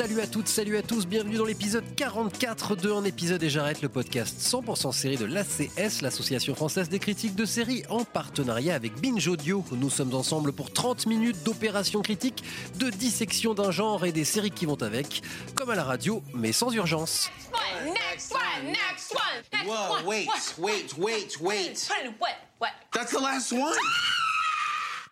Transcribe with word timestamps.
Salut 0.00 0.22
à 0.22 0.26
toutes, 0.26 0.48
salut 0.48 0.78
à 0.78 0.82
tous, 0.82 1.06
bienvenue 1.06 1.36
dans 1.36 1.44
l'épisode 1.44 1.84
44 1.94 2.74
de 2.74 2.90
Un 2.90 3.04
épisode 3.04 3.42
et 3.42 3.50
j'arrête 3.50 3.82
le 3.82 3.90
podcast 3.90 4.40
100% 4.40 4.92
série 4.92 5.18
de 5.18 5.26
l'ACS, 5.26 6.00
l'association 6.00 6.54
française 6.54 6.88
des 6.88 6.98
critiques 6.98 7.34
de 7.34 7.44
séries, 7.44 7.82
en 7.90 8.06
partenariat 8.06 8.74
avec 8.74 8.98
Binge 8.98 9.28
Audio. 9.28 9.62
Nous 9.72 9.90
sommes 9.90 10.14
ensemble 10.14 10.54
pour 10.54 10.72
30 10.72 11.04
minutes 11.04 11.42
d'opération 11.42 12.00
critique, 12.00 12.42
de 12.78 12.88
dissection 12.88 13.52
d'un 13.52 13.70
genre 13.70 14.06
et 14.06 14.12
des 14.12 14.24
séries 14.24 14.50
qui 14.50 14.64
vont 14.64 14.82
avec, 14.82 15.20
comme 15.54 15.68
à 15.68 15.74
la 15.74 15.84
radio, 15.84 16.22
mais 16.32 16.52
sans 16.52 16.72
urgence. 16.72 17.30
one, 17.52 17.92
next 17.92 18.32
one, 18.32 18.72
next 18.72 19.14
one, 19.14 19.42
next 19.52 19.66
Whoa, 19.66 19.96
one. 19.96 20.06
wait, 20.06 20.28
wait, 20.56 20.96
wait, 20.96 21.40
wait. 21.42 21.90
What? 22.18 22.36
What? 22.58 22.70
That's 22.94 23.12
the 23.12 23.20
last 23.20 23.52
one. 23.52 23.76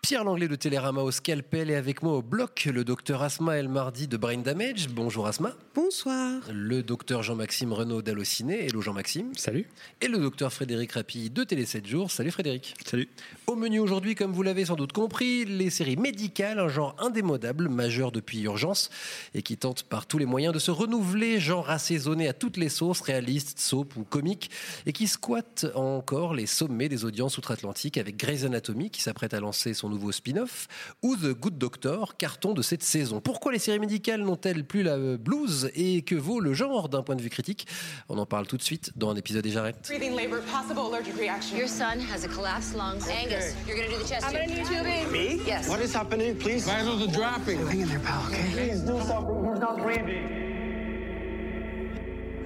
Pierre 0.08 0.24
Langlais 0.24 0.48
de 0.48 0.56
Télérama 0.56 1.02
au 1.02 1.10
scalpel 1.10 1.68
et 1.68 1.74
avec 1.74 2.02
moi 2.02 2.14
au 2.14 2.22
bloc 2.22 2.66
le 2.72 2.82
docteur 2.82 3.22
Asma 3.22 3.58
El 3.58 3.68
Mardi 3.68 4.08
de 4.08 4.16
Brain 4.16 4.38
Damage. 4.38 4.88
Bonjour 4.88 5.26
Asma. 5.26 5.52
Bonsoir. 5.74 6.40
Le 6.50 6.82
docteur 6.82 7.22
Jean-Maxime 7.22 7.74
Renaud 7.74 8.00
d'Allociné. 8.00 8.64
Hello 8.64 8.80
Jean-Maxime. 8.80 9.34
Salut. 9.34 9.68
Et 10.00 10.08
le 10.08 10.16
docteur 10.16 10.50
Frédéric 10.50 10.92
Rappi 10.92 11.28
de 11.28 11.44
Télé 11.44 11.66
7 11.66 11.86
jours. 11.86 12.10
Salut 12.10 12.30
Frédéric. 12.30 12.74
Salut. 12.86 13.06
Au 13.46 13.54
menu 13.54 13.80
aujourd'hui, 13.80 14.14
comme 14.14 14.32
vous 14.32 14.42
l'avez 14.42 14.64
sans 14.64 14.76
doute 14.76 14.94
compris, 14.94 15.44
les 15.44 15.68
séries 15.68 15.98
médicales, 15.98 16.58
un 16.58 16.68
genre 16.68 16.96
indémodable, 17.00 17.68
majeur 17.68 18.10
depuis 18.10 18.40
Urgence, 18.40 18.88
et 19.34 19.42
qui 19.42 19.58
tente 19.58 19.82
par 19.82 20.06
tous 20.06 20.16
les 20.16 20.24
moyens 20.24 20.54
de 20.54 20.58
se 20.58 20.70
renouveler, 20.70 21.38
genre 21.38 21.68
assaisonné 21.68 22.28
à 22.28 22.32
toutes 22.32 22.56
les 22.56 22.70
sauces, 22.70 23.02
réalistes, 23.02 23.58
soap 23.60 23.94
ou 23.96 24.04
comiques, 24.04 24.50
et 24.86 24.94
qui 24.94 25.06
squatte 25.06 25.66
encore 25.74 26.32
les 26.32 26.46
sommets 26.46 26.88
des 26.88 27.04
audiences 27.04 27.36
outre-Atlantique 27.36 27.98
avec 27.98 28.16
Grey's 28.16 28.44
Anatomy, 28.44 28.88
qui 28.88 29.02
s'apprête 29.02 29.34
à 29.34 29.40
lancer 29.40 29.74
son 29.74 29.90
nouveau 29.90 29.97
spin-off, 30.12 30.66
ou 31.02 31.16
The 31.16 31.34
Good 31.38 31.58
Doctor, 31.58 32.16
carton 32.16 32.52
de 32.54 32.62
cette 32.62 32.82
saison. 32.82 33.20
Pourquoi 33.20 33.52
les 33.52 33.58
séries 33.58 33.78
médicales 33.78 34.22
n'ont-elles 34.22 34.64
plus 34.64 34.82
la 34.82 34.96
blues 35.16 35.70
et 35.74 36.02
que 36.02 36.14
vaut 36.14 36.40
le 36.40 36.54
genre 36.54 36.88
d'un 36.88 37.02
point 37.02 37.16
de 37.16 37.22
vue 37.22 37.30
critique? 37.30 37.66
On 38.08 38.18
en 38.18 38.26
parle 38.26 38.46
tout 38.46 38.56
de 38.56 38.62
suite 38.62 38.92
dans 38.96 39.10
un 39.10 39.16
épisode 39.16 39.44
et 39.46 39.50
j'arrête. 39.50 39.86
Breathing 39.88 40.16
labor, 40.16 40.40
possible 40.42 40.80
allergic 40.80 41.16
reaction. 41.18 41.56
Your 41.56 41.68
son 41.68 42.00
has 42.12 42.24
a 42.24 42.28
collapsed 42.28 42.74
lung. 42.74 42.98
Angus, 43.10 43.54
you're 43.66 43.76
gonna 43.76 43.88
do 43.88 44.02
the 44.02 44.08
chest 44.08 44.26
I'm 44.26 44.32
gonna 44.32 44.46
tube. 44.46 44.56
need 44.56 44.66
tubing. 44.66 45.12
Me? 45.12 45.40
Yes. 45.46 45.68
What 45.68 45.80
is 45.80 45.94
happening, 45.94 46.36
please? 46.36 46.64
Vitals 46.66 47.02
are 47.02 47.12
dropping. 47.12 47.66
Hang 47.66 47.80
in 47.80 47.88
there, 47.88 48.00
pal, 48.00 48.22
okay? 48.28 48.50
Please 48.52 48.80
do 48.80 49.00
something. 49.02 49.44
He's 49.50 49.60
not 49.60 49.78
breathing? 49.82 50.46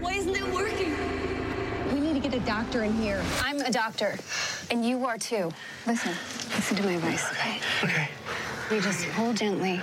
Why 0.01 0.15
isn't 0.15 0.35
it 0.35 0.53
working? 0.53 1.32
We 1.93 2.01
need 2.01 2.15
to 2.15 2.21
get 2.21 2.33
a 2.33 2.41
doctor 2.47 2.85
in 2.85 2.95
here. 2.95 3.23
I'm 3.43 3.61
a 3.61 3.71
doctor, 3.71 4.19
and 4.71 4.83
you 4.85 5.05
are 5.05 5.19
too. 5.19 5.51
Listen, 5.87 6.13
listen 6.55 6.77
to 6.79 6.83
my 6.85 6.93
advice, 6.93 7.31
okay? 7.33 7.61
Okay. 7.85 8.09
You 8.71 8.81
just 8.81 9.07
pull 9.11 9.35
gently. 9.35 9.79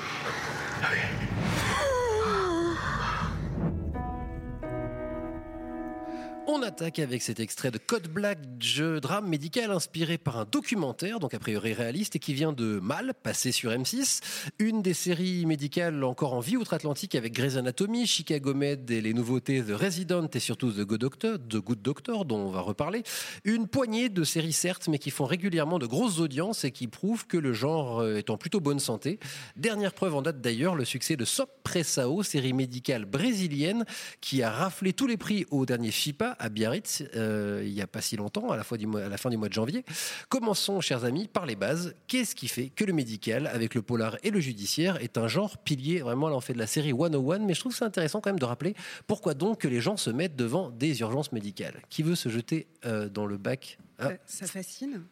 On 6.51 6.63
attaque 6.63 6.97
avec 6.97 7.21
cet 7.21 7.39
extrait 7.39 7.69
de 7.69 7.77
Code 7.77 8.07
Black, 8.07 8.39
jeu 8.59 8.99
drame 8.99 9.27
médical 9.27 9.69
inspiré 9.69 10.17
par 10.17 10.39
un 10.39 10.45
documentaire, 10.45 11.19
donc 11.19 11.35
a 11.35 11.39
priori 11.39 11.73
réaliste, 11.73 12.15
et 12.15 12.19
qui 12.19 12.33
vient 12.33 12.53
de 12.53 12.79
Mal, 12.79 13.13
passé 13.21 13.51
sur 13.51 13.69
M6. 13.69 14.21
Une 14.57 14.81
des 14.81 14.95
séries 14.95 15.45
médicales 15.45 16.03
encore 16.03 16.33
en 16.33 16.39
vie 16.39 16.57
outre-Atlantique 16.57 17.13
avec 17.13 17.33
Grey's 17.33 17.55
Anatomy, 17.55 18.07
Chicago 18.07 18.55
Med 18.55 18.89
et 18.89 18.99
les 18.99 19.13
nouveautés 19.13 19.61
The 19.63 19.79
Resident 19.79 20.27
et 20.33 20.39
surtout 20.39 20.71
The 20.71 20.79
Good 20.79 21.01
Doctor, 21.01 21.37
The 21.37 21.57
Good 21.57 21.83
Doctor 21.83 22.25
dont 22.25 22.39
on 22.39 22.49
va 22.49 22.61
reparler. 22.61 23.03
Une 23.43 23.67
poignée 23.67 24.09
de 24.09 24.23
séries 24.23 24.51
certes, 24.51 24.87
mais 24.87 24.97
qui 24.97 25.11
font 25.11 25.25
régulièrement 25.25 25.77
de 25.77 25.85
grosses 25.85 26.19
audiences 26.19 26.63
et 26.63 26.71
qui 26.71 26.87
prouvent 26.87 27.27
que 27.27 27.37
le 27.37 27.53
genre 27.53 27.99
euh, 27.99 28.15
est 28.15 28.31
en 28.31 28.37
plutôt 28.37 28.59
bonne 28.59 28.79
santé. 28.79 29.19
Dernière 29.55 29.93
preuve 29.93 30.15
en 30.15 30.23
date 30.23 30.41
d'ailleurs, 30.41 30.73
le 30.73 30.85
succès 30.85 31.15
de 31.15 31.25
Sop 31.25 31.51
Pressao, 31.63 32.23
série 32.23 32.53
médicale 32.53 33.05
brésilienne 33.05 33.85
qui 34.19 34.41
a 34.41 34.49
raflé 34.49 34.93
tous 34.93 35.05
les 35.05 35.17
prix 35.17 35.45
au 35.51 35.67
dernier 35.67 35.91
FIPA 35.91 36.37
à 36.39 36.49
Biarritz 36.49 37.03
euh, 37.15 37.61
il 37.65 37.73
n'y 37.73 37.81
a 37.81 37.87
pas 37.87 38.01
si 38.01 38.15
longtemps, 38.15 38.49
à 38.49 38.57
la, 38.57 38.63
fois 38.63 38.77
à 38.77 39.09
la 39.09 39.17
fin 39.17 39.29
du 39.29 39.37
mois 39.37 39.49
de 39.49 39.53
janvier. 39.53 39.85
Commençons, 40.29 40.81
chers 40.81 41.03
amis, 41.03 41.27
par 41.27 41.45
les 41.45 41.55
bases. 41.55 41.95
Qu'est-ce 42.07 42.35
qui 42.35 42.47
fait 42.47 42.69
que 42.69 42.83
le 42.83 42.93
médical, 42.93 43.47
avec 43.47 43.75
le 43.75 43.81
polar 43.81 44.17
et 44.23 44.31
le 44.31 44.39
judiciaire, 44.39 45.01
est 45.01 45.17
un 45.17 45.27
genre 45.27 45.57
pilier? 45.57 45.99
Vraiment, 45.99 46.29
là, 46.29 46.35
on 46.35 46.41
fait 46.41 46.53
de 46.53 46.59
la 46.59 46.67
série 46.67 46.93
101, 46.97 47.39
mais 47.39 47.53
je 47.53 47.59
trouve 47.59 47.75
c'est 47.75 47.85
intéressant 47.85 48.21
quand 48.21 48.29
même 48.29 48.39
de 48.39 48.45
rappeler 48.45 48.75
pourquoi 49.07 49.33
donc 49.33 49.59
que 49.59 49.67
les 49.67 49.81
gens 49.81 49.97
se 49.97 50.09
mettent 50.09 50.35
devant 50.35 50.69
des 50.69 51.01
urgences 51.01 51.31
médicales. 51.31 51.81
Qui 51.89 52.03
veut 52.03 52.15
se 52.15 52.29
jeter 52.29 52.67
euh, 52.85 53.09
dans 53.09 53.25
le 53.25 53.37
bac 53.37 53.77
Ah, 53.99 54.09
Ça, 54.25 54.45
ça 54.45 54.47
fascine. 54.47 55.03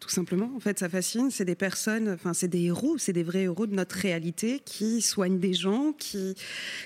Tout 0.00 0.10
simplement, 0.10 0.50
en 0.54 0.60
fait, 0.60 0.78
ça 0.78 0.88
fascine. 0.88 1.30
C'est 1.30 1.44
des 1.44 1.56
personnes, 1.56 2.10
enfin, 2.10 2.32
c'est 2.32 2.48
des 2.48 2.62
héros, 2.62 2.98
c'est 2.98 3.12
des 3.12 3.24
vrais 3.24 3.42
héros 3.42 3.66
de 3.66 3.74
notre 3.74 3.96
réalité 3.96 4.60
qui 4.64 5.02
soignent 5.02 5.40
des 5.40 5.54
gens, 5.54 5.92
qui, 5.92 6.34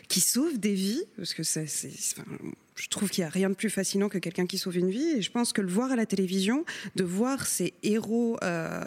qui 0.09 0.21
sauvent 0.21 0.59
des 0.59 0.75
vies. 0.75 1.04
Parce 1.16 1.34
que 1.34 1.42
c'est, 1.42 1.66
je 2.75 2.88
trouve 2.88 3.10
qu'il 3.10 3.22
n'y 3.22 3.28
a 3.28 3.31
rien 3.31 3.50
de 3.50 3.55
plus 3.55 3.71
fascinant 3.71 4.09
que 4.09 4.19
quelqu'un 4.19 4.47
qui 4.47 4.59
sauve 4.59 4.77
une 4.77 4.91
vie. 4.91 5.16
Et 5.16 5.22
je 5.22 5.31
pense 5.31 5.53
que 5.53 5.60
le 5.60 5.69
voir 5.69 5.93
à 5.93 5.97
la 5.97 6.06
télévision, 6.06 6.65
de 6.97 7.05
voir 7.05 7.47
ces 7.47 7.75
héros 7.83 8.38
euh, 8.43 8.83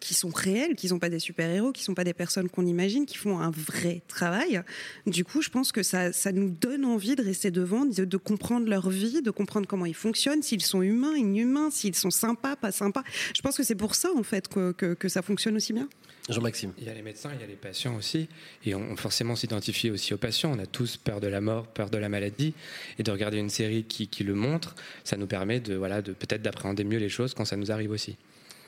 qui 0.00 0.14
sont 0.14 0.30
réels, 0.30 0.74
qui 0.74 0.86
ne 0.86 0.90
sont 0.90 0.98
pas 0.98 1.08
des 1.08 1.18
super-héros, 1.18 1.72
qui 1.72 1.82
ne 1.82 1.84
sont 1.84 1.94
pas 1.94 2.04
des 2.04 2.14
personnes 2.14 2.48
qu'on 2.48 2.66
imagine, 2.66 3.06
qui 3.06 3.16
font 3.16 3.38
un 3.38 3.50
vrai 3.50 4.02
travail, 4.08 4.62
du 5.06 5.24
coup, 5.24 5.42
je 5.42 5.50
pense 5.50 5.72
que 5.72 5.82
ça, 5.82 6.12
ça 6.12 6.32
nous 6.32 6.50
donne 6.50 6.84
envie 6.84 7.14
de 7.14 7.22
rester 7.22 7.50
devant, 7.50 7.84
de, 7.84 8.16
comprendre 8.16 8.68
leur 8.68 8.90
vie, 8.90 9.22
de 9.22 9.30
comprendre 9.30 9.66
comment 9.66 9.86
ils 9.86 9.94
fonctionnent, 9.94 10.42
s'ils 10.42 10.62
sont 10.62 10.82
humains, 10.82 11.16
inhumains, 11.16 11.70
s'ils 11.70 11.94
sont 11.94 12.10
sympas, 12.10 12.56
pas 12.56 12.72
sympas. 12.72 13.04
Je 13.36 13.40
pense 13.42 13.56
que 13.56 13.62
c'est 13.62 13.74
pour 13.74 13.94
ça, 13.94 14.10
en 14.16 14.22
fait, 14.22 14.48
que 14.48 15.08
ça 15.08 15.22
fonctionne 15.22 15.56
aussi 15.56 15.72
bien. 15.72 15.88
Jean-Maxime. 16.28 16.72
Il 16.78 16.84
y 16.84 16.88
a 16.88 16.94
les 16.94 17.02
médecins, 17.02 17.30
il 17.34 17.40
y 17.40 17.44
a 17.44 17.46
les 17.46 17.54
patients 17.56 17.96
aussi. 17.96 18.28
Et 18.64 18.74
on 18.74 18.96
forcément 18.96 19.34
s'identifie 19.34 19.90
aussi 19.90 20.14
aux 20.14 20.18
patients. 20.18 20.52
On 20.52 20.58
a 20.58 20.66
tous 20.66 20.96
peur 20.96 21.20
de 21.20 21.26
la 21.26 21.40
mort, 21.40 21.66
peur 21.66 21.90
de 21.90 21.98
la 21.98 22.08
maladie. 22.08 22.54
Et 22.98 23.02
de 23.02 23.10
regarder 23.10 23.38
une 23.38 23.50
série 23.50 23.84
qui, 23.84 24.06
qui 24.08 24.22
le 24.24 24.34
montre, 24.34 24.74
ça 25.04 25.16
nous 25.16 25.26
permet 25.26 25.58
de, 25.60 25.74
voilà, 25.74 26.00
de 26.02 26.12
peut-être 26.12 26.42
d'appréhender 26.42 26.84
mieux 26.84 26.98
les 26.98 27.08
choses 27.08 27.34
quand 27.34 27.44
ça 27.44 27.56
nous 27.56 27.72
arrive 27.72 27.90
aussi. 27.90 28.16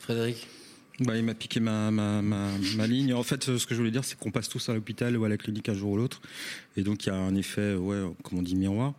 Frédéric 0.01 0.47
Bah, 1.01 1.17
il 1.17 1.25
m'a 1.25 1.35
piqué 1.35 1.61
ma, 1.61 1.91
ma, 1.93 2.23
ma, 2.23 2.49
ma 2.77 2.87
ligne. 2.89 3.15
En 3.15 3.23
fait, 3.23 3.45
ce 3.57 3.67
que 3.67 3.75
je 3.75 3.79
voulais 3.79 3.93
dire, 3.93 4.05
c'est 4.05 4.19
qu'on 4.19 4.31
passe 4.33 4.49
tous 4.49 4.69
à 4.69 4.75
l'hôpital 4.75 5.17
ou 5.17 5.25
à 5.25 5.29
la 5.29 5.37
clinique 5.37 5.69
un 5.69 5.75
jour 5.75 5.93
ou 5.93 5.97
l'autre. 5.97 6.21
Et 6.77 6.83
donc, 6.83 7.07
il 7.07 7.11
y 7.11 7.13
a 7.13 7.17
un 7.17 7.37
effet, 7.37 7.75
ouais, 7.75 8.03
comme 8.25 8.39
on 8.39 8.43
dit, 8.43 8.57
miroir. 8.57 8.95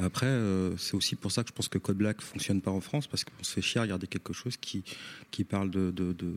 Après, 0.00 0.26
euh, 0.26 0.76
c'est 0.78 0.94
aussi 0.94 1.14
pour 1.14 1.30
ça 1.30 1.42
que 1.42 1.50
je 1.50 1.52
pense 1.54 1.68
que 1.68 1.76
Code 1.78 1.98
Black 1.98 2.22
fonctionne 2.22 2.60
pas 2.62 2.70
en 2.70 2.80
France, 2.80 3.06
parce 3.06 3.22
qu'on 3.22 3.44
se 3.44 3.52
fait 3.52 3.60
chier 3.62 3.78
à 3.80 3.82
regarder 3.82 4.06
quelque 4.06 4.32
chose 4.32 4.56
qui, 4.56 4.82
qui 5.30 5.44
parle 5.44 5.70
de. 5.70 5.90
de, 5.92 6.12
de- 6.12 6.36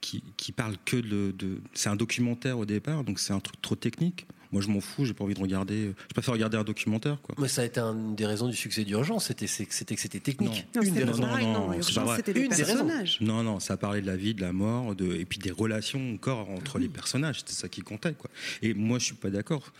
qui, 0.00 0.22
qui 0.36 0.52
parle 0.52 0.76
que 0.84 0.96
de. 0.96 1.32
de- 1.38 1.60
c'est 1.74 1.88
un 1.88 1.96
documentaire 1.96 2.58
au 2.58 2.64
départ, 2.66 3.04
donc 3.04 3.18
c'est 3.18 3.32
un 3.32 3.40
truc 3.40 3.60
trop 3.62 3.76
technique. 3.76 4.26
Moi, 4.52 4.60
je 4.62 4.68
m'en 4.68 4.80
fous, 4.80 5.04
j'ai 5.04 5.14
pas 5.14 5.22
envie 5.22 5.34
de 5.34 5.40
regarder. 5.40 5.92
Je 6.08 6.12
préfère 6.12 6.34
regarder 6.34 6.56
un 6.56 6.64
documentaire, 6.64 7.20
quoi. 7.22 7.36
Mais 7.38 7.46
ça 7.46 7.62
a 7.62 7.64
été 7.66 7.78
une 7.78 8.16
des 8.16 8.26
raisons 8.26 8.48
du 8.48 8.56
succès 8.56 8.82
d'urgence, 8.84 9.26
c'était 9.26 9.46
que 9.46 9.52
c'était 9.72 9.94
que 9.94 10.00
c'était 10.00 10.18
technique. 10.18 10.66
Non, 10.74 10.82
Une 10.82 10.88
c'était 10.88 10.98
des 11.00 11.04
pas 11.04 11.10
raisons. 11.12 11.22
pareil, 11.22 11.46
non, 11.46 11.82
c'était 12.16 12.32
des 12.32 12.40
Une 12.40 12.48
des 12.48 12.54
raisons. 12.56 12.84
personnages. 12.84 13.18
Non, 13.20 13.44
non, 13.44 13.60
ça 13.60 13.76
parlait 13.76 14.00
de 14.00 14.06
la 14.08 14.16
vie, 14.16 14.34
de 14.34 14.40
la 14.40 14.52
mort, 14.52 14.96
de, 14.96 15.14
et 15.14 15.24
puis 15.24 15.38
des 15.38 15.52
relations 15.52 16.14
encore 16.14 16.50
entre 16.50 16.80
les 16.80 16.88
personnages. 16.88 17.38
C'était 17.40 17.52
ça 17.52 17.68
qui 17.68 17.82
comptait, 17.82 18.14
quoi. 18.14 18.28
Et 18.60 18.74
moi, 18.74 18.98
je 18.98 19.04
suis 19.04 19.14
pas 19.14 19.30
d'accord 19.30 19.72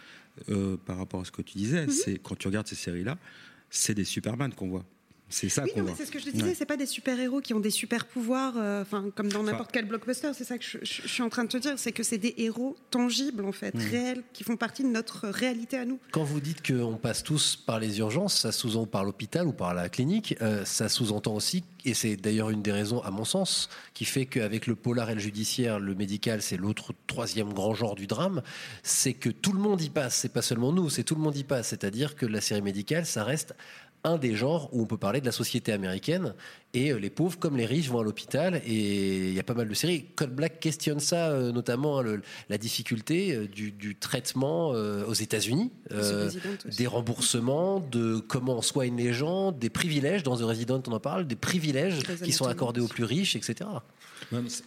euh, 0.50 0.76
par 0.86 0.98
rapport 0.98 1.20
à 1.20 1.24
ce 1.24 1.32
que 1.32 1.42
tu 1.42 1.58
disais. 1.58 1.88
C'est 1.90 2.18
quand 2.22 2.38
tu 2.38 2.46
regardes 2.46 2.68
ces 2.68 2.76
séries-là, 2.76 3.18
c'est 3.70 3.94
des 3.94 4.04
Superman 4.04 4.52
qu'on 4.54 4.68
voit. 4.68 4.84
C'est 5.30 5.48
ça 5.48 5.62
Oui, 5.62 5.70
qu'on 5.72 5.78
non, 5.78 5.84
mais 5.84 5.90
voit. 5.92 5.96
c'est 5.98 6.06
ce 6.06 6.10
que 6.10 6.18
je 6.18 6.24
te 6.26 6.30
disais, 6.30 6.44
Ouais. 6.44 6.54
c'est 6.54 6.66
pas 6.66 6.76
des 6.76 6.86
super-héros 6.86 7.40
qui 7.40 7.54
ont 7.54 7.60
des 7.60 7.70
super-pouvoirs, 7.70 8.54
euh, 8.56 8.82
enfin, 8.82 9.06
comme 9.14 9.28
dans 9.28 9.40
Enfin- 9.40 9.52
n'importe 9.52 9.70
quel 9.72 9.86
blockbuster, 9.86 10.32
c'est 10.34 10.44
ça 10.44 10.58
que 10.58 10.64
je, 10.64 10.78
je- 10.82 11.02
je 11.02 11.08
suis 11.08 11.22
en 11.22 11.28
train 11.28 11.44
de 11.44 11.48
te 11.48 11.56
dire, 11.56 11.74
c'est 11.76 11.92
que 11.92 12.02
c'est 12.02 12.18
des 12.18 12.34
héros 12.38 12.76
tangibles, 12.90 13.44
en 13.44 13.52
fait, 13.52 13.74
Mhm. 13.74 13.80
réels, 13.90 14.22
qui 14.32 14.44
font 14.44 14.56
partie 14.56 14.82
de 14.82 14.88
notre 14.88 15.28
réalité 15.28 15.76
à 15.78 15.84
nous. 15.84 15.98
Quand 16.10 16.24
vous 16.24 16.40
dites 16.40 16.66
qu'on 16.66 16.96
passe 16.96 17.22
tous 17.22 17.56
par 17.56 17.78
les 17.80 17.98
urgences, 18.00 18.36
ça 18.40 18.52
sous-entend 18.52 18.86
par 18.86 19.04
l'hôpital 19.04 19.46
ou 19.46 19.52
par 19.52 19.72
la 19.72 19.88
clinique, 19.88 20.34
euh, 20.42 20.64
ça 20.64 20.88
sous-entend 20.88 21.34
aussi, 21.34 21.62
et 21.84 21.94
c'est 21.94 22.16
d'ailleurs 22.16 22.50
une 22.50 22.62
des 22.62 22.72
raisons, 22.72 23.00
à 23.02 23.10
mon 23.10 23.24
sens, 23.24 23.68
qui 23.94 24.04
fait 24.04 24.26
qu'avec 24.26 24.66
le 24.66 24.74
polar 24.74 25.10
et 25.10 25.14
le 25.14 25.20
judiciaire, 25.20 25.78
le 25.78 25.94
médical, 25.94 26.42
c'est 26.42 26.56
l'autre 26.56 26.92
troisième 27.06 27.52
grand 27.52 27.74
genre 27.74 27.94
du 27.94 28.06
drame, 28.06 28.42
c'est 28.82 29.14
que 29.14 29.28
tout 29.30 29.52
le 29.52 29.60
monde 29.60 29.80
y 29.80 29.90
passe, 29.90 30.16
c'est 30.16 30.32
pas 30.32 30.42
seulement 30.42 30.72
nous, 30.72 30.90
c'est 30.90 31.04
tout 31.04 31.14
le 31.14 31.20
monde 31.20 31.36
y 31.36 31.44
passe. 31.44 31.68
C'est-à-dire 31.68 32.16
que 32.16 32.26
la 32.26 32.40
série 32.40 32.62
médicale, 32.62 33.06
ça 33.06 33.22
reste 33.24 33.54
un 34.04 34.16
des 34.16 34.34
genres 34.34 34.68
où 34.72 34.82
on 34.82 34.86
peut 34.86 34.96
parler 34.96 35.20
de 35.20 35.26
la 35.26 35.32
société 35.32 35.72
américaine 35.72 36.34
Et 36.72 36.90
euh, 36.92 36.98
les 36.98 37.10
pauvres 37.10 37.38
comme 37.38 37.56
les 37.56 37.66
riches 37.66 37.88
vont 37.88 38.00
à 38.00 38.04
l'hôpital 38.04 38.62
et 38.66 39.28
il 39.28 39.34
y 39.34 39.40
a 39.40 39.42
pas 39.42 39.54
mal 39.54 39.68
de 39.68 39.74
séries. 39.74 40.06
Code 40.16 40.34
Black 40.34 40.58
questionne 40.60 41.00
ça, 41.00 41.30
euh, 41.30 41.52
notamment 41.52 41.98
hein, 41.98 42.02
le- 42.02 42.22
la 42.48 42.56
difficulté 42.58 43.34
euh, 43.34 43.46
du, 43.46 43.72
du 43.72 43.96
traitement 43.96 44.72
euh, 44.72 45.04
aux 45.04 45.12
États-Unis, 45.12 45.70
euh, 45.92 46.30
des 46.78 46.86
remboursements, 46.86 47.80
de 47.80 48.18
comment 48.20 48.56
on 48.58 48.62
soigne 48.62 48.96
les 48.96 49.12
gens, 49.12 49.52
des 49.52 49.68
privilèges. 49.70 50.22
Dans 50.22 50.36
The 50.36 50.42
Resident, 50.42 50.82
on 50.86 50.92
en 50.92 51.00
parle, 51.00 51.26
des 51.26 51.36
privilèges 51.36 52.02
Grey's 52.02 52.22
qui 52.22 52.32
sont 52.32 52.46
accordés 52.46 52.80
aux 52.80 52.88
plus 52.88 53.04
riches, 53.04 53.36
etc. 53.36 53.68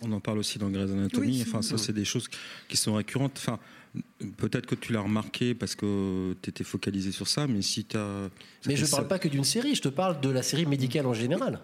On 0.02 0.12
en 0.12 0.20
parle 0.20 0.40
aussi 0.40 0.60
dans 0.60 0.70
Grey's 0.70 0.92
Anatomy. 0.92 1.28
Oui. 1.28 1.44
Enfin, 1.48 1.62
ça, 1.62 1.78
c'est 1.78 1.94
des 1.94 2.06
choses 2.06 2.28
qui 2.68 2.78
sont 2.78 2.94
récurrentes. 2.96 3.34
Enfin, 3.38 3.60
peut-être 4.38 4.66
que 4.66 4.76
tu 4.76 4.94
l'as 4.94 5.02
remarqué 5.02 5.54
parce 5.54 5.76
que 5.76 6.36
tu 6.42 6.50
étais 6.50 6.64
focalisé 6.64 7.12
sur 7.12 7.28
ça, 7.28 7.48
mais 7.48 7.62
si 7.62 7.86
tu 7.86 7.98
as. 7.98 8.30
Mais 8.66 8.76
je 8.76 8.86
parle 8.86 9.08
pas 9.08 9.20
que 9.20 9.28
d'une 9.28 9.44
série, 9.44 9.76
je 9.76 9.82
te 9.82 9.90
parle 9.90 10.20
de 10.22 10.30
la 10.30 10.44
série 10.44 10.66
médicale 10.66 11.06
en 11.06 11.14
général. 11.14 11.60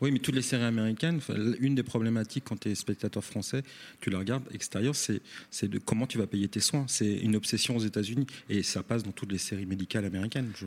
Oui, 0.00 0.10
mais 0.10 0.18
toutes 0.18 0.34
les 0.34 0.42
séries 0.42 0.64
américaines, 0.64 1.20
une 1.60 1.74
des 1.74 1.82
problématiques 1.82 2.44
quand 2.44 2.58
tu 2.58 2.70
es 2.70 2.74
spectateur 2.74 3.22
français, 3.22 3.62
tu 4.00 4.08
la 4.08 4.18
regardes 4.18 4.44
extérieur, 4.54 4.94
c'est 4.94 5.20
c'est 5.50 5.68
de 5.68 5.78
comment 5.78 6.06
tu 6.06 6.16
vas 6.16 6.26
payer 6.26 6.48
tes 6.48 6.60
soins. 6.60 6.86
C'est 6.88 7.18
une 7.18 7.36
obsession 7.36 7.76
aux 7.76 7.80
États-Unis 7.80 8.26
et 8.48 8.62
ça 8.62 8.82
passe 8.82 9.02
dans 9.02 9.12
toutes 9.12 9.30
les 9.30 9.38
séries 9.38 9.66
médicales 9.66 10.06
américaines. 10.06 10.50
Je... 10.56 10.66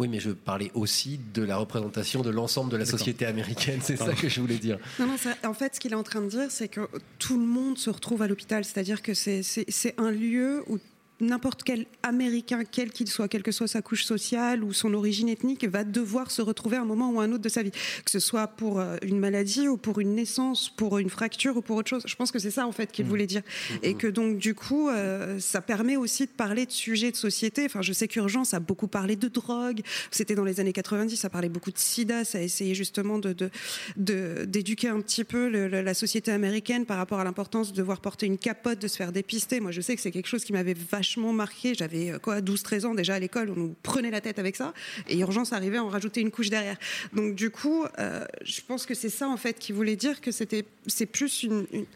Oui, 0.00 0.08
mais 0.08 0.18
je 0.18 0.30
parlais 0.30 0.70
aussi 0.72 1.20
de 1.34 1.42
la 1.42 1.58
représentation 1.58 2.22
de 2.22 2.30
l'ensemble 2.30 2.70
de 2.72 2.78
la 2.78 2.86
société 2.86 3.26
américaine, 3.26 3.80
c'est 3.82 3.96
ça 3.96 4.14
que 4.14 4.30
je 4.30 4.40
voulais 4.40 4.56
dire. 4.56 4.78
Non, 4.98 5.06
non, 5.06 5.16
ça- 5.18 5.36
en 5.46 5.52
fait, 5.52 5.74
ce 5.74 5.80
qu'il 5.80 5.92
est 5.92 5.94
en 5.96 6.02
train 6.02 6.22
de 6.22 6.28
dire, 6.28 6.46
c'est 6.50 6.68
que 6.68 6.88
tout 7.18 7.38
le 7.38 7.44
monde 7.46 7.76
se 7.76 7.90
retrouve 7.90 8.22
à 8.22 8.26
l'hôpital. 8.26 8.64
C'est-à-dire 8.64 9.02
que 9.02 9.12
c'est 9.12 9.94
un 9.98 10.10
lieu 10.10 10.64
où 10.68 10.78
n'importe 11.20 11.62
quel 11.62 11.86
Américain, 12.02 12.62
quel 12.70 12.90
qu'il 12.90 13.08
soit, 13.08 13.28
quelle 13.28 13.42
que 13.42 13.52
soit 13.52 13.68
sa 13.68 13.82
couche 13.82 14.04
sociale 14.04 14.64
ou 14.64 14.72
son 14.72 14.94
origine 14.94 15.28
ethnique, 15.28 15.64
va 15.66 15.84
devoir 15.84 16.30
se 16.30 16.42
retrouver 16.42 16.76
à 16.76 16.82
un 16.82 16.84
moment 16.84 17.10
ou 17.10 17.20
à 17.20 17.24
un 17.24 17.32
autre 17.32 17.42
de 17.42 17.48
sa 17.48 17.62
vie. 17.62 17.70
Que 18.04 18.10
ce 18.10 18.18
soit 18.20 18.46
pour 18.48 18.80
euh, 18.80 18.96
une 19.02 19.18
maladie 19.18 19.68
ou 19.68 19.76
pour 19.76 20.00
une 20.00 20.14
naissance, 20.14 20.70
pour 20.70 20.98
une 20.98 21.10
fracture 21.10 21.56
ou 21.56 21.62
pour 21.62 21.76
autre 21.76 21.88
chose. 21.90 22.02
Je 22.06 22.14
pense 22.16 22.30
que 22.32 22.38
c'est 22.38 22.50
ça, 22.50 22.66
en 22.66 22.72
fait, 22.72 22.90
qu'il 22.90 23.04
voulait 23.04 23.26
dire. 23.26 23.42
Et 23.82 23.94
que 23.94 24.06
donc, 24.06 24.38
du 24.38 24.54
coup, 24.54 24.88
euh, 24.88 25.38
ça 25.38 25.60
permet 25.60 25.96
aussi 25.96 26.24
de 26.24 26.30
parler 26.30 26.64
de 26.66 26.70
sujets 26.72 27.10
de 27.10 27.16
société. 27.16 27.64
Enfin, 27.66 27.82
je 27.82 27.92
sais 27.92 28.08
qu'Urgence 28.08 28.54
a 28.54 28.60
beaucoup 28.60 28.88
parlé 28.88 29.16
de 29.16 29.28
drogue. 29.28 29.80
C'était 30.10 30.34
dans 30.34 30.44
les 30.44 30.58
années 30.60 30.72
90, 30.72 31.16
ça 31.16 31.28
parlait 31.28 31.48
beaucoup 31.50 31.70
de 31.70 31.78
sida. 31.78 32.24
Ça 32.24 32.38
a 32.38 32.40
essayé 32.40 32.74
justement 32.74 33.18
de, 33.18 33.32
de, 33.34 33.50
de- 33.96 34.44
d'éduquer 34.46 34.88
un 34.88 35.00
petit 35.00 35.24
peu 35.24 35.48
le- 35.50 35.68
le- 35.68 35.82
la 35.82 35.94
société 35.94 36.32
américaine 36.32 36.86
par 36.86 36.96
rapport 36.96 37.20
à 37.20 37.24
l'importance 37.24 37.72
de 37.72 37.76
devoir 37.76 38.00
porter 38.00 38.26
une 38.26 38.38
capote, 38.38 38.78
de 38.78 38.88
se 38.88 38.96
faire 38.96 39.12
dépister. 39.12 39.60
Moi, 39.60 39.70
je 39.70 39.80
sais 39.80 39.94
que 39.96 40.00
c'est 40.02 40.10
quelque 40.12 40.28
chose 40.28 40.44
qui 40.44 40.52
m'avait 40.54 40.74
vachement 40.74 41.09
marqué. 41.16 41.74
J'avais 41.74 42.10
euh, 42.10 42.18
quoi, 42.18 42.40
12-13 42.40 42.86
ans 42.86 42.94
déjà 42.94 43.14
à 43.14 43.18
l'école, 43.18 43.50
on 43.50 43.56
nous 43.56 43.74
prenait 43.82 44.10
la 44.10 44.20
tête 44.20 44.38
avec 44.38 44.56
ça. 44.56 44.72
Et 45.08 45.18
Urgence 45.18 45.52
arrivait 45.52 45.78
à 45.78 45.84
en 45.84 45.88
rajouter 45.88 46.20
une 46.20 46.30
couche 46.30 46.50
derrière. 46.50 46.76
Donc, 47.12 47.34
du 47.34 47.50
coup, 47.50 47.84
euh, 47.98 48.24
je 48.42 48.60
pense 48.66 48.86
que 48.86 48.94
c'est 48.94 49.10
ça, 49.10 49.28
en 49.28 49.36
fait, 49.36 49.58
qui 49.58 49.72
voulait 49.72 49.96
dire 49.96 50.20
que 50.20 50.30
c'était, 50.30 50.64
c'est 50.86 51.06
plus 51.06 51.46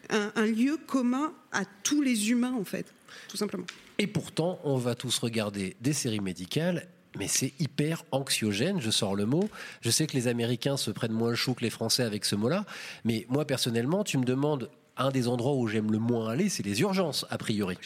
un 0.09 0.45
lieu 0.45 0.77
commun 0.87 1.33
à 1.51 1.63
tous 1.83 2.01
les 2.01 2.29
humains, 2.29 2.53
en 2.53 2.63
fait, 2.63 2.85
tout 3.27 3.37
simplement. 3.37 3.65
Et 3.97 4.07
pourtant, 4.07 4.59
on 4.63 4.77
va 4.77 4.95
tous 4.95 5.17
regarder 5.19 5.75
des 5.81 5.93
séries 5.93 6.19
médicales. 6.19 6.87
Mais 7.17 7.29
c'est 7.29 7.53
hyper 7.59 8.03
anxiogène, 8.11 8.81
je 8.81 8.91
sors 8.91 9.15
le 9.15 9.25
mot. 9.25 9.49
Je 9.81 9.89
sais 9.89 10.05
que 10.05 10.17
les 10.17 10.27
Américains 10.27 10.75
se 10.75 10.91
prennent 10.91 11.13
moins 11.13 11.29
le 11.29 11.35
chou 11.35 11.53
que 11.53 11.63
les 11.63 11.69
Français 11.69 12.03
avec 12.03 12.25
ce 12.25 12.35
mot-là. 12.35 12.65
Mais 13.05 13.25
moi, 13.29 13.45
personnellement, 13.45 14.03
tu 14.03 14.17
me 14.17 14.25
demandes, 14.25 14.69
un 14.97 15.11
des 15.11 15.27
endroits 15.27 15.53
où 15.53 15.67
j'aime 15.67 15.91
le 15.91 15.99
moins 15.99 16.29
aller, 16.29 16.49
c'est 16.49 16.63
les 16.63 16.81
urgences, 16.81 17.25
a 17.29 17.37
priori. 17.37 17.77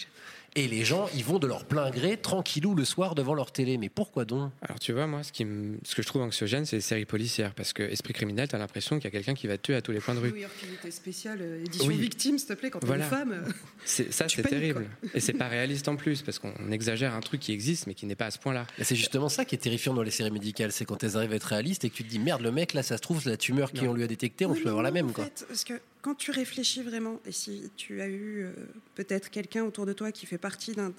Et 0.55 0.67
les 0.67 0.83
gens, 0.83 1.07
ils 1.15 1.23
vont 1.23 1.39
de 1.39 1.47
leur 1.47 1.65
plein 1.65 1.89
gré, 1.91 2.17
tranquillou, 2.17 2.73
le 2.75 2.85
soir 2.85 3.15
devant 3.15 3.33
leur 3.33 3.51
télé. 3.51 3.77
Mais 3.77 3.89
pourquoi 3.89 4.25
donc? 4.25 4.51
Alors 4.61 4.79
tu 4.79 4.93
vois, 4.93 5.07
moi, 5.07 5.23
ce, 5.23 5.31
qui 5.31 5.45
me- 5.45 5.77
ce 5.83 5.95
que 5.95 6.01
je 6.01 6.07
trouve 6.07 6.21
anxiogène, 6.23 6.65
c'est 6.65 6.77
les 6.77 6.81
séries 6.81 7.05
policières. 7.05 7.53
Parce 7.53 7.73
que 7.73 7.83
Esprit 7.83 8.13
criminel, 8.13 8.47
t'as 8.47 8.57
l'impression 8.57 8.97
qu'il 8.97 9.05
y 9.05 9.07
a 9.07 9.11
quelqu'un 9.11 9.33
qui 9.35 9.47
va 9.47 9.57
te 9.57 9.63
tuer 9.63 9.75
à 9.75 9.81
tous 9.81 9.91
les 9.91 9.99
coins 9.99 10.15
de 10.15 10.19
rue. 10.19 10.31
New 10.31 10.37
York 10.37 10.53
Unité 10.67 10.91
spéciale, 10.91 11.39
euh, 11.41 11.63
édition 11.63 11.87
Oui. 11.87 11.97
victime, 11.97 12.37
s'il 12.37 12.47
te 12.47 12.53
plaît, 12.53 12.69
quand 12.71 12.83
Voilà. 12.83 13.05
t'es 13.07 13.13
une 13.15 13.19
femme. 13.19 13.31
euh, 13.47 13.51
C'est, 13.85 14.11
ça, 14.11 14.25
Tu 14.25 14.37
c'est 14.41 14.47
terrible. 14.49 14.89
Et 15.13 15.19
c'est 15.19 15.33
pas 15.33 15.47
réaliste 15.47 15.87
en 15.87 15.95
plus, 15.95 16.21
parce 16.21 16.39
qu'on 16.39 16.71
exagère 16.71 17.13
un 17.13 17.21
truc 17.21 17.39
qui 17.41 17.51
existe, 17.51 17.87
mais 17.87 17.93
qui 17.93 18.05
n'est 18.05 18.15
pas 18.15 18.25
à 18.27 18.31
ce 18.31 18.39
point-là. 18.39 18.65
Et 18.77 18.83
C'est 18.83 18.95
justement 18.95 19.29
ça 19.29 19.45
qui 19.45 19.55
est 19.55 19.59
terrifiant 19.59 19.93
dans 19.93 20.03
les 20.03 20.11
séries 20.11 20.31
médicales, 20.31 20.71
c'est 20.71 20.85
quand 20.85 21.03
elles 21.03 21.15
arrivent 21.17 21.33
à 21.33 21.35
être 21.35 21.43
réalistes 21.43 21.85
et 21.85 21.89
que 21.89 21.95
tu 21.95 22.03
te 22.03 22.09
dis 22.09 22.19
merde, 22.19 22.41
le 22.41 22.51
mec 22.51 22.73
là, 22.73 22.83
ça 22.83 22.97
se 22.97 23.01
trouve, 23.01 23.21
la 23.27 23.37
tumeur 23.37 23.71
qu'on 23.71 23.93
lui 23.93 24.03
a 24.03 24.07
détectée, 24.07 24.45
on 24.45 24.51
Oui, 24.51 24.61
peut 24.61 24.69
avoir 24.69 24.83
la 24.83 24.91
même 24.91 25.09
en 25.09 25.13
quoi. 25.13 25.25
fait, 25.25 25.45
parce 25.47 25.63
que 25.63 25.73
quand 26.01 26.15
tu 26.15 26.31
réfléchis 26.31 26.81
vraiment, 26.81 27.19
et 27.25 27.31
si 27.33 27.69
tu 27.75 27.99
as 28.01 28.07
eu 28.07 28.43
euh, 28.45 28.51
peut-être 28.95 29.29
quelqu'un 29.29 29.65
autour 29.65 29.85
de 29.85 29.91
toi 29.91 30.11
qui 30.13 30.25
fait 30.25 30.37
partie 30.37 30.71
d'un, 30.73 30.93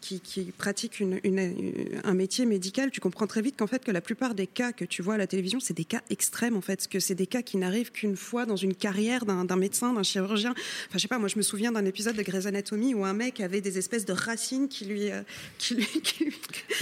qui, 0.00 0.20
qui 0.20 0.44
pratique 0.56 1.00
une- 1.00 1.20
une- 1.22 2.00
un 2.02 2.14
métier 2.14 2.46
médical, 2.46 2.90
tu 2.90 3.00
comprends 3.00 3.26
très 3.26 3.42
vite 3.42 3.56
qu'en 3.58 3.66
fait 3.66 3.84
que 3.84 3.90
la 3.90 4.00
plupart 4.00 4.34
des 4.34 4.46
cas 4.46 4.72
que 4.72 4.86
tu 4.86 5.02
vois 5.02 5.14
à 5.14 5.16
la 5.18 5.26
télévision, 5.26 5.60
c'est 5.60 5.74
des 5.76 5.84
cas 5.84 6.00
extrêmes 6.08 6.56
en 6.56 6.62
fait, 6.62 6.88
que 6.88 6.98
c'est 6.98 7.14
des 7.14 7.26
cas 7.26 7.42
qui 7.42 7.58
n'arrivent 7.58 7.92
qu'une 7.92 8.16
fois 8.16 8.46
dans 8.46 8.56
une 8.56 8.74
carrière 8.74 9.26
d'un, 9.26 9.44
d'un 9.44 9.56
médecin, 9.56 9.92
d'un 9.92 10.02
chirurgien. 10.02 10.52
Enfin, 10.52 10.94
je 10.94 10.98
sais 11.00 11.08
pas, 11.08 11.18
moi 11.18 11.28
je 11.28 11.36
me 11.36 11.42
souviens 11.42 11.70
d'un 11.72 11.84
épisode 11.84 12.16
de 12.16 12.22
Grey's 12.22 12.46
Anatomy 12.46 12.94
où 12.94 13.04
un 13.04 13.12
mec 13.12 13.38
avait 13.40 13.60
des 13.60 13.76
espèces 13.76 14.06
de 14.06 14.14
racines 14.14 14.68
qui 14.68 14.86
lui, 14.86 15.10
euh, 15.10 15.20
qui 15.58 15.74
lui, 15.74 15.84
qui 16.02 16.24
lui- 16.24 16.34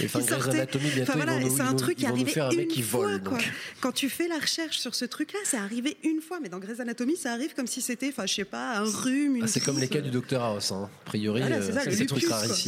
enfin, 0.05 0.19
qui 0.19 0.25
Grey's 0.25 0.29
sortaient. 0.29 0.57
Enfin, 1.03 1.13
voilà, 1.17 1.33
nous- 1.39 1.55
c'est 1.57 1.61
un 1.63 1.73
truc 1.75 1.97
qui 1.97 2.05
arrivait 2.05 2.31
une 2.63 2.83
fois, 2.83 3.07
vole, 3.07 3.23
quoi. 3.23 3.37
Quand 3.81 3.91
tu 3.91 4.07
fais 4.09 4.29
la 4.29 4.37
recherche 4.39 4.77
sur 4.79 4.95
ce 4.95 5.03
truc-là, 5.03 5.39
c'est 5.43 5.57
arrivé 5.57 5.97
une 6.03 6.21
fois, 6.21 6.39
mais 6.41 6.47
dans 6.47 6.59
Grey's 6.59 6.79
Anatomy, 6.79 7.17
ça 7.17 7.33
arrive 7.33 7.40
comme 7.49 7.67
si 7.67 7.81
c'était, 7.81 8.09
enfin, 8.09 8.25
je 8.25 8.33
sais 8.33 8.45
pas, 8.45 8.77
un 8.77 8.83
rhume, 8.83 9.37
une 9.37 9.43
Ah, 9.43 9.47
c'est 9.47 9.59
comme 9.59 9.79
les 9.79 9.87
cas 9.87 10.01
du 10.01 10.09
docteur 10.11 10.43
House, 10.43 10.71
hein. 10.71 10.89
a 11.01 11.05
priori, 11.05 11.41
Voilà, 11.41 11.61
c'est 11.61 11.71
euh, 11.71 11.81
c'est. 11.83 11.91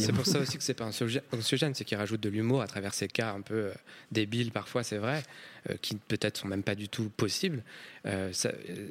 C'est 0.02 0.12
pour 0.12 0.26
ça 0.26 0.38
aussi 0.40 0.56
que 0.56 0.62
c'est 0.62 0.74
pas 0.74 0.84
anxiogène, 0.84 1.22
anxiogène, 1.32 1.74
c'est 1.74 1.84
qu'il 1.84 1.96
rajoute 1.96 2.20
de 2.20 2.28
l'humour 2.28 2.62
à 2.62 2.66
travers 2.66 2.94
ces 2.94 3.08
cas 3.08 3.32
un 3.32 3.40
peu 3.40 3.54
euh, 3.54 3.72
débiles 4.10 4.52
parfois, 4.52 4.82
c'est 4.82 4.98
vrai, 4.98 5.18
euh, 5.18 5.53
qui 5.80 5.96
peut-être 5.96 6.38
sont 6.38 6.48
même 6.48 6.62
pas 6.62 6.74
du 6.74 6.88
tout 6.88 7.10
possibles. 7.16 7.62
Euh, 8.06 8.32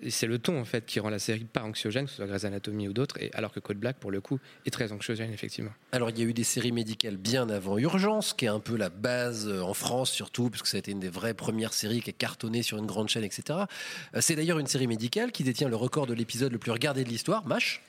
et 0.01 0.09
c'est 0.09 0.25
le 0.25 0.39
ton 0.39 0.59
en 0.59 0.65
fait 0.65 0.85
qui 0.85 0.99
rend 0.99 1.09
la 1.09 1.19
série 1.19 1.43
pas 1.43 1.61
anxiogène, 1.61 2.05
que 2.05 2.09
ce 2.09 2.17
soit 2.17 2.25
Grey's 2.25 2.45
Anatomy 2.45 2.87
ou 2.87 2.93
d'autres, 2.93 3.17
alors 3.33 3.51
que 3.51 3.59
Code 3.59 3.77
Black 3.77 3.97
pour 3.97 4.11
le 4.11 4.21
coup 4.21 4.39
est 4.65 4.71
très 4.71 4.91
anxiogène 4.91 5.31
effectivement. 5.31 5.71
Alors, 5.91 6.09
il 6.09 6.17
y 6.17 6.21
a 6.21 6.25
eu 6.25 6.33
des 6.33 6.43
séries 6.43 6.71
médicales 6.71 7.17
bien 7.17 7.49
avant 7.49 7.77
Urgence, 7.77 8.33
qui 8.33 8.45
est 8.45 8.49
un 8.49 8.59
peu 8.59 8.75
la 8.75 8.89
base 8.89 9.47
euh, 9.47 9.61
en 9.61 9.73
France, 9.73 10.11
surtout, 10.11 10.49
puisque 10.49 10.67
ça 10.67 10.77
a 10.77 10.79
été 10.79 10.91
une 10.91 10.99
des 10.99 11.09
vraies 11.09 11.35
premières 11.35 11.73
séries 11.73 12.01
qui 12.01 12.09
a 12.09 12.13
cartonné 12.13 12.63
sur 12.63 12.77
une 12.77 12.87
grande 12.87 13.09
chaîne, 13.09 13.23
etc. 13.23 13.59
Euh, 14.15 14.21
C'est 14.21 14.35
d'ailleurs 14.35 14.59
une 14.59 14.67
série 14.67 14.87
médicale 14.87 15.31
qui 15.31 15.43
détient 15.43 15.69
le 15.69 15.75
record 15.75 16.07
de 16.07 16.13
l'épisode 16.13 16.51
le 16.51 16.57
plus 16.57 16.71
regardé 16.71 17.03
de 17.03 17.09
l'histoire, 17.09 17.45
MASH, 17.45 17.81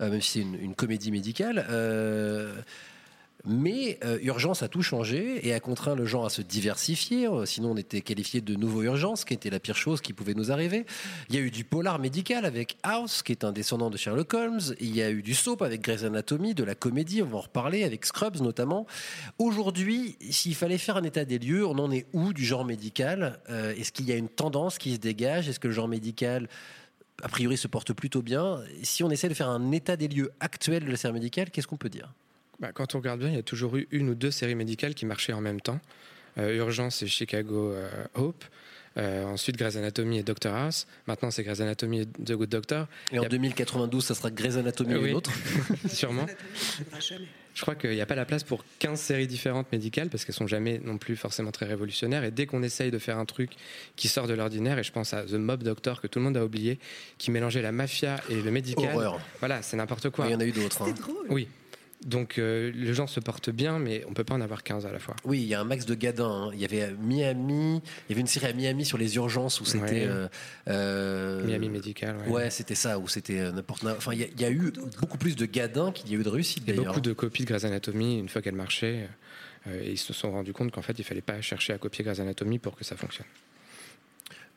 euh, 0.00 0.10
même 0.10 0.20
si 0.20 0.30
c'est 0.30 0.40
une, 0.40 0.74
comédie 0.74 1.12
médicale. 1.12 1.66
Euh, 1.70 2.60
mais 3.44 3.98
euh, 4.04 4.18
Urgence 4.22 4.62
a 4.62 4.68
tout 4.68 4.82
changé 4.82 5.46
et 5.46 5.54
a 5.54 5.60
contraint 5.60 5.94
le 5.94 6.04
genre 6.04 6.26
à 6.26 6.30
se 6.30 6.42
diversifier. 6.42 7.26
Euh, 7.28 7.46
Sinon, 7.46 7.70
on 7.72 7.76
était 7.76 8.00
qualifié 8.00 8.40
de 8.40 8.54
nouveau 8.54 8.82
Urgence, 8.82 9.24
qui 9.24 9.34
était 9.34 9.50
la 9.50 9.60
pire 9.60 9.76
chose 9.76 10.00
qui 10.00 10.12
pouvait 10.12 10.34
nous 10.34 10.50
arriver. 10.50 10.84
Il 11.28 11.36
y 11.36 11.38
a 11.38 11.40
eu 11.40 11.50
du 11.50 11.64
polar 11.64 11.98
médical 11.98 12.44
avec 12.44 12.76
House, 12.82 13.22
qui 13.22 13.32
est 13.32 13.44
un 13.44 13.52
descendant 13.52 13.90
de 13.90 13.96
Sherlock 13.96 14.34
Holmes. 14.34 14.60
Il 14.80 14.94
y 14.94 15.02
a 15.02 15.10
eu 15.10 15.22
du 15.22 15.34
soap 15.34 15.62
avec 15.62 15.82
Grey's 15.82 16.02
Anatomy, 16.02 16.54
de 16.54 16.64
la 16.64 16.74
comédie, 16.74 17.22
on 17.22 17.26
va 17.26 17.38
en 17.38 17.42
reparler, 17.42 17.84
avec 17.84 18.04
Scrubs 18.04 18.40
notamment. 18.40 18.86
Aujourd'hui, 19.38 20.16
s'il 20.30 20.54
fallait 20.54 20.78
faire 20.78 20.96
un 20.96 21.04
état 21.04 21.24
des 21.24 21.38
lieux, 21.38 21.66
on 21.66 21.78
en 21.78 21.90
est 21.90 22.06
où 22.12 22.32
du 22.32 22.44
genre 22.44 22.64
médical? 22.64 23.38
Euh, 23.50 23.74
Est-ce 23.74 23.92
qu'il 23.92 24.06
y 24.08 24.12
a 24.12 24.16
une 24.16 24.28
tendance 24.28 24.78
qui 24.78 24.94
se 24.94 24.98
dégage? 24.98 25.48
Est-ce 25.48 25.60
que 25.60 25.68
le 25.68 25.74
genre 25.74 25.88
médical 25.88 26.48
a 27.22 27.28
priori 27.28 27.56
se 27.56 27.68
porte 27.68 27.92
plutôt 27.92 28.22
bien? 28.22 28.60
Si 28.82 29.02
on 29.04 29.10
essaie 29.10 29.28
de 29.28 29.34
faire 29.34 29.48
un 29.48 29.70
état 29.72 29.96
des 29.96 30.08
lieux 30.08 30.32
actuel 30.40 30.84
de 30.84 30.90
la 30.90 30.96
série 30.96 31.14
médicale, 31.14 31.50
qu'est-ce 31.50 31.66
qu'on 31.66 31.76
peut 31.76 31.88
dire? 31.88 32.12
Bah, 32.60 32.70
quand 32.72 32.94
on 32.94 32.98
regarde 32.98 33.20
bien, 33.20 33.28
il 33.28 33.34
y 33.36 33.38
a 33.38 33.42
toujours 33.42 33.76
eu 33.76 33.86
une 33.92 34.08
ou 34.10 34.14
deux 34.14 34.30
séries 34.30 34.54
médicales 34.56 34.94
qui 34.94 35.06
marchaient 35.06 35.32
en 35.32 35.40
même 35.40 35.60
temps. 35.60 35.80
Euh, 36.38 36.56
Urgence 36.56 37.02
et 37.02 37.06
Chicago 37.06 37.72
euh, 37.72 37.88
Hope. 38.14 38.44
Euh, 38.96 39.24
ensuite, 39.24 39.56
Grey's 39.56 39.76
Anatomy 39.76 40.18
et 40.18 40.22
Doctor 40.24 40.52
House. 40.54 40.86
Maintenant, 41.06 41.30
c'est 41.30 41.44
Grey's 41.44 41.60
Anatomy 41.60 42.00
et 42.00 42.06
The 42.06 42.32
Good 42.32 42.48
Doctor. 42.48 42.86
Et 43.12 43.18
en 43.20 43.24
2092, 43.24 44.04
ça 44.04 44.14
sera 44.14 44.30
Grey's 44.30 44.56
Anatomy 44.56 44.94
Euh, 44.94 44.98
ou 44.98 45.02
oui. 45.02 45.10
une 45.10 45.16
autre 45.16 45.30
Sûrement. 45.88 46.26
Je 47.54 47.62
crois 47.62 47.74
qu'il 47.74 47.90
n'y 47.90 48.00
a 48.00 48.06
pas 48.06 48.14
la 48.14 48.24
place 48.24 48.44
pour 48.44 48.64
15 48.78 49.00
séries 49.00 49.26
différentes 49.26 49.70
médicales 49.72 50.08
parce 50.10 50.24
qu'elles 50.24 50.34
sont 50.34 50.46
jamais 50.46 50.80
non 50.84 50.96
plus 50.96 51.16
forcément 51.16 51.50
très 51.52 51.66
révolutionnaires. 51.66 52.24
Et 52.24 52.30
dès 52.30 52.46
qu'on 52.46 52.62
essaye 52.62 52.90
de 52.90 52.98
faire 52.98 53.18
un 53.18 53.24
truc 53.24 53.50
qui 53.96 54.08
sort 54.08 54.26
de 54.26 54.34
l'ordinaire, 54.34 54.78
et 54.78 54.82
je 54.84 54.92
pense 54.92 55.12
à 55.14 55.22
The 55.24 55.32
Mob 55.32 55.62
Doctor 55.62 56.00
que 56.00 56.06
tout 56.06 56.18
le 56.18 56.24
monde 56.24 56.36
a 56.36 56.44
oublié, 56.44 56.78
qui 57.18 57.30
mélangeait 57.30 57.62
la 57.62 57.72
mafia 57.72 58.20
et 58.30 58.40
le 58.42 58.50
médical. 58.50 58.94
Horreur. 58.94 59.20
Voilà, 59.40 59.62
c'est 59.62 59.76
n'importe 59.76 60.10
quoi. 60.10 60.26
Il 60.26 60.32
y 60.32 60.34
en 60.34 60.40
a 60.40 60.44
eu 60.44 60.52
d'autres. 60.52 60.82
hein. 60.82 60.94
Oui. 61.30 61.48
Donc 62.04 62.38
euh, 62.38 62.70
les 62.74 62.94
gens 62.94 63.06
se 63.08 63.18
portent 63.18 63.50
bien, 63.50 63.78
mais 63.80 64.04
on 64.08 64.12
peut 64.14 64.22
pas 64.24 64.34
en 64.34 64.40
avoir 64.40 64.62
15 64.62 64.86
à 64.86 64.92
la 64.92 64.98
fois. 65.00 65.16
Oui, 65.24 65.40
il 65.40 65.46
y 65.48 65.54
a 65.54 65.60
un 65.60 65.64
max 65.64 65.84
de 65.84 65.94
gadins. 65.94 66.30
hein. 66.48 66.50
Il 66.54 66.60
y 66.60 66.64
avait 66.64 66.92
Miami, 66.92 67.82
il 68.08 68.10
y 68.10 68.12
avait 68.12 68.20
une 68.20 68.26
série 68.28 68.46
à 68.46 68.52
Miami 68.52 68.84
sur 68.84 68.98
les 68.98 69.16
urgences 69.16 69.60
où 69.60 69.64
c'était. 69.64 69.82
Ouais. 69.82 70.06
euh, 70.06 70.28
euh, 70.68 71.44
Miami 71.44 71.68
Médical, 71.68 72.16
ouais. 72.18 72.28
Ouais, 72.32 72.50
c'était 72.50 72.74
ça, 72.76 72.98
où 72.98 73.08
c'était 73.08 73.50
n'importe. 73.52 73.84
Enfin, 73.84 74.12
il 74.12 74.20
y, 74.20 74.24
a- 74.24 74.28
il 74.28 74.40
y 74.40 74.44
a 74.44 74.50
eu 74.50 74.72
beaucoup 75.00 75.18
plus 75.18 75.34
de 75.36 75.44
gadins 75.46 75.90
qu'il 75.92 76.10
y 76.10 76.14
a 76.14 76.18
eu 76.18 76.22
de 76.22 76.28
réussite 76.28 76.62
Il 76.66 76.68
y 76.68 76.72
a 76.72 76.76
d'ailleurs. 76.76 76.92
beaucoup 76.92 77.00
de 77.00 77.12
copies 77.12 77.42
de 77.44 77.48
Grey's 77.48 77.64
Anatomy 77.64 78.18
une 78.18 78.28
fois 78.28 78.42
qu'elle 78.42 78.54
marchait. 78.54 79.08
et 79.68 79.90
ils 79.90 79.98
se 79.98 80.12
sont 80.12 80.30
rendus 80.30 80.52
compte 80.52 80.70
qu'en 80.70 80.82
fait, 80.82 80.98
il 80.98 81.04
fallait 81.04 81.20
pas 81.20 81.40
chercher 81.42 81.72
à 81.72 81.78
copier 81.78 82.04
Grey's 82.04 82.20
Anatomy 82.20 82.58
pour 82.58 82.76
que 82.76 82.84
ça 82.84 82.96
fonctionne. 82.96 83.26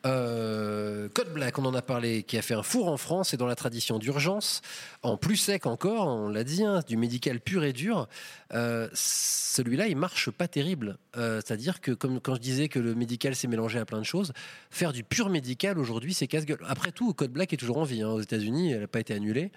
Euh, 0.04 1.08
Code 1.14 1.32
Black, 1.32 1.58
on 1.58 1.64
en 1.64 1.74
a 1.74 1.82
parlé, 1.82 2.22
qui 2.22 2.36
a 2.36 2.42
fait 2.42 2.54
un 2.54 2.62
four 2.62 2.88
en 2.88 2.96
France 2.96 3.34
et 3.34 3.36
dans 3.36 3.46
la 3.46 3.54
tradition 3.54 3.98
d'urgence, 3.98 4.62
en 5.02 5.16
plus 5.16 5.36
sec 5.36 5.66
encore, 5.66 6.08
on 6.08 6.28
l'a 6.28 6.44
dit, 6.44 6.64
hein, 6.64 6.80
du 6.86 6.96
médical 6.96 7.40
pur 7.40 7.64
et 7.64 7.72
dur. 7.72 8.08
Euh, 8.54 8.88
Celui-là, 8.92 9.86
il 9.86 9.96
marche 9.96 10.30
pas 10.30 10.48
terrible. 10.48 10.98
Euh, 11.16 11.40
C'est-à-dire 11.44 11.80
que, 11.80 11.92
comme 11.92 12.20
quand 12.20 12.34
je 12.34 12.40
disais 12.40 12.68
que 12.68 12.78
le 12.78 12.94
médical 12.94 13.34
s'est 13.36 13.48
mélangé 13.48 13.78
à 13.78 13.84
plein 13.84 13.98
de 13.98 14.04
choses, 14.04 14.32
faire 14.70 14.92
du 14.92 15.04
pur 15.04 15.28
médical 15.28 15.78
aujourd'hui, 15.78 16.14
c'est 16.14 16.26
casse-gueule. 16.26 16.64
Après 16.66 16.92
tout, 16.92 17.12
Code 17.14 17.32
Black 17.32 17.52
est 17.52 17.56
toujours 17.58 17.78
en 17.78 17.84
vie 17.84 18.02
hein, 18.02 18.08
aux 18.08 18.20
États-Unis, 18.20 18.72
elle 18.72 18.80
n'a 18.80 18.88
pas 18.88 19.00
été 19.00 19.14
annulée. 19.14 19.52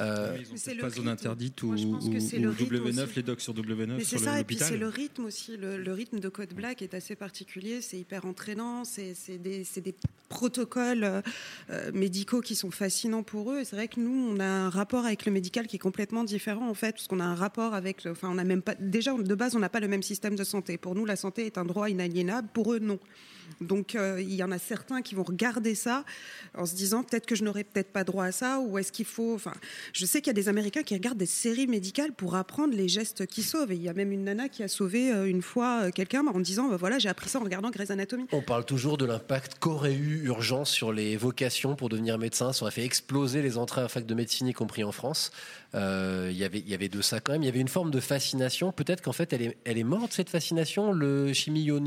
Euh, 0.00 0.38
peut-être 0.38 0.80
pas 0.80 0.88
zone 0.88 1.08
interdite 1.08 1.62
ou, 1.62 1.66
Moi, 1.66 1.76
je 1.76 1.86
pense 1.86 2.08
que 2.08 2.14
ou- 2.16 2.20
c'est 2.20 2.38
ou 2.38 2.42
le 2.44 2.48
rythme 2.48 2.76
W9, 2.76 3.02
aussi. 3.04 3.16
les 3.16 3.22
docs 3.22 3.40
sur 3.42 3.52
W9 3.52 3.96
Mais 3.98 4.04
c'est 4.04 4.16
ça, 4.16 4.40
et 4.40 4.44
puis 4.44 4.56
c'est 4.56 4.78
le 4.78 4.88
rythme 4.88 5.26
aussi. 5.26 5.58
Le, 5.58 5.76
le 5.76 5.92
rythme 5.92 6.18
de 6.18 6.30
Code 6.30 6.54
Black 6.54 6.80
est 6.80 6.94
assez 6.94 7.14
particulier, 7.14 7.82
c'est 7.82 7.98
hyper 7.98 8.24
entraînant, 8.24 8.84
c'est 8.84 9.12
c'est 9.14 9.36
des, 9.36 9.64
c'est 9.64 9.82
des 9.82 9.94
protocoles 10.30 11.22
euh, 11.70 11.92
médicaux 11.92 12.40
qui 12.40 12.54
sont 12.54 12.70
fascinants 12.70 13.22
pour 13.22 13.52
eux. 13.52 13.60
Et 13.60 13.64
c'est 13.66 13.76
vrai 13.76 13.86
que 13.88 14.00
nous, 14.00 14.10
on 14.34 14.40
a 14.40 14.46
un 14.46 14.70
rapport 14.70 15.04
avec 15.04 15.26
le 15.26 15.32
médical 15.32 15.66
qui 15.66 15.76
est 15.76 15.78
complètement 15.78 16.24
différent 16.24 16.70
en 16.70 16.74
fait, 16.74 16.92
parce 16.92 17.06
qu'on 17.06 17.20
a 17.20 17.24
un 17.24 17.34
rapport 17.34 17.74
avec. 17.74 18.04
le- 18.04 18.12
Enfin, 18.12 18.30
on 18.32 18.38
a 18.38 18.44
même 18.44 18.62
pas. 18.62 18.74
Déjà, 18.76 19.12
de 19.12 19.34
base, 19.34 19.54
on 19.56 19.58
n'a 19.58 19.68
pas 19.68 19.80
le 19.80 19.88
même 19.88 20.02
système 20.02 20.36
de 20.36 20.44
santé. 20.44 20.78
Pour 20.78 20.94
nous, 20.94 21.04
la 21.04 21.16
santé 21.16 21.44
est 21.44 21.58
un 21.58 21.66
droit 21.66 21.90
inaliénable. 21.90 22.48
Pour 22.54 22.72
eux, 22.72 22.78
non. 22.78 22.98
Donc, 23.60 23.94
euh, 23.94 24.20
il 24.20 24.34
y 24.34 24.42
en 24.42 24.50
a 24.52 24.58
certains 24.58 25.02
qui 25.02 25.14
vont 25.14 25.22
regarder 25.22 25.74
ça 25.74 26.04
en 26.56 26.66
se 26.66 26.74
disant 26.74 27.02
peut-être 27.02 27.26
que 27.26 27.34
je 27.34 27.44
n'aurais 27.44 27.64
peut-être 27.64 27.90
pas 27.92 28.04
droit 28.04 28.24
à 28.24 28.32
ça, 28.32 28.60
ou 28.60 28.78
est-ce 28.78 28.92
qu'il 28.92 29.04
faut. 29.06 29.34
Enfin, 29.34 29.52
je 29.92 30.04
sais 30.06 30.20
qu'il 30.20 30.28
y 30.28 30.30
a 30.30 30.34
des 30.34 30.48
Américains 30.48 30.82
qui 30.82 30.94
regardent 30.94 31.18
des 31.18 31.26
séries 31.26 31.66
médicales 31.66 32.12
pour 32.12 32.34
apprendre 32.36 32.74
les 32.74 32.88
gestes 32.88 33.26
qui 33.26 33.42
sauvent. 33.42 33.72
Il 33.72 33.82
y 33.82 33.88
a 33.88 33.94
même 33.94 34.12
une 34.12 34.24
nana 34.24 34.48
qui 34.48 34.62
a 34.62 34.68
sauvé 34.68 35.12
euh, 35.12 35.26
une 35.28 35.42
fois 35.42 35.82
euh, 35.84 35.90
quelqu'un 35.90 36.26
en 36.26 36.40
disant 36.40 36.68
bah, 36.68 36.76
voilà, 36.76 36.98
j'ai 36.98 37.08
appris 37.08 37.28
ça 37.28 37.40
en 37.40 37.44
regardant 37.44 37.70
Grey's 37.70 37.90
Anatomy. 37.90 38.26
On 38.32 38.42
parle 38.42 38.64
toujours 38.64 38.98
de 38.98 39.04
l'impact 39.04 39.58
qu'aurait 39.58 39.94
eu 39.94 40.24
Urgence 40.26 40.70
sur 40.70 40.92
les 40.92 41.16
vocations 41.16 41.74
pour 41.76 41.88
devenir 41.88 42.18
médecin. 42.18 42.52
Ça 42.52 42.62
aurait 42.62 42.72
fait 42.72 42.84
exploser 42.84 43.42
les 43.42 43.58
entrées 43.58 43.80
à 43.80 43.84
la 43.84 43.88
fac 43.88 44.06
de 44.06 44.14
médecine, 44.14 44.46
y 44.46 44.52
compris 44.52 44.84
en 44.84 44.92
France. 44.92 45.30
Il 45.74 46.36
y 46.36 46.44
avait- 46.44 46.60
y 46.60 46.74
avait 46.74 46.88
de 46.90 47.00
ça 47.00 47.20
quand 47.20 47.32
même. 47.32 47.42
Il 47.42 47.46
y 47.46 47.48
avait 47.48 47.60
une 47.60 47.68
forme 47.68 47.90
de 47.90 48.00
fascination. 48.00 48.72
Peut-être 48.72 49.00
qu'en 49.02 49.12
fait, 49.12 49.32
elle 49.32 49.42
est, 49.42 49.56
elle 49.64 49.78
est 49.78 49.84
morte, 49.84 50.12
cette 50.12 50.28
fascination. 50.28 50.92
Le 50.92 51.32
chimio 51.32 51.80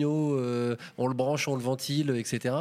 on 0.98 1.07
le 1.07 1.13
branche, 1.13 1.48
on 1.48 1.55
le 1.56 1.62
ventile, 1.64 2.10
etc. 2.12 2.56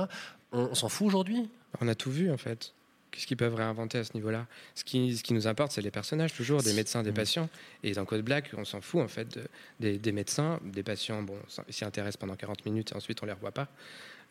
On, 0.53 0.61
on 0.71 0.75
s'en 0.75 0.89
fout 0.89 1.07
aujourd'hui? 1.07 1.49
On 1.81 1.89
a 1.89 1.95
tout 1.95 2.11
vu 2.11 2.31
en 2.31 2.37
fait. 2.37 2.73
Qu'est-ce 3.11 3.29
qu'ils 3.29 3.37
peuvent 3.37 3.55
réinventer 3.55 3.99
à 3.99 4.05
ce 4.05 4.13
niveau-là? 4.15 4.47
Ce 4.75 4.83
qui, 4.83 5.17
ce 5.17 5.23
qui 5.23 5.35
nous 5.35 5.47
importe, 5.47 5.71
c'est 5.71 5.83
les 5.83 5.93
personnages, 5.93 6.33
toujours, 6.35 6.63
des 6.65 6.73
médecins, 6.73 7.03
Mm. 7.03 7.05
des 7.05 7.13
patients. 7.13 7.49
Et 7.85 7.93
dans 7.93 8.05
Code 8.05 8.23
Black, 8.23 8.51
on 8.57 8.65
s'en 8.65 8.81
fout 8.81 9.01
en 9.03 9.07
fait 9.09 9.37
de- 9.39 9.45
des, 9.79 9.99
des 9.99 10.11
médecins, 10.11 10.59
des 10.65 10.83
patients. 10.83 11.23
Bon, 11.23 11.37
ils 11.69 11.73
s'y 11.75 11.85
intéressent 11.85 12.17
pendant 12.17 12.35
40 12.35 12.65
minutes 12.67 12.91
et 12.93 12.97
ensuite 12.97 13.23
on 13.23 13.27
les 13.27 13.33
revoit 13.33 13.53
pas. 13.53 13.69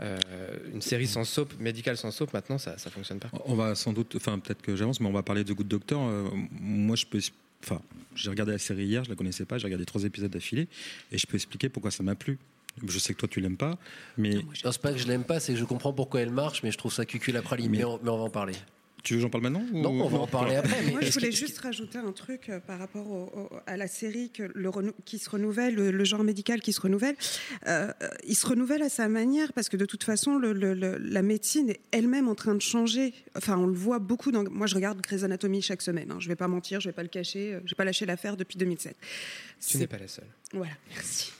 Euh, 0.01 0.17
une 0.73 0.81
série 0.81 1.07
sans 1.07 1.23
soap, 1.23 1.53
médicale 1.59 1.95
sans 1.97 2.11
soap, 2.11 2.33
maintenant 2.33 2.57
ça, 2.57 2.77
ça 2.77 2.89
fonctionne 2.89 3.19
pas. 3.19 3.29
On 3.45 3.53
va 3.55 3.75
sans 3.75 3.93
doute, 3.93 4.15
enfin 4.17 4.37
peut-être 4.39 4.61
que 4.61 4.75
j'avance, 4.75 4.99
mais 4.99 5.07
on 5.07 5.13
va 5.13 5.23
parler 5.23 5.43
de 5.45 5.53
Good 5.53 5.67
Doctor. 5.67 6.01
Euh, 6.05 6.27
moi, 6.59 6.95
je 6.95 7.05
peux, 7.05 7.19
enfin, 7.63 7.79
j'ai 8.15 8.29
regardé 8.31 8.51
la 8.53 8.57
série 8.57 8.85
hier, 8.85 9.03
je 9.05 9.09
la 9.11 9.15
connaissais 9.15 9.45
pas, 9.45 9.59
j'ai 9.59 9.65
regardé 9.65 9.85
trois 9.85 10.03
épisodes 10.03 10.31
d'affilée, 10.31 10.67
et 11.11 11.17
je 11.17 11.25
peux 11.27 11.35
expliquer 11.35 11.69
pourquoi 11.69 11.91
ça 11.91 12.01
m'a 12.03 12.15
plu. 12.15 12.37
Je 12.85 12.99
sais 12.99 13.13
que 13.13 13.19
toi 13.19 13.27
tu 13.29 13.39
l'aimes 13.39 13.57
pas, 13.57 13.77
mais 14.17 14.35
Non, 14.35 14.71
c'est 14.71 14.81
pas 14.81 14.91
que 14.93 14.97
je 14.97 15.07
l'aime 15.07 15.23
pas, 15.23 15.39
c'est 15.39 15.53
que 15.53 15.59
je 15.59 15.65
comprends 15.65 15.93
pourquoi 15.93 16.21
elle 16.21 16.31
marche, 16.31 16.63
mais 16.63 16.71
je 16.71 16.77
trouve 16.77 16.93
ça 16.93 17.05
cucul 17.05 17.37
à 17.37 17.41
praline. 17.41 17.69
Mais, 17.71 17.83
on, 17.83 17.99
mais 18.03 18.09
on 18.09 18.17
va 18.17 18.23
en 18.23 18.29
parler. 18.29 18.53
tu 19.03 19.13
veux 19.13 19.19
que 19.19 19.21
j'en 19.23 19.29
parle 19.29 19.43
maintenant 19.43 19.63
ou- 19.73 19.81
Non, 19.81 19.89
on 20.01 20.07
va 20.07 20.17
en 20.19 20.27
parler 20.27 20.55
après. 20.55 20.81
Mais 20.85 20.91
Moi, 20.91 21.01
je 21.01 21.11
voulais 21.11 21.31
juste 21.31 21.59
rajouter 21.59 21.97
un 21.99 22.11
truc 22.13 22.49
euh, 22.49 22.59
par 22.61 22.79
rapport 22.79 23.05
au- 23.11 23.25
au- 23.37 23.49
à 23.67 23.75
la 23.77 23.87
série 23.87 24.31
que 24.31 24.43
le 24.55 24.69
renou- 24.69 24.93
qui 25.05 25.19
se 25.19 25.29
renouvelle, 25.29 25.75
le, 25.75 25.91
le 25.91 26.03
genre 26.05 26.23
médical 26.23 26.61
qui 26.61 26.71
se 26.73 26.79
renouvelle. 26.81 27.15
Euh, 27.67 27.91
euh, 28.01 28.07
il 28.25 28.35
se 28.35 28.47
renouvelle 28.47 28.81
à 28.81 28.89
sa 28.89 29.07
manière 29.09 29.51
parce 29.53 29.67
que 29.69 29.75
de 29.77 29.85
toute 29.85 30.03
façon, 30.05 30.37
le- 30.37 30.53
le- 30.53 30.73
le- 30.73 30.97
la 30.97 31.21
médecine 31.21 31.69
est 31.69 31.81
elle-même 31.91 32.27
en 32.29 32.35
train 32.35 32.55
de 32.55 32.61
changer. 32.61 33.13
Enfin, 33.37 33.57
on 33.57 33.67
le 33.67 33.73
voit 33.75 33.99
beaucoup. 33.99 34.31
Dans, 34.31 34.43
moi, 34.49 34.67
je 34.67 34.75
regarde 34.75 34.99
Grey's 35.01 35.23
Anatomy 35.23 35.61
chaque 35.61 35.81
semaine. 35.81 36.09
Hein. 36.11 36.17
Je 36.19 36.27
vais 36.29 36.35
pas 36.37 36.47
mentir, 36.47 36.79
je 36.79 36.89
vais 36.89 36.93
pas 36.93 37.03
le 37.03 37.09
cacher. 37.09 37.53
euh, 37.55 37.59
J'ai 37.65 37.75
pas 37.75 37.85
lâché 37.85 38.05
l'affaire 38.05 38.35
depuis 38.37 38.57
2007. 38.57 38.95
Tu 39.67 39.77
n'es 39.77 39.85
pas 39.87 39.97
la 39.99 40.07
seule. 40.07 40.27
Voilà, 40.53 40.73
merci. 40.89 41.31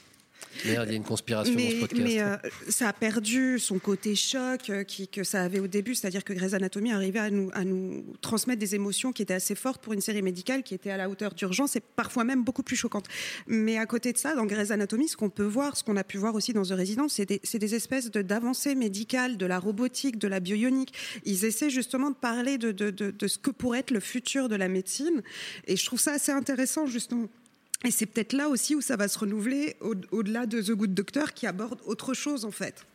Merde, 0.66 0.86
il 0.88 0.92
y 0.92 0.94
a 0.94 0.98
une 0.98 1.04
conspiration 1.04 1.54
dans 1.54 1.60
ce 1.60 1.66
Mais, 1.66 1.80
podcast. 1.80 2.02
mais, 2.04 2.22
euh, 2.22 2.36
ça 2.70 2.90
a 2.90 2.94
perdu 2.94 3.60
son 3.60 3.80
côté 3.80 4.16
choc 4.16 4.70
euh, 4.70 4.84
qui, 4.84 5.08
que 5.08 5.24
ça 5.24 5.42
avait 5.44 5.60
au 5.60 5.68
début, 5.68 5.96
c'est-à-dire 5.96 6.24
que 6.24 6.34
Grey's 6.34 6.54
Anatomy 6.54 6.92
arrivait 6.92 7.20
à 7.20 7.30
nous, 7.30 7.50
à 7.54 7.64
nous 7.64 8.06
transmettre 8.22 8.60
des 8.60 8.76
émotions 8.76 9.12
qui 9.12 9.22
étaient 9.22 9.34
assez 9.34 9.56
fortes 9.56 9.82
pour 9.84 9.94
une 9.94 10.02
série 10.02 10.22
médicale 10.22 10.64
qui 10.64 10.74
était 10.74 10.92
à 10.92 10.98
la 10.98 11.10
hauteur 11.10 11.34
d'urgence 11.34 11.76
et 11.76 11.80
parfois 11.82 12.24
même 12.24 12.44
beaucoup 12.44 12.64
plus 12.64 12.76
choquantes. 12.76 13.08
Mais 13.48 13.78
à 13.78 13.86
côté 13.86 14.14
de 14.14 14.18
ça, 14.18 14.36
dans 14.36 14.46
Grey's 14.46 14.72
Anatomy, 14.72 15.08
ce 15.08 15.18
qu'on 15.18 15.30
peut 15.30 15.44
voir, 15.44 15.76
ce 15.78 15.84
qu'on 15.84 15.98
a 15.98 16.04
pu 16.04 16.18
voir 16.18 16.36
aussi 16.36 16.54
dans 16.54 16.64
The 16.64 16.72
Resident, 16.72 17.08
c'est 17.10 17.26
des, 17.26 17.42
des 17.54 17.76
espèces 17.76 18.12
de- 18.12 18.22
d'avancées 18.22 18.76
médicales, 18.76 19.38
de 19.38 19.46
la 19.46 19.60
robotique, 19.60 20.18
de 20.18 20.28
la 20.28 20.40
bioionique. 20.40 20.94
Ils 21.26 21.46
essaient 21.46 21.70
justement 21.70 22.10
de 22.12 22.16
parler 22.16 22.58
de, 22.58 22.72
de, 22.72 22.90
de 22.92 23.28
ce 23.28 23.38
que 23.38 23.52
pourrait 23.52 23.80
être 23.80 23.92
le 23.92 24.00
futur 24.00 24.50
de 24.50 24.56
la 24.56 24.68
médecine. 24.68 25.22
Et 25.68 25.76
je 25.76 25.86
trouve 25.86 26.00
ça 26.00 26.14
assez 26.14 26.32
intéressant, 26.32 26.86
justement. 26.86 27.28
Et 27.84 27.92
c'est 27.92 28.06
peut-être 28.06 28.34
là 28.34 28.48
aussi 28.50 28.76
où 28.76 28.82
ça 28.82 28.96
va 28.96 29.08
se 29.08 29.20
renouveler 29.20 29.76
au- 29.82 29.96
au-delà 30.12 30.46
de 30.46 30.62
The 30.62 30.72
Good 30.72 30.94
Doctor 30.94 31.34
qui 31.34 31.48
aborde 31.48 31.80
autre 31.86 32.14
chose 32.14 32.46
en 32.46 32.52
fait. 32.52 32.86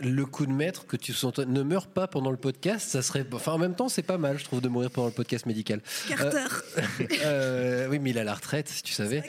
le 0.00 0.24
coup 0.26 0.46
de 0.46 0.52
maître 0.52 0.86
que 0.86 0.96
tu 0.96 1.12
sens 1.12 1.36
ne 1.38 1.62
meurs 1.62 1.88
pas 1.88 2.06
pendant 2.06 2.30
le 2.30 2.36
podcast, 2.36 2.88
ça 2.88 3.02
serait. 3.02 3.26
Enfin, 3.32 3.52
en 3.52 3.58
même 3.58 3.74
temps, 3.74 3.88
c'est 3.88 4.02
pas 4.04 4.16
mal, 4.18 4.38
je 4.38 4.44
trouve, 4.44 4.60
de 4.60 4.68
mourir 4.68 4.90
pendant 4.92 5.08
le 5.08 5.12
podcast 5.14 5.44
médical. 5.44 5.80
Carter. 6.08 6.46
Euh, 6.76 7.06
euh, 7.24 7.88
oui, 7.88 7.98
mais 7.98 8.10
il 8.10 8.18
a 8.18 8.22
la 8.22 8.34
retraite, 8.34 8.68
si 8.68 8.82
tu 8.84 8.92
savais. 8.92 9.22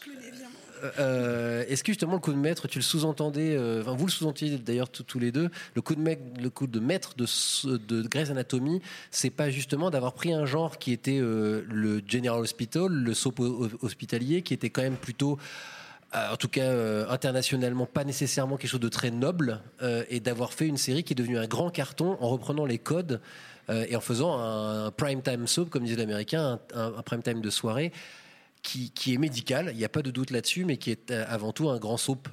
Clooney. 0.00 0.19
Euh, 0.98 1.64
Est-ce 1.68 1.82
que 1.84 1.92
justement 1.92 2.14
le 2.14 2.18
coup 2.20 2.32
de 2.32 2.38
maître, 2.38 2.68
tu 2.68 2.78
le 2.78 2.82
sous-entendais, 2.82 3.56
euh, 3.56 3.82
vous 3.86 4.06
le 4.06 4.10
sous-entendiez 4.10 4.58
d'ailleurs 4.58 4.88
tous- 4.88 5.18
les 5.18 5.32
deux, 5.32 5.50
le 5.74 5.82
coup 5.82 5.94
de, 5.94 6.00
maître, 6.00 6.22
de 6.66 6.80
maître 6.80 7.14
Grey's 8.08 8.30
Anatomy, 8.30 8.80
c'est 9.10 9.30
pas 9.30 9.50
justement 9.50 9.90
d'avoir 9.90 10.12
pris 10.14 10.32
un 10.32 10.46
genre 10.46 10.78
qui 10.78 10.92
était 10.92 11.18
euh, 11.20 11.62
le 11.68 12.00
General 12.06 12.38
Hospital, 12.40 12.88
le 12.90 13.14
soap 13.14 13.40
ho- 13.40 13.68
hospitalier, 13.82 14.42
qui 14.42 14.54
était 14.54 14.70
quand 14.70 14.82
même 14.82 14.96
plutôt 14.96 15.38
euh, 16.14 16.32
en 16.32 16.36
tout 16.36 16.48
cas 16.48 16.62
euh, 16.62 17.06
internationalement 17.08 17.86
pas 17.86 18.04
nécessairement 18.04 18.56
quelque 18.56 18.70
chose 18.70 18.80
de 18.80 18.88
très 18.88 19.10
noble 19.10 19.60
euh, 19.82 20.02
et 20.08 20.18
d'avoir 20.20 20.52
fait 20.52 20.66
une 20.66 20.76
série 20.76 21.04
qui 21.04 21.12
est 21.12 21.16
devenue 21.16 21.38
un 21.38 21.46
grand 21.46 21.70
carton 21.70 22.16
en 22.20 22.28
reprenant 22.28 22.64
les 22.66 22.78
codes 22.78 23.20
euh, 23.68 23.84
et 23.88 23.94
en 23.94 24.00
faisant 24.00 24.38
un 24.40 24.90
prime 24.90 25.22
time 25.22 25.46
soap 25.46 25.70
comme 25.70 25.84
disait 25.84 25.96
l'américain 25.96 26.58
un- 26.74 26.94
un 26.98 27.02
prime 27.02 27.22
time 27.22 27.40
de 27.40 27.50
soirée 27.50 27.92
qui, 28.62 29.14
est 29.14 29.18
médical 29.18 29.70
il 29.72 29.78
n'y 29.78 29.84
a 29.84 29.88
pas 29.88 30.02
de 30.02 30.10
doute 30.10 30.30
là-dessus 30.30 30.64
mais 30.64 30.76
qui 30.76 30.90
est 30.90 31.10
euh, 31.10 31.24
avant 31.28 31.52
tout 31.52 31.68
un 31.70 31.78
grand 31.78 31.96
soap 31.96 32.28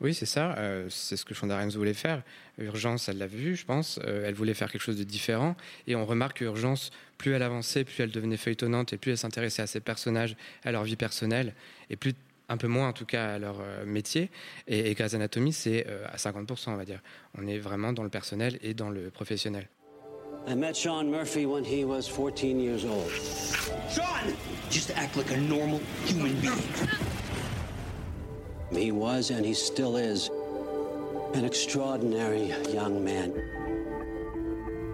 Oui, 0.00 0.14
c'est 0.14 0.26
ça. 0.26 0.54
euh, 0.58 0.86
c'est 0.90 1.16
ce 1.16 1.24
que 1.24 1.34
Shonda 1.34 1.56
Rhimes 1.56 1.70
voulait 1.70 1.94
faire. 1.94 2.22
Urgence, 2.58 3.08
elle 3.08 3.18
l'a 3.18 3.26
vu, 3.26 3.56
je 3.56 3.64
pense. 3.64 3.98
euh, 4.04 4.24
elle 4.26 4.34
voulait 4.34 4.54
faire 4.54 4.70
quelque 4.70 4.82
chose 4.82 4.98
de 4.98 5.04
différent. 5.04 5.56
Et 5.86 5.94
on 5.94 6.04
remarque 6.04 6.38
que 6.38 6.44
Urgence, 6.44 6.90
plus 7.18 7.32
elle 7.32 7.42
avançait, 7.42 7.84
plus 7.84 8.00
elle 8.02 8.10
devenait 8.10 8.36
feuilletonnante 8.36 8.92
et 8.92 8.98
plus 8.98 9.12
elle 9.12 9.18
s'intéressait 9.18 9.62
à 9.62 9.66
ses 9.66 9.80
personnages, 9.80 10.36
à 10.64 10.72
leur 10.72 10.84
vie 10.84 10.96
personnelle, 10.96 11.54
et 11.88 11.96
plus 11.96 12.14
un 12.48 12.56
peu 12.56 12.68
moins 12.68 12.88
en 12.88 12.92
tout 12.92 13.06
cas 13.06 13.34
à 13.34 13.38
leur 13.38 13.62
métier. 13.86 14.28
Et, 14.66 14.90
et 14.90 14.94
Grey's 14.94 15.14
Anatomy, 15.14 15.52
c'est 15.52 15.86
à 16.12 16.16
50%, 16.16 16.70
on 16.70 16.76
va 16.76 16.84
dire. 16.84 17.00
On 17.38 17.46
est 17.46 17.58
vraiment 17.58 17.92
dans 17.92 18.02
le 18.02 18.10
personnel 18.10 18.58
et 18.60 18.74
dans 18.74 18.90
le 18.90 19.10
professionnel. 19.10 19.68
I 20.46 20.54
met 20.56 20.76
Sean 20.76 21.08
Murphy 21.10 21.46
when 21.46 21.62
he 21.62 21.84
was 21.84 22.08
14 22.08 22.58
years 22.58 22.84
old. 22.84 23.10
Sean! 23.90 24.34
Just 24.70 24.90
act 24.90 25.16
like 25.16 25.30
a 25.30 25.36
normal 25.36 25.80
human 26.04 26.38
being. 26.40 26.62
He 28.72 28.90
was, 28.90 29.30
and 29.30 29.46
he 29.46 29.54
still 29.54 29.96
is, 29.96 30.30
an 31.34 31.44
extraordinary 31.44 32.52
young 32.72 33.04
man. 33.04 33.32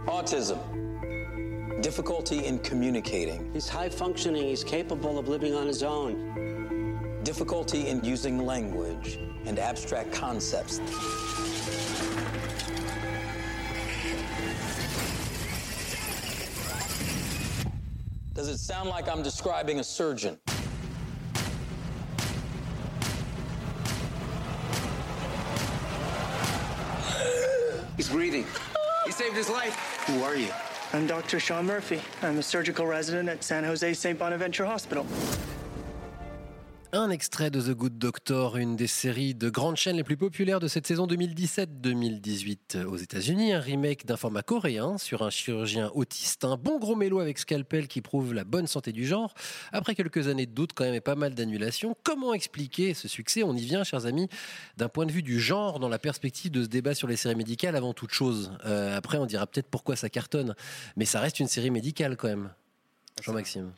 Autism. 0.07 0.61
Difficulty 1.81 2.45
in 2.45 2.59
communicating. 2.59 3.51
He's 3.53 3.69
high 3.69 3.89
functioning, 3.89 4.49
he's 4.49 4.65
capable 4.65 5.19
of 5.19 5.29
living 5.29 5.55
on 5.55 5.67
his 5.67 5.83
own. 5.83 7.21
Difficulty 7.23 7.89
in 7.89 8.05
using 8.05 8.45
language 8.45 9.19
and 9.47 9.59
abstract 9.59 10.13
concepts. 10.13 10.81
Does 18.39 18.47
it 18.47 18.59
sound 18.59 18.89
like 18.89 19.09
I'm 19.09 19.21
describing 19.21 19.81
a 19.81 19.83
surgeon? 19.83 20.39
He's 27.97 28.09
breathing. 28.09 28.47
He 29.05 29.11
saved 29.11 29.35
his 29.35 29.51
life. 29.51 29.75
Who 30.07 30.23
are 30.23 30.37
you? 30.37 30.53
I'm 30.93 31.09
Dr. 31.09 31.41
Sean 31.41 31.67
Murphy. 31.67 32.01
I'm 32.23 32.39
a 32.39 32.43
surgical 32.45 32.87
resident 32.87 33.29
at 33.29 33.43
San 33.43 33.65
Jose 33.65 33.93
St. 33.93 34.17
Bonaventure 34.17 34.67
Hospital. 34.67 35.05
Un 36.91 37.11
extrait 37.11 37.51
de 37.51 37.61
The 37.61 37.77
Good 37.77 37.99
Doctor, 37.99 38.57
une 38.57 38.75
des 38.75 38.87
séries 38.87 39.35
de 39.35 39.51
grandes 39.51 39.77
chaînes 39.77 39.97
les 39.97 40.05
plus 40.05 40.17
populaires 40.17 40.59
de 40.59 40.69
cette 40.69 40.87
saison 40.87 41.07
2017-2018 41.07 42.87
aux 42.87 42.97
États-Unis. 42.97 43.53
Un 43.53 43.61
remake 43.61 44.07
d'un 44.07 44.17
format 44.17 44.41
coréen 44.41 44.97
sur 44.97 45.21
un 45.21 45.29
chirurgien 45.29 45.91
autiste, 45.95 46.47
un 46.47 46.57
bon 46.57 46.79
gros 46.79 46.97
mélo 46.97 47.21
avec 47.21 47.39
scalpel 47.39 47.89
qui 47.89 48.01
prouve 48.01 48.33
la 48.33 48.45
bonne 48.45 48.67
santé 48.67 48.93
du 48.93 49.07
genre. 49.07 49.35
Après 49.71 49.95
quelques 49.95 50.29
années 50.29 50.47
de 50.47 50.53
doute, 50.53 50.73
quand 50.75 50.85
même, 50.85 50.95
et 50.95 51.03
pas 51.03 51.15
mal 51.15 51.35
d'annulations. 51.35 51.95
Comment 52.05 52.33
expliquer 52.33 52.95
ce 52.95 53.07
succès? 53.07 53.43
On 53.43 53.55
y 53.55 53.67
vient, 53.67 53.85
chers 53.85 54.07
amis, 54.07 54.31
d'un 54.79 54.89
point 54.89 55.05
de 55.05 55.13
vue 55.13 55.23
du 55.23 55.39
genre, 55.39 55.81
dans 55.81 55.91
la 55.91 55.99
perspective 55.99 56.51
de 56.51 56.63
ce 56.63 56.69
débat 56.69 56.95
sur 56.95 57.07
les 57.07 57.17
séries 57.17 57.37
médicales 57.37 57.77
avant 57.77 57.93
toute 57.93 58.13
chose. 58.13 58.53
Euh, 58.65 58.97
après, 58.97 59.19
on 59.19 59.27
dira 59.27 59.47
peut-être 59.47 59.69
pourquoi 59.69 59.95
ça 59.95 60.09
cartonne, 60.09 60.55
mais 60.97 61.05
ça 61.05 61.21
reste 61.21 61.39
une 61.39 61.49
série 61.49 61.71
médicale 61.71 62.17
quand 62.17 62.29
même. 62.29 62.51
Jean-Maxime. 63.21 63.73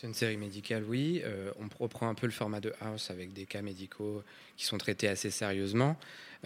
C'est 0.00 0.06
une 0.06 0.14
série 0.14 0.38
médicale, 0.38 0.82
oui. 0.88 1.20
Euh, 1.24 1.50
on 1.60 1.68
reprend 1.82 2.08
un 2.08 2.14
peu 2.14 2.24
le 2.26 2.32
format 2.32 2.60
de 2.60 2.72
House 2.80 3.10
avec 3.10 3.34
des 3.34 3.44
cas 3.44 3.60
médicaux 3.60 4.22
qui 4.56 4.64
sont 4.64 4.78
traités 4.78 5.08
assez 5.08 5.30
sérieusement, 5.30 5.94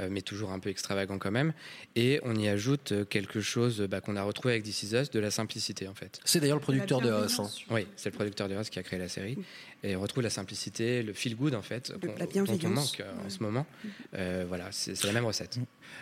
euh, 0.00 0.08
mais 0.10 0.22
toujours 0.22 0.50
un 0.50 0.58
peu 0.58 0.70
extravagants 0.70 1.18
quand 1.18 1.30
même. 1.30 1.52
Et 1.94 2.18
on 2.24 2.34
y 2.34 2.48
ajoute 2.48 2.90
euh, 2.90 3.04
quelque 3.04 3.40
chose 3.40 3.80
bah, 3.82 4.00
qu'on 4.00 4.16
a 4.16 4.24
retrouvé 4.24 4.54
avec 4.54 4.64
This 4.64 4.82
Is 4.82 4.96
Us, 4.96 5.10
de 5.10 5.20
la 5.20 5.30
simplicité 5.30 5.86
en 5.86 5.94
fait. 5.94 6.18
C'est 6.24 6.40
d'ailleurs 6.40 6.56
le 6.56 6.62
producteur 6.62 7.00
de 7.00 7.10
House. 7.10 7.38
hein. 7.38 7.48
Oui, 7.70 7.86
c'est 7.94 8.08
le 8.10 8.14
producteur 8.16 8.48
de 8.48 8.56
House 8.56 8.70
qui 8.70 8.80
a 8.80 8.82
créé 8.82 8.98
la 8.98 9.08
série. 9.08 9.38
Et 9.84 9.94
on 9.94 10.00
retrouve 10.00 10.24
la 10.24 10.30
simplicité, 10.30 11.04
le 11.04 11.12
feel 11.12 11.36
good 11.36 11.54
en 11.54 11.62
fait, 11.62 11.92
la 12.18 12.26
dont 12.26 12.58
on 12.64 12.68
manque 12.70 13.00
euh, 13.00 13.12
en 13.24 13.30
ce 13.30 13.40
moment. 13.40 13.66
Euh, 14.14 14.44
voilà, 14.48 14.72
c'est 14.72 15.00
la 15.04 15.12
même 15.12 15.26
recette. 15.26 15.60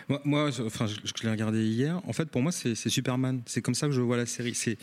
Moi, 0.09 0.19
moi, 0.23 0.49
je- 0.49 0.63
enfin, 0.63 0.87
je, 0.87 0.95
je 1.03 1.23
l'ai 1.23 1.29
regardé 1.29 1.63
hier. 1.63 2.01
En 2.07 2.13
fait, 2.13 2.25
pour 2.31 2.41
moi, 2.41 2.51
c'est 2.51 2.73
c'est 2.73 2.89
Superman. 2.89 3.43
C'est 3.45 3.61
comme 3.61 3.75
ça 3.75 3.85
que 3.85 3.93
je 3.93 4.01
vois 4.01 4.17
la 4.17 4.25
série. 4.25 4.55
C'est, 4.55 4.79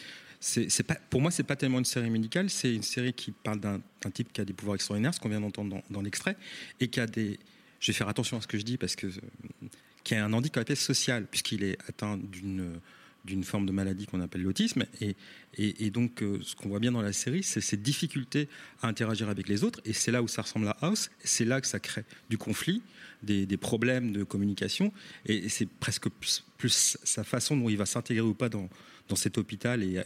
pour 1.11 1.21
moi, 1.21 1.31
c'est 1.31 1.43
pas 1.43 1.57
tellement 1.57 1.79
une 1.79 1.85
série 1.85 2.11
médicale. 2.11 2.49
C'est 2.49 2.75
une 2.75 2.83
série 2.83 3.13
qui 3.13 3.31
parle 3.31 3.61
d'un, 3.61 3.81
type 4.13 4.33
qui 4.33 4.41
a 4.41 4.45
des 4.45 4.53
pouvoirs 4.53 4.77
extraordinaires, 4.77 5.15
ce 5.15 5.21
qu'on 5.21 5.29
vient 5.29 5.41
d'entendre 5.41 5.83
dans, 5.91 6.01
l'extrait, 6.01 6.37
et 6.81 6.89
qui 6.89 7.01
a 7.01 7.07
des. 7.07 7.39
Je 7.79 7.93
vais 7.93 7.97
faire 7.97 8.09
attention 8.09 8.37
à 8.37 8.41
ce 8.41 8.47
que 8.47 8.59
je 8.59 8.63
dis 8.63 8.77
parce 8.77 8.97
que 8.97 9.07
euh, 9.07 9.69
qui 10.05 10.15
a 10.15 10.25
un 10.25 10.33
handicap 10.33 10.71
social 10.75 11.27
puisqu'il 11.31 11.65
est 11.65 11.79
atteint 11.89 12.17
d'une 12.17 12.81
d'une 13.25 13.45
forme 13.45 13.67
de 13.67 13.73
maladie 13.73 14.07
qu'on 14.07 14.21
appelle 14.21 14.43
l'autisme. 14.43 14.87
Et, 15.01 15.15
et, 15.59 15.91
donc, 15.91 16.23
euh, 16.23 16.39
ce 16.43 16.57
qu'on 16.57 16.69
voit 16.71 16.79
bien 16.79 16.93
dans 16.93 17.03
la 17.03 17.13
série, 17.13 17.43
c'est 17.43 17.61
ses 17.61 17.77
difficultés 17.77 18.49
à 18.81 18.89
interagir 18.89 19.29
avec 19.29 19.49
les 19.49 19.63
autres. 19.63 19.81
Et 19.85 19.93
c'est 19.93 20.11
là 20.11 20.23
où 20.23 20.29
ça 20.29 20.43
ressemble 20.43 20.69
à 20.69 20.77
House. 20.81 21.11
C'est 21.23 21.45
là 21.45 21.61
que 21.61 21.67
ça 21.67 21.81
crée 21.81 22.05
du 22.31 22.39
conflit, 22.39 22.83
des, 23.23 23.45
des 23.45 23.57
problèmes 23.57 24.13
de 24.13 24.25
communication. 24.25 24.93
Et, 25.27 25.49
c'est 25.49 25.69
presque 25.69 26.09
plus 26.09 26.97
sa 27.03 27.25
façon 27.25 27.57
dont 27.57 27.69
il 27.69 27.77
va 27.77 27.87
s'intégrer 27.87 28.27
ou 28.27 28.35
pas 28.35 28.49
dans, 28.49 28.69
dans 29.11 29.17
cet 29.17 29.37
hôpital 29.37 29.83
et, 29.83 30.03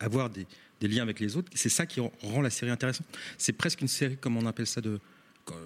avoir 0.00 0.30
des, 0.30 0.46
liens 0.82 1.02
avec 1.02 1.20
les 1.20 1.36
autres. 1.36 1.50
C'est 1.54 1.68
ça 1.68 1.86
qui 1.86 2.00
rend 2.00 2.40
la 2.42 2.50
série 2.50 2.72
intéressante. 2.72 3.06
C'est 3.38 3.52
presque 3.52 3.80
une 3.82 3.88
série, 3.88 4.16
comme 4.16 4.36
on 4.36 4.46
appelle 4.46 4.66
ça, 4.66 4.80
de, 4.80 4.98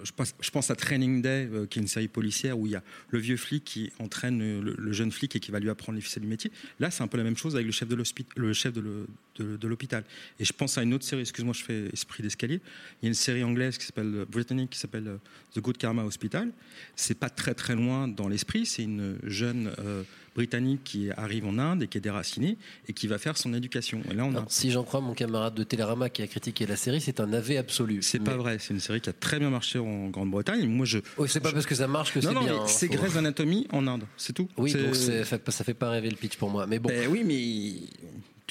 je 0.03 0.11
pense, 0.11 0.35
je 0.39 0.49
pense 0.51 0.69
à 0.69 0.75
Training 0.75 1.21
Day, 1.21 1.49
euh, 1.51 1.65
qui 1.65 1.79
est 1.79 1.81
une 1.81 1.87
série 1.87 2.07
policière 2.07 2.59
où 2.59 2.67
il 2.67 2.73
y 2.73 2.75
a 2.75 2.83
le 3.09 3.19
vieux 3.19 3.37
flic 3.37 3.63
qui 3.63 3.91
entraîne 3.99 4.61
le, 4.61 4.93
jeune 4.93 5.11
flic 5.11 5.35
et 5.35 5.39
qui 5.39 5.51
va 5.51 5.59
lui 5.59 5.69
apprendre 5.69 5.95
les 5.95 6.01
ficelles 6.01 6.23
du 6.23 6.29
métier. 6.29 6.51
Là, 6.79 6.91
c'est 6.91 7.01
un 7.01 7.07
peu 7.07 7.17
la 7.17 7.23
même 7.23 7.37
chose 7.37 7.55
avec 7.55 7.65
le 7.65 7.71
chef 7.71 7.87
de 7.87 8.81
le- 8.81 9.07
de- 9.41 9.57
de 9.57 9.67
l'hôpital. 9.67 10.03
Et 10.39 10.45
je 10.45 10.53
pense 10.53 10.77
à 10.77 10.83
une 10.83 10.93
autre 10.93 11.05
série, 11.05 11.21
excuse-moi, 11.21 11.53
je 11.57 11.63
fais 11.63 11.85
esprit 11.93 12.23
d'escalier. 12.23 12.61
Il 13.01 13.05
y 13.05 13.07
a 13.07 13.09
une 13.09 13.13
série 13.13 13.43
anglaise 13.43 13.77
qui 13.77 13.85
s'appelle 13.85 14.11
euh, 14.15 14.25
britannique 14.25 14.71
qui 14.71 14.79
s'appelle 14.79 15.07
euh, 15.07 15.17
The 15.55 15.59
Good 15.59 15.77
Karma 15.77 16.03
Hospital. 16.03 16.51
C'est 16.95 17.17
pas 17.17 17.29
très 17.29 17.53
très 17.53 17.75
loin 17.75 18.07
dans 18.07 18.27
l'esprit. 18.27 18.65
C'est 18.65 18.83
une 18.83 19.17
jeune 19.23 19.71
euh, 19.79 20.03
britannique 20.33 20.81
qui 20.85 21.11
arrive 21.11 21.45
en 21.45 21.57
Inde 21.57 21.83
et 21.83 21.87
qui 21.87 21.97
est 21.97 22.01
déracinée 22.01 22.57
et 22.87 22.93
qui 22.93 23.07
va 23.07 23.17
faire 23.17 23.37
son 23.37 23.53
éducation. 23.53 24.01
Et 24.09 24.13
là, 24.13 24.23
on 24.25 24.29
a 24.33 24.37
Alors, 24.37 24.51
si 24.51 24.71
j'en 24.71 24.83
crois 24.85 25.01
mon 25.01 25.13
camarade 25.13 25.55
de 25.55 25.63
Télérama 25.63 26.09
qui 26.09 26.21
a 26.21 26.27
critiqué 26.27 26.65
la 26.65 26.77
série, 26.77 27.01
c'est 27.01 27.19
un 27.19 27.33
AV 27.33 27.57
absolu. 27.57 28.01
c'est 28.01 28.19
pas 28.19 28.37
vrai, 28.37 28.57
c'est 28.59 28.73
une 28.73 28.79
série 28.79 29.01
qui 29.01 29.09
a 29.09 29.13
très 29.13 29.39
bien 29.39 29.49
marché 29.49 29.77
en 29.79 30.07
Grande-Bretagne. 30.07 30.65
Moi, 30.69 30.85
je. 30.85 30.99
Oh, 31.17 31.27
c'est 31.27 31.41
pas 31.41 31.51
parce 31.51 31.65
que 31.65 31.75
ça 31.75 31.87
marche 31.87 32.13
que 32.13 32.19
non, 32.19 32.29
c'est 32.29 32.33
non, 32.33 32.43
bien. 32.43 32.53
mais 32.53 32.59
hein, 32.59 32.67
c'est 32.67 32.87
faut- 32.87 32.93
Grey's 32.93 33.17
Anatomy 33.17 33.67
en 33.71 33.85
Inde, 33.87 34.03
c'est 34.15 34.31
tout. 34.31 34.47
Oui, 34.57 34.71
C'est- 34.71 34.83
donc 34.83 34.95
c'est- 34.95 35.23
ça 35.25 35.37
fait- 35.37 35.51
ça 35.51 35.63
fait 35.65 35.73
pas 35.73 35.89
rêver 35.89 36.09
le 36.09 36.15
pitch 36.15 36.37
pour 36.37 36.49
moi. 36.49 36.65
Mais 36.65 36.79
bon. 36.79 36.87
Ben 36.87 37.09
oui, 37.09 37.23
mais. 37.25 37.87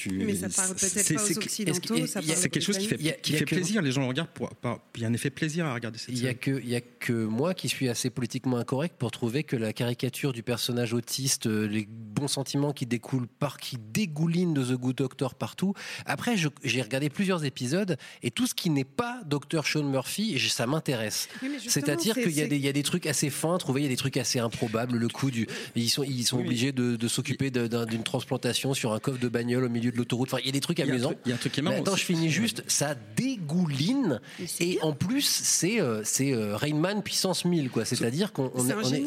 Tu... 0.01 0.09
Mais 0.25 0.33
ça 0.35 0.49
parle 0.49 0.75
peut-être 0.75 1.13
pas 1.13 1.21
aux 1.23 1.25
c'est- 1.27 1.37
Occidentaux, 1.37 1.95
C'est 2.07 2.49
quelque 2.49 2.63
chose 2.63 2.77
qui 2.77 2.87
fait, 2.87 2.95
Il 2.99 3.05
y 3.05 3.09
a- 3.09 3.13
qui 3.13 3.31
il 3.31 3.33
y 3.33 3.35
a 3.35 3.39
fait 3.39 3.45
que- 3.45 3.55
plaisir. 3.55 3.81
Les 3.83 3.91
gens 3.91 4.01
le 4.01 4.07
regardent. 4.07 4.29
Pour, 4.29 4.49
par- 4.55 4.79
il 4.95 5.01
y 5.01 5.05
a 5.05 5.07
un 5.07 5.13
effet 5.13 5.29
plaisir 5.29 5.65
à 5.65 5.73
regarder 5.73 5.99
cette 5.99 6.09
Il 6.09 6.15
y 6.17 6.21
a 6.21 6.29
série. 6.29 6.37
que 6.39 6.59
il 6.63 6.69
y 6.69 6.75
a 6.75 6.81
que 6.81 7.13
moi 7.13 7.53
qui 7.53 7.69
suis 7.69 7.87
assez 7.87 8.09
politiquement 8.09 8.57
incorrect 8.57 8.95
pour 8.97 9.11
trouver 9.11 9.43
que 9.43 9.55
la 9.55 9.73
caricature 9.73 10.33
du 10.33 10.41
personnage 10.43 10.93
autiste, 10.93 11.45
euh, 11.47 11.67
les 11.67 11.87
bons 11.87 12.27
sentiments 12.27 12.73
qui 12.73 12.85
découlent 12.85 13.27
par 13.27 13.57
qui 13.57 13.77
dégoulinent 13.93 14.53
de 14.53 14.63
The 14.63 14.73
Good 14.79 14.95
Doctor 14.97 15.35
partout. 15.35 15.73
Après, 16.05 16.35
j'ai 16.63 16.81
regardé 16.81 17.09
plusieurs 17.09 17.45
épisodes 17.45 17.97
et 18.23 18.31
tout 18.31 18.47
ce 18.47 18.55
qui 18.55 18.69
n'est 18.71 18.83
pas 18.83 19.21
Dr 19.27 19.65
Sean 19.67 19.83
Murphy, 19.83 20.39
ça 20.49 20.65
m'intéresse. 20.65 21.29
Oui, 21.43 21.49
C'est-à-dire 21.67 22.15
c'est- 22.15 22.23
qu'il 22.23 22.31
y 22.33 22.41
a 22.41 22.47
des 22.47 22.55
il 22.57 22.63
y 22.65 22.67
a 22.67 22.73
des 22.73 22.83
trucs 22.83 23.05
assez 23.05 23.29
fins, 23.29 23.57
trouver 23.57 23.81
il 23.81 23.83
y 23.83 23.87
a 23.87 23.89
des 23.89 23.95
trucs 23.97 24.17
assez 24.17 24.39
improbables. 24.39 24.97
Le 24.97 25.07
coup 25.07 25.29
du 25.31 25.47
ils 25.75 25.89
sont 25.89 26.03
ils 26.03 26.23
sont 26.25 26.39
obligés 26.39 26.71
de, 26.71 26.95
de 26.95 27.07
s'occuper 27.07 27.51
d'une 27.51 28.03
transplantation 28.03 28.73
sur 28.73 28.93
un 28.93 28.99
coffre 28.99 29.19
de 29.19 29.27
bagnole 29.27 29.63
au 29.65 29.69
milieu 29.69 29.90
de 29.91 29.97
l'autoroute. 29.97 30.29
Enfin, 30.33 30.41
il 30.41 30.45
y 30.47 30.49
a 30.49 30.51
des 30.53 30.59
trucs 30.59 30.79
amusants. 30.79 31.09
il 31.25 31.29
y 31.29 31.31
a 31.31 31.35
un 31.35 31.37
truc 31.37 31.51
qui 31.53 31.59
est 31.59 31.63
marrant 31.63 31.77
attends, 31.79 31.95
je 31.95 32.03
finis 32.05 32.29
juste. 32.29 32.63
Ça 32.67 32.95
dégouline 33.15 34.19
et 34.59 34.79
en 34.81 34.93
plus 34.93 35.25
c'est 35.25 35.79
euh, 35.81 36.01
c'est 36.03 36.33
euh, 36.33 36.55
Rainman 36.55 37.01
puissance 37.03 37.45
1000 37.45 37.69
quoi. 37.69 37.85
C'est-à-dire 37.85 38.33
qu'on 38.33 38.49
est- 38.93 39.03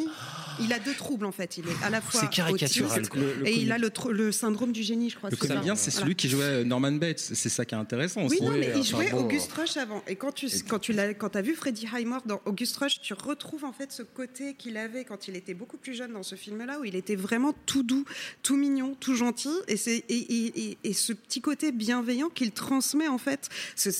Il 0.61 0.73
a 0.73 0.79
deux 0.79 0.95
troubles 0.95 1.27
en 1.27 1.33
fait. 1.33 1.59
Il 1.59 1.67
est 1.69 1.85
à 1.85 1.91
la 1.91 2.01
fois 2.01 2.21
C'est 2.21 2.31
caricatural, 2.31 2.99
autiste. 3.01 3.15
Le- 3.15 3.35
le 3.41 3.49
et 3.49 3.57
il 3.57 3.73
a 3.73 3.79
le, 3.79 4.33
syndrome 4.33 4.73
du 4.73 4.83
génie, 4.83 5.11
je 5.11 5.17
crois. 5.17 5.31
Le 5.31 5.37
c'est 5.41 5.49
bien, 5.61 5.75
c'est 5.77 5.91
Voilà. 5.91 6.05
celui 6.05 6.15
qui 6.17 6.29
jouait 6.29 6.65
Norman 6.65 6.93
Bates. 6.93 7.19
C'est 7.19 7.49
ça 7.49 7.65
qui 7.65 7.75
est 7.75 7.79
intéressant 7.79 8.21
Oui, 8.23 8.27
aussi. 8.27 8.43
non, 8.43 8.53
mais 8.53 8.73
il 8.77 8.83
jouait 8.85 9.11
bon. 9.11 9.25
August 9.25 9.53
Rush 9.53 9.77
avant. 9.77 10.03
Et 10.07 10.17
quand 10.17 10.33
tu, 10.33 10.49
quand 10.69 10.79
tu 10.79 10.93
l'as, 10.93 11.15
quand 11.15 11.37
as 11.37 11.43
vu 11.43 11.55
Freddie 11.55 11.87
Highmore 11.93 12.23
dans 12.27 12.41
August 12.45 12.77
Rush, 12.77 13.01
tu 13.01 13.15
retrouves 13.15 13.65
en 13.65 13.73
fait 13.73 13.93
ce 13.93 14.03
côté 14.03 14.55
qu'il 14.55 14.77
avait 14.77 15.05
quand 15.05 15.29
il 15.29 15.37
était 15.37 15.55
beaucoup 15.55 15.77
plus 15.77 15.95
jeune 15.95 16.13
dans 16.13 16.23
ce 16.23 16.35
film-là, 16.35 16.79
où 16.81 16.85
il 16.85 16.95
était 16.97 17.17
vraiment 17.17 17.55
tout 17.67 17.83
doux, 17.83 18.05
tout 18.43 18.57
mignon, 18.57 18.97
tout 19.01 19.15
gentil. 19.15 19.49
Et, 19.69 19.77
c'est, 19.77 20.05
et, 20.09 20.15
et- 20.17 20.71
et- 20.71 20.79
et 20.85 20.93
ce 20.93 21.13
petit 21.13 21.41
côté 21.41 21.73
bienveillant 21.73 22.29
qu'il 22.29 22.53
transmet 22.53 23.09
en 23.09 23.19
fait, 23.19 23.49
c'est, 23.77 23.93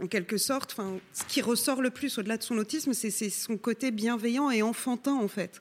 en 0.00 0.06
quelque 0.06 0.36
sorte, 0.36 0.72
enfin, 0.72 0.96
ce 1.12 1.24
qui 1.24 1.40
ressort 1.42 1.82
le 1.82 1.90
plus 1.90 2.18
au-delà 2.18 2.36
de 2.36 2.42
son 2.42 2.56
autisme, 2.58 2.92
c'est, 2.92 3.10
c'est 3.10 3.30
son 3.30 3.56
côté 3.56 3.90
bienveillant 3.90 4.50
et 4.50 4.62
enfantin 4.62 5.14
en 5.14 5.27
fait. 5.28 5.60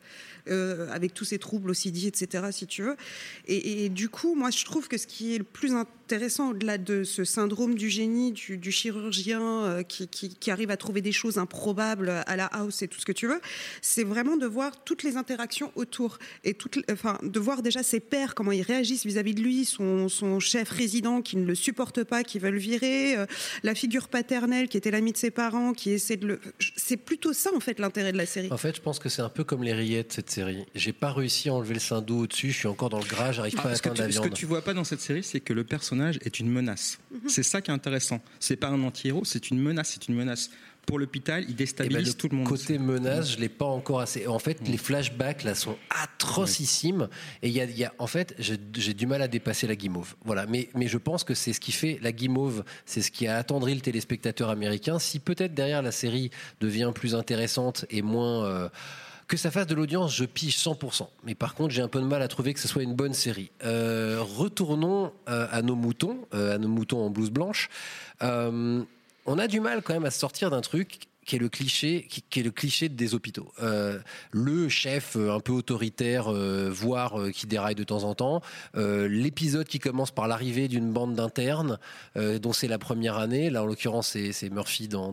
euh, 0.49 0.89
avec 0.91 1.13
tous 1.13 1.25
ces 1.25 1.39
troubles 1.39 1.71
OCD, 1.71 2.07
etc., 2.07 2.45
si 2.51 2.67
tu 2.67 2.83
veux. 2.83 2.97
Et, 3.47 3.89
du 3.89 4.09
coup, 4.09 4.35
moi, 4.35 4.49
je 4.49 4.63
trouve 4.65 4.87
que 4.87 4.97
ce 4.97 5.07
qui 5.07 5.35
est 5.35 5.37
le 5.37 5.43
plus 5.43 5.73
intéressant, 6.11 6.51
au-delà 6.51 6.77
de 6.77 7.03
ce 7.03 7.25
syndrome 7.25 7.75
du 7.75 7.89
génie, 7.89 8.31
du, 8.31 8.57
du 8.57 8.71
chirurgien 8.71 9.41
euh, 9.41 9.83
qui, 9.83 10.07
qui- 10.07 10.29
qui 10.35 10.51
arrive 10.51 10.71
à 10.71 10.77
trouver 10.77 11.01
des 11.01 11.11
choses 11.11 11.37
improbables 11.37 12.23
à 12.25 12.37
la 12.37 12.45
house 12.45 12.81
et 12.81 12.87
tout 12.87 12.97
ce 13.01 13.05
que 13.05 13.11
tu 13.11 13.27
veux, 13.27 13.41
c'est 13.81 14.05
vraiment 14.05 14.37
de 14.37 14.45
voir 14.45 14.85
toutes 14.85 15.03
les 15.03 15.17
interactions 15.17 15.69
autour. 15.75 16.17
Et 16.45 16.53
toutes, 16.53 16.79
enfin, 16.89 17.17
de 17.23 17.39
voir 17.41 17.61
déjà 17.61 17.83
ses 17.83 17.99
pairs, 17.99 18.35
comment 18.35 18.53
ils 18.53 18.61
réagissent 18.61 19.05
vis-à-vis 19.05 19.35
de 19.35 19.41
lui, 19.41 19.65
son, 19.65 20.07
son 20.07 20.39
chef 20.39 20.69
résident 20.69 21.21
qui 21.21 21.35
ne 21.35 21.45
le 21.45 21.55
supporte 21.55 22.05
pas, 22.05 22.23
qui 22.23 22.39
veut 22.39 22.51
le 22.51 22.57
virer, 22.57 23.17
euh, 23.17 23.25
la 23.63 23.75
figure 23.75 24.07
paternelle 24.07 24.69
qui 24.69 24.77
était 24.77 24.91
l'ami 24.91 25.11
de 25.11 25.17
ses 25.17 25.29
parents, 25.31 25.73
qui 25.73 25.89
essaie 25.91 26.15
de 26.15 26.25
le... 26.25 26.39
C'est 26.77 26.95
plutôt 26.95 27.33
ça, 27.33 27.49
en 27.53 27.59
fait, 27.59 27.79
l'intérêt 27.79 28.13
de 28.13 28.17
la 28.17 28.25
série. 28.25 28.47
En 28.49 28.55
fait, 28.57 28.77
je 28.77 28.81
pense 28.81 28.99
que 28.99 29.09
c'est 29.09 29.21
un 29.21 29.27
peu 29.29 29.43
comme 29.43 29.61
les 29.61 29.73
rillettes 29.73 30.13
cette 30.13 30.29
série. 30.29 30.63
J'ai 30.73 30.93
pas 30.93 31.11
réussi 31.11 31.49
à 31.49 31.53
enlever 31.53 31.73
le 31.73 31.81
sein 31.81 32.01
d'eau 32.01 32.19
au-dessus. 32.19 32.51
Je 32.51 32.57
suis 32.59 32.67
encore 32.69 32.87
dans 32.89 32.99
le 32.99 33.05
gras. 33.05 33.33
J'arrive 33.33 33.55
Ah, 33.57 33.61
pas 33.63 33.69
à 33.71 33.73
atteindre 33.73 33.95
tu- 33.95 34.01
la 34.03 34.11
ce 34.11 34.19
que 34.21 34.33
tu 34.33 34.45
vois 34.45 34.61
pas 34.61 34.73
dans 34.73 34.85
cette 34.85 35.01
série, 35.01 35.21
c'est 35.23 35.41
que 35.41 35.51
le 35.51 35.65
personnage 35.65 35.96
est 36.21 36.39
une 36.39 36.49
menace. 36.49 36.99
C'est 37.27 37.43
ça 37.43 37.61
qui 37.61 37.71
est 37.71 37.73
intéressant. 37.73 38.21
C'est 38.39 38.55
pas 38.55 38.67
un 38.69 38.81
anti-héros, 38.83 39.25
c'est 39.25 39.49
une 39.49 39.59
menace. 39.59 39.91
C'est 39.93 40.07
une 40.07 40.15
menace 40.15 40.49
pour 40.85 40.99
l'hôpital. 40.99 41.41
Il 41.43 41.47
Eh 41.49 41.51
ben, 41.51 41.55
déstabilise 41.57 42.07
le 42.07 42.13
tout 42.13 42.29
le 42.29 42.37
monde. 42.37 42.47
côté 42.47 42.77
menace, 42.79 43.31
je 43.33 43.39
l'ai 43.39 43.49
pas 43.49 43.65
encore 43.65 43.99
assez. 43.99 44.25
En 44.27 44.39
fait, 44.39 44.65
les 44.67 44.77
flashbacks 44.77 45.43
là 45.43 45.53
sont 45.55 45.77
atrocissimes. 45.89 47.09
Et 47.41 47.47
il 47.49 47.53
y 47.53 47.61
a, 47.61 47.65
il 47.65 47.77
y 47.77 47.83
a- 47.85 47.93
en 47.99 48.07
fait, 48.07 48.35
j'ai 48.39 48.57
j'ai 48.75 48.93
du 48.93 49.05
mal 49.07 49.21
à 49.21 49.27
dépasser 49.27 49.67
la 49.67 49.75
guimauve. 49.75 50.15
Voilà. 50.25 50.45
Mais, 50.45 50.69
mais 50.75 50.87
je 50.87 50.97
pense 50.97 51.23
que 51.23 51.33
c'est 51.33 51.53
ce 51.53 51.59
qui 51.59 51.71
fait 51.71 51.99
la 52.01 52.11
guimauve, 52.11 52.63
c'est 52.85 53.01
ce 53.01 53.11
qui 53.11 53.27
a 53.27 53.37
attendri 53.37 53.73
le 53.75 53.81
téléspectateur 53.81 54.49
américain. 54.49 54.99
Si 54.99 55.19
peut-être 55.19 55.53
derrière 55.53 55.81
la 55.81 55.91
série 55.91 56.31
devient 56.61 56.91
plus 56.93 57.15
intéressante 57.15 57.85
et 57.89 58.01
moins. 58.01 58.45
euh, 58.45 58.69
que 59.27 59.35
ça 59.35 59.51
fasse 59.51 59.67
de 59.67 59.75
l'audience, 59.75 60.15
je 60.15 60.23
pige 60.25 60.57
100%. 60.57 61.07
Mais 61.23 61.35
par 61.35 61.53
contre, 61.53 61.73
j'ai 61.73 61.81
un 61.81 61.87
peu 61.87 61.99
de 61.99 62.05
mal 62.05 62.21
à 62.21 62.27
trouver 62.27 62.53
que 62.53 62.59
ce 62.59 62.67
soit 62.67 62.83
une 62.83 62.95
bonne 62.95 63.13
série. 63.13 63.51
Euh, 63.63 64.19
retournons 64.21 65.11
euh, 65.27 65.47
à 65.51 65.61
nos 65.61 65.75
moutons, 65.75 66.25
euh, 66.33 66.55
à 66.55 66.57
nos 66.57 66.69
moutons 66.69 67.05
en 67.05 67.09
blouse 67.09 67.31
blanche. 67.31 67.69
On 68.21 69.39
a 69.39 69.47
du 69.47 69.59
mal 69.59 69.81
quand 69.81 69.93
même 69.93 70.05
à 70.05 70.11
sortir 70.11 70.49
d'un 70.49 70.61
truc 70.61 71.09
qui 71.27 71.35
est 71.35 71.39
le 71.39 71.49
cliché, 71.49 72.07
qui, 72.09 72.39
est 72.39 72.43
le 72.43 72.51
cliché 72.51 72.87
des 72.87 73.13
hôpitaux. 73.13 73.51
Euh, 73.61 73.99
le 74.31 74.69
chef 74.69 75.17
euh, 75.17 75.35
un 75.35 75.41
peu 75.41 75.51
autoritaire, 75.51 76.33
euh, 76.33 76.69
voire 76.71 77.15
qui 77.33 77.47
déraille 77.47 77.75
de 77.75 77.83
temps 77.83 78.05
en 78.05 78.15
temps. 78.15 78.41
L'épisode 78.73 79.67
qui 79.67 79.79
commence 79.79 80.11
par 80.11 80.27
l'arrivée 80.29 80.69
d'une 80.69 80.93
bande 80.93 81.15
d'internes, 81.15 81.77
dont 82.15 82.53
c'est 82.53 82.69
la 82.69 82.79
première 82.79 83.17
année. 83.17 83.49
Là, 83.49 83.63
en 83.63 83.65
l'occurrence, 83.65 84.15
c'est 84.31 84.49
Murphy 84.49 84.87
dans, 84.87 85.11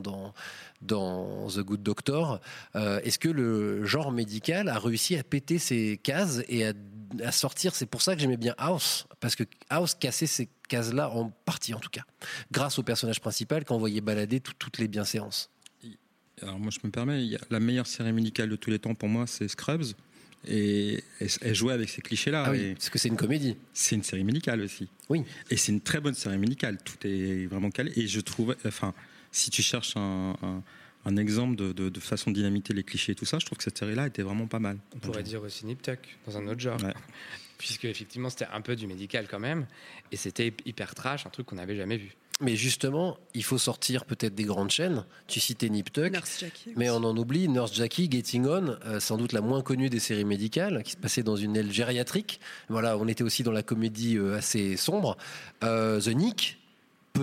dans 0.83 1.49
The 1.49 1.59
Good 1.61 1.83
Doctor. 1.83 2.41
Est-ce 2.75 3.19
que 3.19 3.29
le 3.29 3.85
genre 3.85 4.13
médical 4.13 4.69
a 4.69 4.79
réussi 4.79 5.17
à 5.17 5.25
péter 5.25 5.59
ses 5.59 5.99
cases 6.01 6.43
et 6.49 6.67
à, 6.67 7.33
sortir? 7.33 7.75
C'est 7.75 7.87
pour 7.87 8.03
ça 8.03 8.15
que 8.15 8.21
j'aimais 8.21 8.37
bien 8.37 8.55
House, 8.59 9.07
parce 9.19 9.35
que 9.35 9.45
House 9.69 9.95
cassait 9.95 10.27
ces 10.27 10.49
cases-là 10.69 11.11
en 11.11 11.31
partie, 11.45 11.75
en 11.75 11.81
tout 11.81 11.91
cas, 11.91 12.03
grâce 12.53 12.79
au 12.79 12.85
personnage 12.85 13.21
principal 13.21 13.65
qu'on 13.65 13.79
voyait 13.79 14.01
balader 14.01 14.41
tout- 14.41 14.55
toutes 14.59 14.79
les 14.79 14.89
bienséances. 14.89 15.51
Alors 16.45 16.59
moi 16.61 16.71
je 16.71 16.79
me 16.85 16.91
permets, 16.93 17.25
il 17.25 17.33
y 17.33 17.37
a 17.37 17.41
la 17.51 17.59
meilleure 17.59 17.87
série 17.87 18.13
médicale 18.13 18.49
de 18.49 18.57
tous 18.57 18.71
les 18.71 18.79
temps 18.79 18.95
pour 18.95 19.09
moi 19.09 19.27
c'est 19.27 19.49
Scrubs. 19.49 19.83
Et 20.47 21.03
elle- 21.21 21.29
elle 21.41 21.55
jouait 21.55 21.73
avec 21.73 21.89
ces 21.89 22.03
clichés-là. 22.03 22.45
Ah 22.47 22.51
oui, 22.51 22.75
parce 22.75 22.91
que 22.91 22.99
c'est 22.99 23.09
une 23.09 23.17
comédie. 23.17 23.57
C'est 23.73 23.97
une 23.97 24.03
série 24.03 24.25
médicale 24.25 24.61
aussi. 24.61 24.89
Oui. 25.09 25.25
Et 25.51 25.57
c'est 25.57 25.73
une 25.73 25.81
très 25.81 26.01
bonne 26.01 26.13
série 26.15 26.37
médicale. 26.37 26.77
Tout 26.85 26.99
est 27.07 27.47
vraiment 27.47 27.71
calé. 27.71 27.93
Et 27.97 28.07
je 28.07 28.21
trouve, 28.21 28.55
enfin, 28.67 28.93
si 29.33 29.49
tu 29.51 29.63
cherches 29.63 29.97
un, 29.97 30.37
un- 30.43 30.63
un 31.07 31.17
exemple 31.17 31.57
de, 31.57 31.73
de- 31.73 31.89
de 31.89 32.01
façon 32.01 32.31
de 32.31 32.37
dynamiter 32.37 32.75
les 32.75 32.83
clichés 32.85 33.13
et 33.13 33.15
tout 33.15 33.25
ça, 33.25 33.39
je 33.39 33.47
trouve 33.47 33.57
que 33.57 33.65
cette 33.65 33.79
série-là 33.79 34.07
était 34.07 34.21
vraiment 34.23 34.47
pas 34.47 34.59
mal. 34.59 34.77
On 34.95 34.99
pourrait 34.99 35.23
dire 35.23 35.41
aussi 35.43 35.65
Nip 35.65 35.81
Tuck, 35.81 35.99
dans 36.27 36.37
un 36.37 36.47
autre 36.47 36.61
genre. 36.61 36.83
Ouais. 36.83 36.93
Puisque 37.59 37.87
effectivement 37.87 38.29
c'était 38.29 38.47
un 38.53 38.61
peu 38.61 38.77
du 38.77 38.87
médical 38.87 39.27
quand 39.31 39.39
même, 39.41 39.67
et 40.13 40.17
c'était 40.17 40.53
hyper 40.67 40.95
trash, 40.95 41.25
un 41.25 41.31
truc 41.31 41.47
qu'on 41.47 41.57
n'avait 41.57 41.77
jamais 41.77 41.97
vu. 41.97 42.15
Mais 42.41 42.57
justement, 42.57 43.17
il 43.33 43.45
faut 43.45 43.59
sortir 43.59 44.05
peut-être 44.05 44.35
des 44.35 44.45
grandes 44.45 44.71
chaînes. 44.71 45.05
Tu 45.29 45.39
citais 45.39 45.69
Nip 45.69 45.93
Tuck, 45.93 46.13
Nurse 46.13 46.41
Jackie 46.41 46.73
mais 46.77 46.91
on 46.91 46.97
en 46.97 47.17
oublie 47.17 47.49
Nurse 47.49 47.73
Jackie, 47.75 48.09
Getting 48.11 48.47
On, 48.47 48.77
euh, 48.87 48.99
sans 48.99 49.17
doute 49.17 49.33
la 49.33 49.41
moins 49.41 49.63
connue 49.63 49.89
des 49.89 50.01
séries 50.01 50.25
médicales, 50.25 50.83
qui 50.83 50.93
se 50.93 50.97
passait 50.97 51.23
dans 51.23 51.37
une 51.37 51.57
aile 51.57 51.71
gériatrique. 51.71 52.41
Voilà, 52.69 52.99
on 52.99 53.07
était 53.07 53.23
aussi 53.23 53.45
dans 53.45 53.53
la 53.53 53.63
comédie 53.63 54.17
euh, 54.17 54.37
assez 54.37 54.77
sombre. 54.77 55.17
Euh, 55.63 56.01
The 56.01 56.09
Nick, 56.09 56.59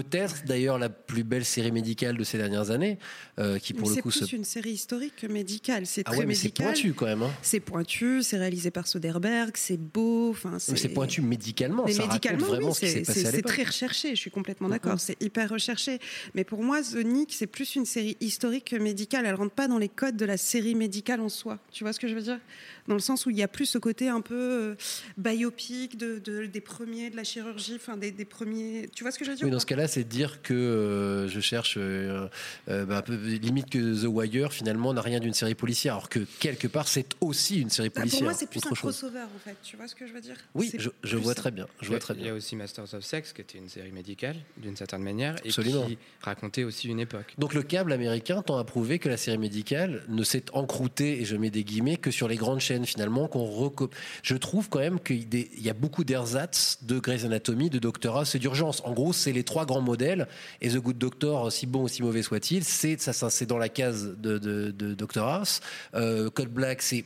peut-être 0.01 0.45
d'ailleurs 0.45 0.79
la 0.79 0.89
plus 0.89 1.23
belle 1.25 1.43
série 1.43 1.71
médicale 1.71 2.17
de 2.17 2.23
ces 2.23 2.37
dernières 2.37 2.71
années, 2.71 2.97
euh, 3.39 3.59
qui 3.59 3.73
pour 3.73 3.83
Mais 3.83 3.89
le 3.89 3.95
c'est 3.95 4.01
coup 4.01 4.09
plus 4.09 4.25
se... 4.25 4.35
une 4.35 4.45
série 4.45 4.71
historique 4.71 5.13
que 5.17 5.27
médicale. 5.27 5.85
C'est 5.85 6.03
Ah 6.05 6.11
très 6.11 6.19
ouais, 6.21 6.25
mais 6.25 6.33
c'est 6.33 6.49
pointu 6.53 6.93
quand 6.93 7.05
même. 7.07 7.21
Hein. 7.23 7.31
C'est 7.41 7.59
pointu, 7.59 8.23
c'est 8.23 8.37
réalisé 8.37 8.71
par 8.71 8.87
Soderbergh, 8.87 9.51
c'est 9.55 9.75
beau. 9.77 10.29
Enfin, 10.31 10.57
C'est 10.59 10.89
pointu 10.89 11.21
médicalement. 11.21 11.83
Mais 11.85 11.91
ça 11.91 12.03
raconte 12.03 12.13
médicalement, 12.23 12.47
vraiment 12.47 12.67
oui, 12.69 12.73
ce 12.73 12.79
qui 12.79 12.87
s'est 12.87 12.91
c'est 12.93 13.01
passé 13.05 13.19
c'est- 13.25 13.31
c'est 13.31 13.41
très 13.41 13.63
recherché, 13.63 14.09
je 14.11 14.15
suis 14.19 14.31
complètement 14.31 14.69
d'accord, 14.69 14.97
c'est 14.99 15.21
hyper 15.21 15.49
recherché. 15.49 15.99
Mais 16.35 16.45
pour 16.45 16.63
moi, 16.63 16.81
The 16.81 17.03
Nick, 17.03 17.33
c'est 17.33 17.47
plus 17.47 17.75
une 17.75 17.85
série 17.85 18.15
historique 18.21 18.69
que 18.69 18.77
médicale. 18.77 19.25
Elle 19.25 19.35
rentre 19.35 19.53
pas 19.53 19.67
dans 19.67 19.77
les 19.77 19.89
codes 19.89 20.15
de 20.15 20.25
la 20.25 20.37
série 20.37 20.73
médicale 20.75 21.19
en 21.19 21.27
soi. 21.29 21.59
Tu 21.73 21.83
vois 21.83 21.91
ce 21.91 21.99
que 21.99 22.07
je 22.07 22.15
veux 22.15 22.21
dire? 22.21 22.39
Dans 22.87 22.95
le 22.95 23.01
sens 23.01 23.25
où 23.25 23.29
il 23.29 23.37
y 23.37 23.43
a 23.43 23.47
plus 23.49 23.65
ce 23.65 23.77
côté 23.77 24.07
un 24.07 24.21
peu 24.21 24.35
euh, 24.35 24.75
biopic 25.17 25.97
de, 25.97 26.19
de- 26.19 26.45
des 26.45 26.61
premiers 26.61 27.09
de 27.09 27.15
la 27.17 27.23
chirurgie, 27.25 27.73
enfin 27.75 27.97
des, 27.97 28.11
des 28.11 28.25
premiers. 28.25 28.89
Tu 28.95 29.03
vois 29.03 29.11
ce 29.11 29.19
que 29.19 29.25
je 29.25 29.31
veux 29.31 29.35
dire? 29.35 29.45
Oui, 29.45 29.51
dans 29.51 29.59
cas-là, 29.81 29.87
c'est 29.87 30.03
de 30.03 30.09
dire 30.09 30.41
que 30.41 30.53
euh, 30.53 31.27
je 31.27 31.39
cherche 31.39 31.75
euh, 31.77 32.27
euh, 32.69 32.85
bah, 32.85 33.03
limite 33.07 33.69
que 33.69 34.03
The 34.03 34.07
Wire 34.07 34.53
finalement 34.53 34.93
n'a 34.93 35.01
rien 35.01 35.19
d'une 35.19 35.33
série 35.33 35.55
policière, 35.55 35.93
alors 35.95 36.09
que 36.09 36.19
quelque 36.39 36.67
part 36.67 36.87
c'est 36.87 37.07
aussi 37.21 37.59
une 37.61 37.69
série 37.69 37.89
Bah, 37.89 38.01
policière. 38.01 38.19
Pour 38.21 38.29
moi, 38.29 38.33
c'est 38.33 38.49
plus 38.49 38.59
autre 38.59 38.67
un 38.71 38.75
chose. 38.75 38.97
crossover 38.97 39.19
en 39.21 39.39
fait. 39.43 39.55
Tu 39.63 39.77
vois 39.77 39.87
ce 39.87 39.95
que 39.95 40.07
je 40.07 40.13
veux 40.13 40.21
dire? 40.21 40.35
Oui, 40.55 40.71
je, 41.03 41.17
vois 41.17 41.35
très 41.35 41.51
bien. 41.51 41.67
Je 41.81 41.87
vois 41.89 41.99
très 41.99 42.13
Il 42.13 42.19
y 42.19 42.23
bien. 42.23 42.33
a 42.33 42.35
aussi 42.35 42.55
Masters 42.55 42.93
of 42.93 43.03
Sex, 43.03 43.33
qui 43.33 43.41
était 43.41 43.57
une 43.57 43.69
série 43.69 43.91
médicale, 43.91 44.35
d'une 44.57 44.75
certaine 44.75 45.03
manière, 45.03 45.35
et 45.43 45.49
Absolument. 45.49 45.85
qui 45.87 45.97
racontait 46.21 46.63
aussi 46.63 46.87
une 46.87 46.99
époque. 46.99 47.33
Donc 47.37 47.53
le 47.53 47.63
câble 47.63 47.91
américain 47.93 48.41
tend 48.41 48.57
à 48.57 48.63
prouver 48.63 48.99
que 48.99 49.09
la 49.09 49.17
série 49.17 49.37
médicale 49.37 50.03
ne 50.09 50.23
s'est 50.23 50.45
encroûtée, 50.53 51.21
et 51.21 51.25
je 51.25 51.35
mets 51.35 51.49
des 51.49 51.63
guillemets, 51.63 51.97
que 51.97 52.11
sur 52.11 52.27
les 52.27 52.35
grandes 52.37 52.59
chaînes 52.59 52.85
finalement. 52.85 53.27
qu'on 53.27 53.45
reco- 53.45 53.89
Je 54.23 54.35
trouve 54.35 54.69
quand 54.69 54.79
même 54.79 54.99
qu'il 54.99 55.27
y 55.57 55.69
a 55.69 55.73
beaucoup 55.73 56.03
d'ersatz 56.03 56.79
de 56.83 56.99
Grey's 56.99 57.23
Anatomy, 57.25 57.69
de 57.69 57.79
Doctor 57.79 58.17
House 58.17 58.35
et 58.35 58.39
d'urgence. 58.39 58.81
En 58.85 58.93
gros, 58.93 59.13
c'est 59.13 59.31
les 59.31 59.43
trois 59.43 59.65
grands 59.71 59.81
modèles. 59.81 60.27
Et 60.61 60.69
The 60.69 60.77
Good 60.77 60.97
Doctor, 60.97 61.51
si 61.51 61.65
bon 61.65 61.83
ou 61.83 61.87
si 61.87 62.03
mauvais 62.03 62.21
soit-il, 62.21 62.63
c'est 62.63 63.45
dans 63.45 63.57
la 63.57 63.69
case 63.69 64.15
de, 64.17 64.37
de, 64.37 64.71
de 64.71 64.93
Doctor 64.93 65.27
House. 65.27 65.61
Euh, 65.95 66.29
Code 66.29 66.49
Black, 66.49 66.81
c'est 66.81 67.05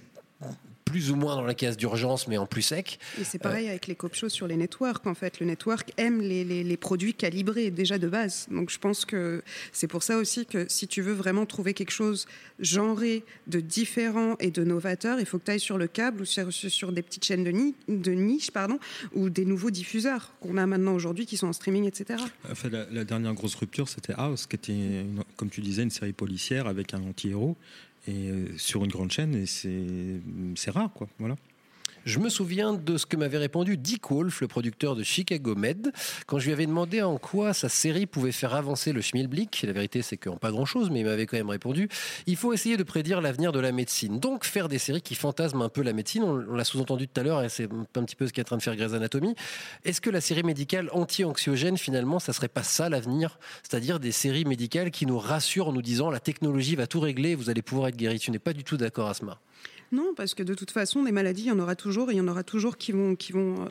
plus 0.96 1.12
ou 1.12 1.18
moins 1.18 1.36
dans 1.36 1.42
la 1.44 1.54
case 1.54 1.76
d'urgence, 1.76 2.26
mais 2.30 2.38
en 2.38 2.46
plus 2.46 2.62
sec. 2.62 3.00
Et 3.20 3.26
c'est 3.26 3.38
pareil 3.38 3.68
avec 3.68 3.86
les 3.88 3.96
cop 3.96 4.16
shows 4.16 4.30
sur 4.30 4.48
les 4.48 4.56
networks. 4.56 5.06
En 5.06 5.14
fait, 5.14 5.42
le 5.42 5.46
network 5.46 5.92
aime 5.98 6.22
les, 6.22 6.46
les- 6.46 6.64
les 6.64 6.78
produits 6.78 7.14
calibrés 7.14 7.70
déjà 7.70 7.98
de 7.98 8.08
base. 8.08 8.48
Donc 8.50 8.70
je 8.70 8.80
pense 8.80 9.04
que 9.04 9.44
c'est 9.74 9.88
pour 9.88 10.04
ça 10.04 10.16
aussi 10.18 10.46
que 10.46 10.66
si 10.70 10.88
tu 10.88 11.02
veux 11.02 11.12
vraiment 11.12 11.46
trouver 11.46 11.74
quelque 11.74 11.92
chose 11.92 12.28
genré, 12.62 13.26
de 13.48 13.60
différent 13.60 14.38
et 14.40 14.52
de 14.52 14.64
novateur, 14.64 15.20
il 15.20 15.26
faut 15.26 15.38
que 15.38 15.44
tu 15.44 15.52
ailles 15.52 15.60
sur 15.60 15.78
le 15.78 15.88
câble 15.88 16.22
ou 16.22 16.26
sur, 16.26 16.54
sur 16.54 16.94
des 16.94 17.02
petites 17.02 17.26
chaînes 17.26 17.44
de, 17.44 17.52
ni- 17.52 17.76
de 17.90 18.12
niche, 18.12 18.52
pardon, 18.52 18.80
ou 19.14 19.30
des 19.30 19.44
nouveaux 19.44 19.72
diffuseurs 19.72 20.32
qu'on 20.40 20.56
a 20.56 20.66
maintenant 20.66 20.94
aujourd'hui 20.96 21.26
qui 21.26 21.36
sont 21.36 21.48
en 21.48 21.54
streaming, 21.54 21.84
etc. 21.84 22.24
En 22.50 22.56
fait, 22.56 22.70
la, 22.70 22.86
la 22.90 23.04
dernière 23.04 23.34
grosse 23.34 23.56
rupture, 23.56 23.90
c'était 23.90 24.14
House, 24.16 24.48
qui 24.48 24.56
était, 24.56 24.72
une- 24.72 25.24
comme 25.36 25.50
tu 25.50 25.60
disais, 25.60 25.84
une 25.84 25.92
série 25.92 26.14
policière 26.14 26.68
avec 26.68 26.94
un 26.94 27.02
anti-héros 27.04 27.58
et 28.08 28.30
euh, 28.30 28.58
sur 28.58 28.84
une 28.84 28.92
grande 28.92 29.12
chaîne. 29.12 29.36
Et 29.36 29.46
c'est 29.46 30.22
c'est 30.56 30.72
rare, 30.72 30.92
quoi. 30.94 31.08
Voilà. 31.20 31.36
Je 32.06 32.20
me 32.20 32.30
souviens 32.30 32.74
de 32.74 32.98
ce 32.98 33.06
que 33.06 33.18
m'avait 33.18 33.40
répondu 33.40 33.78
Dick 33.78 34.12
Wolf, 34.12 34.42
le 34.42 34.48
producteur 34.48 34.96
de 34.96 35.04
Chicago 35.04 35.56
Med, 35.56 35.92
quand 36.28 36.40
je 36.40 36.46
lui 36.46 36.54
avais 36.54 36.68
demandé 36.68 37.02
en 37.02 37.18
quoi 37.18 37.54
sa 37.54 37.68
série 37.68 38.06
pouvait 38.06 38.32
faire 38.32 38.54
avancer 38.54 38.94
le 38.94 39.02
schmilblick. 39.02 39.64
La 39.64 39.74
vérité, 39.74 40.02
c'est 40.02 40.18
qu'en 40.18 40.38
pas 40.38 40.52
grand-chose, 40.52 40.90
mais 40.92 41.00
il 41.00 41.06
m'avait 41.06 41.26
quand 41.26 41.38
même 41.38 41.50
répondu 41.50 41.90
il 42.28 42.36
faut 42.36 42.54
essayer 42.54 42.78
de 42.78 42.84
prédire 42.84 43.22
l'avenir 43.22 43.52
de 43.52 43.60
la 43.60 43.72
médecine. 43.72 44.20
Donc 44.20 44.46
faire 44.46 44.68
des 44.68 44.78
séries 44.78 45.02
qui 45.02 45.16
fantasment 45.16 45.64
un 45.64 45.70
peu 45.70 45.82
la 45.82 45.94
médecine. 45.94 46.24
On, 46.24 46.36
l'a 46.38 46.64
sous-entendu 46.64 47.08
tout 47.08 47.20
à 47.20 47.24
l'heure, 47.24 47.44
et 47.44 47.50
c'est 47.50 47.70
un 47.72 48.04
petit 48.04 48.16
peu 48.16 48.28
ce 48.28 48.34
qu'est 48.34 48.42
en 48.42 48.46
train 48.46 48.58
de 48.58 48.62
faire 48.62 48.76
Grey's 48.76 48.94
Anatomy. 48.94 49.36
Est-ce 49.84 50.02
que 50.02 50.10
la 50.10 50.22
série 50.22 50.44
médicale 50.44 50.90
anti-anxiogène, 50.92 51.78
finalement, 51.78 52.20
ça 52.20 52.34
serait 52.34 52.48
pas 52.48 52.64
ça 52.64 52.90
l'avenir? 52.90 53.40
C'est-à-dire 53.64 54.00
des 54.00 54.12
séries 54.12 54.46
médicales 54.46 54.92
qui 54.92 55.06
nous 55.06 55.18
rassurent 55.18 55.70
en 55.70 55.74
nous 55.74 55.82
disant 55.82 56.10
la 56.10 56.20
technologie 56.20 56.76
va 56.76 56.88
tout 56.88 57.00
régler, 57.00 57.36
vous 57.36 57.50
allez 57.50 57.62
pouvoir 57.62 57.90
être 57.90 57.98
guéri. 57.98 58.20
Tu 58.20 58.32
n'es 58.32 58.40
pas 58.40 58.54
du 58.54 58.64
tout 58.64 58.78
d'accord, 58.78 59.10
Asma? 59.10 59.40
Non, 59.92 60.14
parce 60.16 60.34
que 60.34 60.44
de 60.44 60.54
toute 60.54 60.72
façon, 60.72 61.04
des 61.04 61.12
maladies, 61.12 61.44
il 61.44 61.48
y 61.48 61.52
en 61.52 61.60
aura 61.60 61.76
toujours, 61.76 62.10
et 62.10 62.14
il 62.14 62.18
y 62.18 62.22
en 62.22 62.28
aura 62.28 62.44
toujours 62.44 62.78
qui 62.78 62.92
vont, 62.92 63.16
euh, 63.32 63.68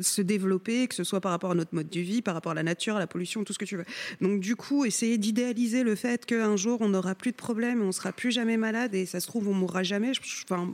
se 0.00 0.22
développer, 0.22 0.88
que 0.88 0.94
ce 0.94 1.04
soit 1.04 1.20
par 1.20 1.30
rapport 1.30 1.52
à 1.52 1.54
notre 1.54 1.74
mode 1.74 1.88
de 1.88 2.00
vie, 2.00 2.22
par 2.22 2.34
rapport 2.34 2.52
à 2.52 2.54
la 2.54 2.62
nature, 2.62 2.96
à 2.96 2.98
la 2.98 3.06
pollution, 3.06 3.44
tout 3.44 3.52
ce 3.52 3.58
que 3.58 3.64
tu 3.64 3.76
veux. 3.76 3.84
Donc 4.20 4.40
du 4.40 4.56
coup, 4.56 4.84
essayer 4.84 5.18
d'idéaliser 5.18 5.82
le 5.82 5.94
fait 5.94 6.26
qu'un 6.26 6.56
jour, 6.56 6.78
on 6.80 6.88
n'aura 6.88 7.14
plus 7.14 7.30
de 7.30 7.36
problème, 7.36 7.82
on 7.82 7.92
sera 7.92 8.12
plus 8.12 8.30
jamais 8.30 8.56
malade, 8.56 8.94
et 8.94 9.06
ça 9.06 9.20
se 9.20 9.26
trouve, 9.26 9.48
on 9.48 9.54
mourra 9.54 9.82
jamais. 9.82 10.12
Enfin, 10.44 10.72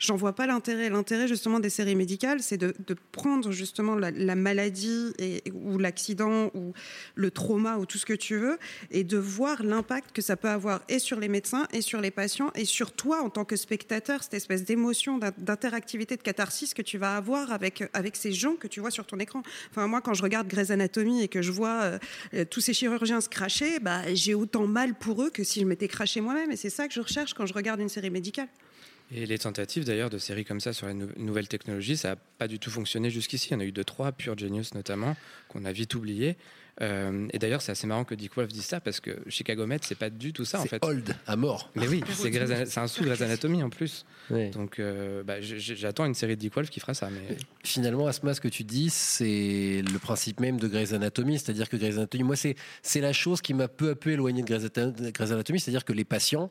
J'en 0.00 0.16
vois 0.16 0.32
pas 0.34 0.46
l'intérêt. 0.46 0.88
L'intérêt 0.88 1.28
justement 1.28 1.60
des 1.60 1.68
séries 1.68 1.94
médicales, 1.94 2.42
c'est 2.42 2.56
de, 2.56 2.74
prendre 3.12 3.52
justement 3.52 3.94
la, 3.94 4.10
la 4.10 4.34
maladie 4.34 5.12
ou 5.52 5.78
l'accident 5.78 6.50
ou 6.54 6.72
le 7.14 7.30
trauma 7.30 7.76
ou 7.76 7.84
tout 7.84 7.98
ce 7.98 8.06
que 8.06 8.14
tu 8.14 8.36
veux 8.36 8.58
et 8.90 9.04
de 9.04 9.18
voir 9.18 9.62
l'impact 9.62 10.12
que 10.12 10.22
ça 10.22 10.36
peut 10.36 10.48
avoir 10.48 10.80
et 10.88 10.98
sur 10.98 11.20
les 11.20 11.28
médecins 11.28 11.66
et 11.72 11.82
sur 11.82 12.00
les 12.00 12.10
patients 12.10 12.50
et 12.54 12.64
sur 12.64 12.92
toi 12.92 13.22
en 13.22 13.28
tant 13.28 13.44
que 13.44 13.56
spectateur, 13.56 14.22
cette 14.22 14.34
espèce 14.34 14.64
d'émotion, 14.64 15.18
d'in- 15.18 15.34
d'interactivité, 15.36 16.16
de 16.16 16.22
catharsis 16.22 16.72
que 16.72 16.82
tu 16.82 16.96
vas 16.96 17.16
avoir 17.16 17.52
avec, 17.52 17.84
avec 17.92 18.16
ces 18.16 18.32
gens 18.32 18.54
que 18.54 18.68
tu 18.68 18.80
vois 18.80 18.90
sur 18.90 19.06
ton 19.06 19.18
écran. 19.18 19.42
Enfin, 19.70 19.86
moi, 19.86 20.00
quand 20.00 20.14
je 20.14 20.22
regarde 20.22 20.48
Grey's 20.48 20.70
Anatomy 20.70 21.22
et 21.22 21.28
que 21.28 21.42
je 21.42 21.52
vois 21.52 21.82
euh, 21.82 21.98
euh, 22.32 22.44
tous 22.46 22.60
ces 22.62 22.72
chirurgiens 22.72 23.20
se 23.20 23.28
cracher, 23.28 23.78
bah, 23.80 24.14
j'ai 24.14 24.32
autant 24.32 24.66
mal 24.66 24.94
pour 24.94 25.22
eux 25.22 25.28
que 25.30 25.44
si 25.44 25.60
je 25.60 25.66
m'étais 25.66 25.88
craché 25.88 26.22
moi-même. 26.22 26.50
Et 26.50 26.56
c'est 26.56 26.70
ça 26.70 26.88
que 26.88 26.94
je 26.94 27.00
recherche 27.00 27.34
quand 27.34 27.44
je 27.44 27.52
regarde 27.52 27.80
une 27.80 27.90
série 27.90 28.08
médicale. 28.08 28.48
Et 29.12 29.26
les 29.26 29.38
tentatives 29.38 29.84
d'ailleurs 29.84 30.10
de 30.10 30.18
séries 30.18 30.44
comme 30.44 30.60
ça 30.60 30.72
sur 30.72 30.86
les 30.86 30.94
nou- 30.94 31.08
nouvelles 31.16 31.48
technologies, 31.48 31.96
ça 31.96 32.10
n'a 32.10 32.16
pas 32.38 32.46
du 32.48 32.58
tout 32.58 32.70
fonctionné 32.70 33.10
jusqu'ici. 33.10 33.48
Il 33.50 33.52
y 33.52 33.56
en 33.56 33.60
a 33.60 33.64
eu 33.64 33.72
deux, 33.72 33.84
trois, 33.84 34.12
Pure 34.12 34.38
Genius 34.38 34.74
notamment, 34.74 35.16
qu'on 35.48 35.64
a 35.64 35.72
vite 35.72 35.94
oublié. 35.94 36.36
Euh, 36.82 37.26
et 37.32 37.38
d'ailleurs, 37.38 37.60
c'est 37.60 37.72
assez 37.72 37.86
marrant 37.86 38.04
que 38.04 38.14
Dick 38.14 38.34
Wolf 38.36 38.48
dise 38.48 38.64
ça 38.64 38.80
parce 38.80 39.00
que 39.00 39.10
Chicago 39.28 39.66
Med, 39.66 39.82
c'est 39.84 39.96
pas 39.98 40.08
du 40.08 40.32
tout 40.32 40.44
ça 40.46 40.60
en 40.60 40.62
C'est 40.62 40.68
fait. 40.68 40.84
old, 40.84 41.14
à 41.26 41.36
mort. 41.36 41.70
Mais 41.74 41.86
oui, 41.88 42.02
c'est 42.12 42.78
un 42.78 42.86
sous 42.86 43.02
Grey's 43.04 43.20
Anatomy 43.20 43.62
en 43.62 43.68
plus. 43.68 44.06
Donc 44.52 44.78
euh, 44.78 45.22
bah, 45.22 45.40
j'attends 45.40 46.06
une 46.06 46.14
série 46.14 46.36
de 46.36 46.40
Dick 46.40 46.54
Wolf 46.54 46.70
qui 46.70 46.80
fera 46.80 46.94
ça. 46.94 47.10
Mais 47.10 47.36
Finalement, 47.64 48.06
Asma, 48.06 48.32
ce 48.32 48.40
que 48.40 48.48
tu 48.48 48.62
dis, 48.64 48.88
c'est 48.88 49.82
le 49.92 49.98
principe 49.98 50.40
même 50.40 50.58
de 50.58 50.68
Grey's 50.68 50.92
Anatomy. 50.94 51.38
C'est-à-dire 51.38 51.68
que 51.68 51.76
Grey's 51.76 51.96
Anatomy, 51.96 52.22
moi, 52.24 52.36
c'est, 52.36 52.54
c'est 52.82 53.00
la 53.00 53.12
chose 53.12 53.42
qui 53.42 53.52
m'a 53.52 53.68
peu 53.68 53.90
à 53.90 53.94
peu 53.94 54.10
éloigné 54.12 54.42
de 54.42 54.46
Grey's 54.46 54.64
Anatomy. 55.32 55.60
C'est-à-dire 55.60 55.84
que 55.84 55.92
les 55.92 56.04
patients 56.04 56.48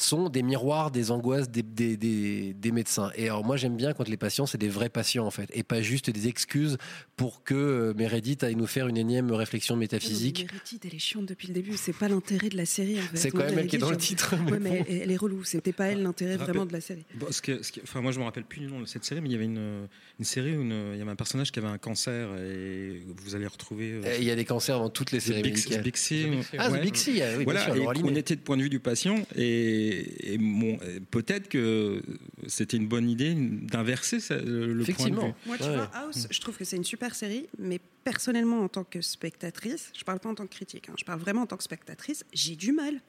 sont 0.00 0.28
des 0.28 0.42
miroirs 0.42 0.90
des 0.90 1.10
angoisses 1.10 1.50
des, 1.50 1.62
des, 1.62 1.96
des, 1.96 2.54
des 2.54 2.72
médecins. 2.72 3.10
Et 3.16 3.24
alors 3.28 3.44
moi 3.44 3.56
j'aime 3.56 3.76
bien 3.76 3.92
quand 3.92 4.08
les 4.08 4.16
patients 4.16 4.46
c'est 4.46 4.58
des 4.58 4.68
vrais 4.68 4.88
patients 4.88 5.26
en 5.26 5.30
fait, 5.30 5.48
et 5.54 5.62
pas 5.62 5.82
juste 5.82 6.10
des 6.10 6.28
excuses 6.28 6.78
pour 7.16 7.42
que 7.44 7.54
euh, 7.54 7.94
Meredith 7.94 8.42
aille 8.44 8.56
nous 8.56 8.66
faire 8.66 8.88
une 8.88 8.96
énième 8.96 9.30
réflexion 9.32 9.76
métaphysique. 9.76 10.46
Meredith, 10.52 10.84
elle 10.86 10.94
est 10.94 10.98
chiante 10.98 11.26
depuis 11.26 11.48
le 11.48 11.54
début. 11.54 11.76
C'est 11.76 11.92
pas 11.96 12.08
l'intérêt 12.08 12.48
de 12.48 12.56
la 12.56 12.64
série. 12.66 12.98
en 12.98 13.02
fait. 13.02 13.16
C'est 13.16 13.30
quand 13.30 13.38
Moi, 13.38 13.46
même 13.50 13.58
elle 13.60 13.66
qui 13.66 13.76
est 13.76 13.78
dans 13.78 13.90
le 13.90 13.96
titre, 13.96 14.34
mais 14.44 14.52
Ouais, 14.52 14.58
mais 14.58 14.78
bon. 14.80 14.84
elle, 14.88 15.02
elle 15.02 15.10
est 15.10 15.16
relou. 15.16 15.44
C'était 15.44 15.72
pas 15.72 15.86
elle 15.86 16.02
l'intérêt 16.02 16.36
Rappel- 16.36 16.54
vraiment 16.54 16.66
de 16.66 16.72
la 16.72 16.80
série. 16.80 17.04
Bon, 17.14 17.26
ce 17.30 17.42
que- 17.42 17.62
ce 17.62 17.72
qui- 17.72 17.80
enfin, 17.82 18.00
moi, 18.00 18.12
je 18.12 18.18
me 18.18 18.24
rappelle 18.24 18.44
plus 18.44 18.60
du 18.60 18.66
nom 18.66 18.80
de 18.80 18.86
cette 18.86 19.04
série, 19.04 19.20
mais 19.20 19.28
il 19.28 19.32
y 19.32 19.34
avait 19.34 19.44
une, 19.44 19.86
une 20.18 20.24
série 20.24 20.56
où 20.56 20.62
une- 20.62 20.92
il 20.94 20.98
y 20.98 21.02
avait 21.02 21.10
un 21.10 21.16
personnage 21.16 21.52
qui 21.52 21.58
avait 21.58 21.68
un 21.68 21.78
cancer 21.78 22.28
et 22.38 23.02
vous 23.22 23.34
allez 23.34 23.46
retrouver. 23.46 23.92
euh, 23.92 24.16
Et 24.16 24.18
Il 24.20 24.24
y 24.24 24.30
a 24.30 24.36
des 24.36 24.44
cancers 24.44 24.78
dans 24.78 24.88
toutes 24.90 25.12
les 25.12 25.18
The 25.18 25.22
séries 25.22 25.42
Big 25.42 25.56
C, 25.96 26.26
Ah, 26.58 26.70
ouais. 26.70 26.90
C, 26.94 27.22
ah 27.22 27.28
oui, 27.36 27.36
bien 27.36 27.44
voilà, 27.44 27.64
sûr, 27.64 27.76
et 27.76 27.86
on 28.02 28.14
était 28.16 28.36
de 28.36 28.40
point 28.40 28.56
de 28.56 28.62
vue 28.62 28.70
du 28.70 28.80
patient 28.80 29.16
et, 29.36 29.88
et 29.90 30.38
bon, 30.38 30.78
peut-être 31.10 31.48
que 31.48 32.02
c'était 32.46 32.76
une 32.76 32.88
bonne 32.88 33.08
idée 33.08 33.34
d'inverser 33.34 34.20
ça, 34.20 34.36
le, 34.36 34.84
point 34.84 35.10
de 35.10 35.14
vue. 35.14 35.32
Moi, 35.46 35.56
tu 35.56 35.64
vois, 35.64 35.90
House, 35.94 36.26
je 36.30 36.40
trouve 36.40 36.56
que 36.56 36.64
c'est 36.64 36.76
une 36.76 36.84
super 36.84 37.14
série, 37.14 37.48
mais 37.58 37.80
personnellement, 38.04 38.60
en 38.60 38.68
tant 38.68 38.84
que 38.84 39.00
spectatrice, 39.00 39.90
je 39.96 40.04
parle 40.04 40.20
pas 40.20 40.28
en 40.28 40.34
tant 40.34 40.46
que 40.46 40.54
critique, 40.54 40.88
hein, 40.88 40.94
je 40.98 41.04
parle 41.04 41.20
vraiment 41.20 41.42
en 41.42 41.46
tant 41.46 41.56
que 41.56 41.64
spectatrice, 41.64 42.24
j'ai 42.32 42.56
du 42.56 42.72
mal. 42.72 43.00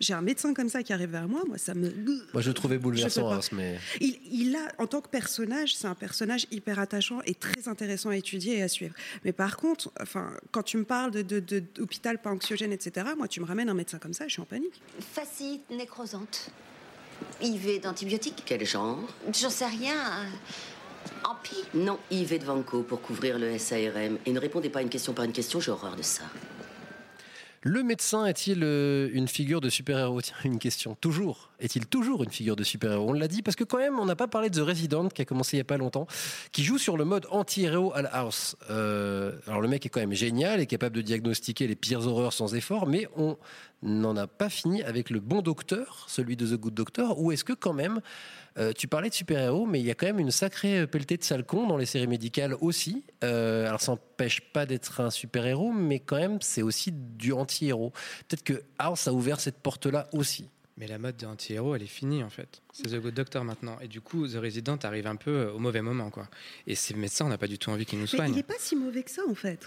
J'ai 0.00 0.14
un 0.14 0.20
médecin 0.22 0.54
comme 0.54 0.68
ça 0.68 0.82
qui 0.82 0.92
arrive 0.92 1.10
vers 1.10 1.26
moi, 1.28 1.42
moi, 1.46 1.58
ça 1.58 1.74
me. 1.74 1.90
Moi 2.32 2.40
je 2.42 2.48
le 2.48 2.54
trouvais 2.54 2.78
bouleversant, 2.78 3.40
mais 3.52 3.78
Il, 4.00 4.18
il 4.30 4.56
a, 4.56 4.68
en 4.78 4.86
tant 4.86 5.00
que 5.00 5.08
personnage, 5.08 5.74
c'est 5.74 5.86
un 5.88 5.94
personnage 5.94 6.46
hyper 6.50 6.78
attachant 6.78 7.20
et 7.26 7.34
très 7.34 7.68
intéressant 7.68 8.10
à 8.10 8.16
étudier 8.16 8.58
et 8.58 8.62
à 8.62 8.68
suivre. 8.68 8.94
Mais 9.24 9.32
par 9.32 9.56
contre, 9.56 9.90
enfin, 10.00 10.32
quand 10.52 10.62
tu 10.62 10.76
me 10.76 10.84
parles 10.84 11.10
de, 11.10 11.22
de, 11.22 11.40
de- 11.40 11.62
d'hôpital 11.74 12.20
pas 12.20 12.30
anxiogène, 12.30 12.72
etc., 12.72 13.08
moi, 13.16 13.26
tu 13.28 13.40
me 13.40 13.44
ramènes 13.46 13.68
un 13.68 13.74
médecin 13.74 13.98
comme 13.98 14.14
ça, 14.14 14.26
je 14.28 14.32
suis 14.34 14.42
en 14.42 14.46
panique. 14.46 14.80
Facite 15.00 15.68
nécrosante. 15.70 16.50
IV 17.42 17.80
d'antibiotiques 17.82 18.42
Quel 18.46 18.64
genre? 18.64 19.00
J'en 19.32 19.50
sais 19.50 19.66
rien. 19.66 19.96
Ampi 21.24 21.56
Non, 21.74 21.98
IV 22.10 22.38
de 22.38 22.44
Vanco 22.44 22.82
pour 22.82 23.00
couvrir 23.02 23.38
le 23.38 23.58
SARM. 23.58 24.18
Et 24.26 24.32
ne 24.32 24.38
répondez 24.38 24.68
pas 24.70 24.82
une 24.82 24.88
question 24.88 25.12
par 25.12 25.24
une 25.24 25.32
question, 25.32 25.58
j'ai 25.60 25.70
horreur 25.72 25.96
de 25.96 26.02
ça. 26.02 26.22
Le 27.62 27.82
médecin 27.82 28.24
est-il 28.26 28.62
euh, 28.62 29.10
une 29.12 29.26
figure 29.26 29.60
de 29.60 29.68
super-héros? 29.68 30.20
Tiens, 30.20 30.36
une 30.44 30.58
question. 30.58 30.96
Toujours. 31.00 31.50
Est-il 31.58 31.86
toujours 31.86 32.22
une 32.22 32.30
figure 32.30 32.54
de 32.54 32.62
super-héros? 32.62 33.10
On 33.10 33.12
l'a 33.12 33.26
dit 33.26 33.42
parce 33.42 33.56
que 33.56 33.64
quand 33.64 33.78
même, 33.78 33.98
on 33.98 34.04
n'a 34.04 34.14
pas 34.14 34.28
parlé 34.28 34.48
de 34.48 34.60
The 34.60 34.64
Resident 34.64 35.08
qui 35.08 35.22
a 35.22 35.24
commencé 35.24 35.56
il 35.56 35.58
y 35.58 35.60
a 35.60 35.64
pas 35.64 35.76
longtemps, 35.76 36.06
qui 36.52 36.62
joue 36.62 36.78
sur 36.78 36.96
le 36.96 37.04
mode 37.04 37.26
anti-héros 37.30 37.92
à 37.94 38.02
la 38.02 38.10
house. 38.10 38.56
Euh, 38.70 39.32
alors 39.48 39.60
le 39.60 39.68
mec 39.68 39.84
est 39.84 39.88
quand 39.88 40.00
même 40.00 40.12
génial, 40.12 40.60
est 40.60 40.66
capable 40.66 40.96
de 40.96 41.02
diagnostiquer 41.02 41.66
les 41.66 41.74
pires 41.74 42.06
horreurs 42.06 42.32
sans 42.32 42.54
effort, 42.54 42.86
mais 42.86 43.08
on 43.16 43.36
n'en 43.82 44.16
a 44.16 44.26
pas 44.26 44.48
fini 44.48 44.82
avec 44.82 45.10
le 45.10 45.20
bon 45.20 45.40
docteur, 45.42 46.04
celui 46.08 46.36
de 46.36 46.46
The 46.46 46.58
Good 46.58 46.74
Doctor, 46.74 47.20
ou 47.20 47.30
est-ce 47.32 47.44
que 47.44 47.52
quand 47.52 47.72
même, 47.72 48.00
euh, 48.58 48.72
tu 48.72 48.88
parlais 48.88 49.08
de 49.08 49.14
super-héros, 49.14 49.66
mais 49.66 49.78
il 49.80 49.86
y 49.86 49.90
a 49.90 49.94
quand 49.94 50.06
même 50.06 50.18
une 50.18 50.32
sacrée 50.32 50.86
pelletée 50.86 51.16
de 51.16 51.22
salcons 51.22 51.66
dans 51.66 51.76
les 51.76 51.86
séries 51.86 52.08
médicales 52.08 52.54
aussi. 52.60 53.04
Euh, 53.22 53.68
alors 53.68 53.80
ça 53.80 53.92
n'empêche 53.92 54.40
pas 54.52 54.66
d'être 54.66 55.00
un 55.00 55.10
super-héros, 55.10 55.72
mais 55.72 56.00
quand 56.00 56.16
même 56.16 56.38
c'est 56.40 56.62
aussi 56.62 56.90
du 56.92 57.32
anti-héros. 57.32 57.92
Peut-être 58.26 58.42
que 58.42 58.62
House 58.78 59.06
a 59.06 59.12
ouvert 59.12 59.38
cette 59.40 59.58
porte-là 59.60 60.08
aussi. 60.12 60.48
Mais 60.76 60.86
la 60.86 60.98
mode 60.98 61.16
de 61.16 61.26
anti-héros, 61.26 61.74
elle 61.74 61.82
est 61.82 61.86
finie 61.86 62.22
en 62.22 62.30
fait. 62.30 62.62
C'est 62.72 62.84
The 62.84 63.00
Good 63.00 63.14
Doctor 63.14 63.42
maintenant. 63.44 63.78
Et 63.80 63.88
du 63.88 64.00
coup, 64.00 64.28
The 64.28 64.36
Resident 64.36 64.76
arrive 64.84 65.08
un 65.08 65.16
peu 65.16 65.48
au 65.48 65.58
mauvais 65.58 65.82
moment. 65.82 66.08
quoi. 66.10 66.28
Et 66.68 66.76
ces 66.76 66.94
médecins, 66.94 67.26
on 67.26 67.28
n'a 67.30 67.38
pas 67.38 67.48
du 67.48 67.58
tout 67.58 67.70
envie 67.70 67.84
qu'ils 67.84 67.98
nous 67.98 68.04
Mais 68.04 68.10
il 68.12 68.16
soignent. 68.16 68.34
n'est 68.34 68.42
pas 68.44 68.54
si 68.60 68.76
mauvais 68.76 69.02
que 69.02 69.10
ça, 69.10 69.22
en 69.28 69.34
fait. 69.34 69.58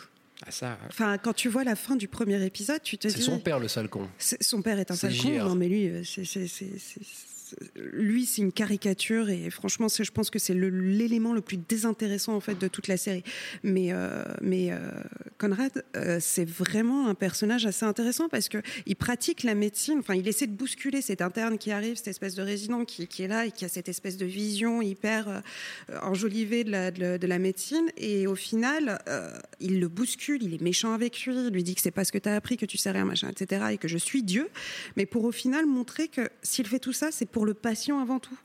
Ah, 0.45 0.51
ça, 0.51 0.77
Enfin, 0.89 1.17
quand 1.19 1.33
tu 1.33 1.49
vois 1.49 1.63
la 1.63 1.75
fin 1.75 1.95
du 1.95 2.07
premier 2.07 2.43
épisode, 2.43 2.81
tu 2.81 2.97
te 2.97 3.07
C'est 3.09 3.17
dis. 3.19 3.23
son 3.23 3.39
père 3.39 3.59
le 3.59 3.67
salcon. 3.67 4.07
C'est- 4.17 4.41
Son 4.41 4.61
père 4.61 4.79
est 4.79 4.89
un 4.91 4.95
C'est 4.95 5.11
sale 5.11 5.17
con. 5.39 5.49
Non, 5.49 5.55
mais 5.55 5.67
lui, 5.67 5.87
euh, 5.87 6.01
c'est, 6.03 6.25
lui, 7.75 8.25
c'est 8.25 8.41
une 8.41 8.51
caricature 8.51 9.29
et 9.29 9.49
franchement, 9.49 9.87
je 9.89 10.11
pense 10.11 10.29
que 10.29 10.39
c'est 10.39 10.53
l'élément 10.53 11.33
le 11.33 11.41
plus 11.41 11.57
désintéressant 11.57 12.33
en 12.35 12.39
fait 12.39 12.57
de 12.57 12.67
toute 12.67 12.87
la 12.87 12.97
série. 12.97 13.23
Mais, 13.63 13.91
euh, 13.91 14.23
euh, 14.41 14.91
Conrad, 15.37 15.83
euh, 15.95 16.17
c'est 16.19 16.47
vraiment 16.47 17.07
un 17.07 17.15
personnage 17.15 17.65
assez 17.65 17.85
intéressant 17.85 18.29
parce 18.29 18.49
que 18.49 18.59
il 18.85 18.95
pratique 18.95 19.43
la 19.43 19.55
médecine. 19.55 19.99
Enfin, 19.99 20.15
il 20.15 20.27
essaie 20.27 20.47
de 20.47 20.53
bousculer 20.53 21.01
cet 21.01 21.21
interne 21.21 21.57
qui 21.57 21.71
arrive, 21.71 21.95
cette 21.95 22.07
espèce 22.07 22.35
de 22.35 22.41
résident 22.41 22.85
qui, 22.85 23.03
est 23.03 23.27
là 23.27 23.45
et 23.45 23.51
qui 23.51 23.65
a 23.65 23.69
cette 23.69 23.89
espèce 23.89 24.17
de 24.17 24.25
vision 24.25 24.81
hyper 24.81 25.41
enjolivée 26.01 26.63
de 26.63 26.71
la, 26.71 26.91
de, 26.91 26.99
la- 26.99 27.17
de 27.17 27.27
la 27.27 27.39
médecine. 27.39 27.85
Et 27.97 28.27
au 28.27 28.35
final, 28.35 28.99
il 29.59 29.79
le 29.79 29.87
bouscule, 29.87 30.43
il 30.43 30.53
est 30.53 30.61
méchant 30.61 30.93
avec 30.93 31.25
lui, 31.25 31.33
il 31.35 31.49
lui 31.49 31.63
dit 31.63 31.75
que 31.75 31.81
c'est 31.81 31.91
pas 31.91 32.05
ce 32.05 32.11
que 32.11 32.17
tu 32.17 32.29
as 32.29 32.35
appris, 32.35 32.57
que 32.57 32.65
tu 32.65 32.77
sais 32.77 32.91
rien, 32.91 33.05
machin, 33.05 33.29
etc. 33.29 33.65
Et 33.71 33.77
que 33.77 33.87
je 33.87 33.97
suis 33.97 34.23
Dieu. 34.23 34.49
Mais 34.95 35.05
pour 35.05 35.23
au 35.25 35.31
final 35.31 35.65
montrer 35.65 36.07
que 36.07 36.29
s'il 36.41 36.67
fait 36.67 36.79
tout 36.79 36.93
ça, 36.93 37.09
c'est 37.11 37.25
pour 37.29 37.40
le 37.45 37.53
patient 37.53 37.99
avant 37.99 38.19
tout. 38.19 38.37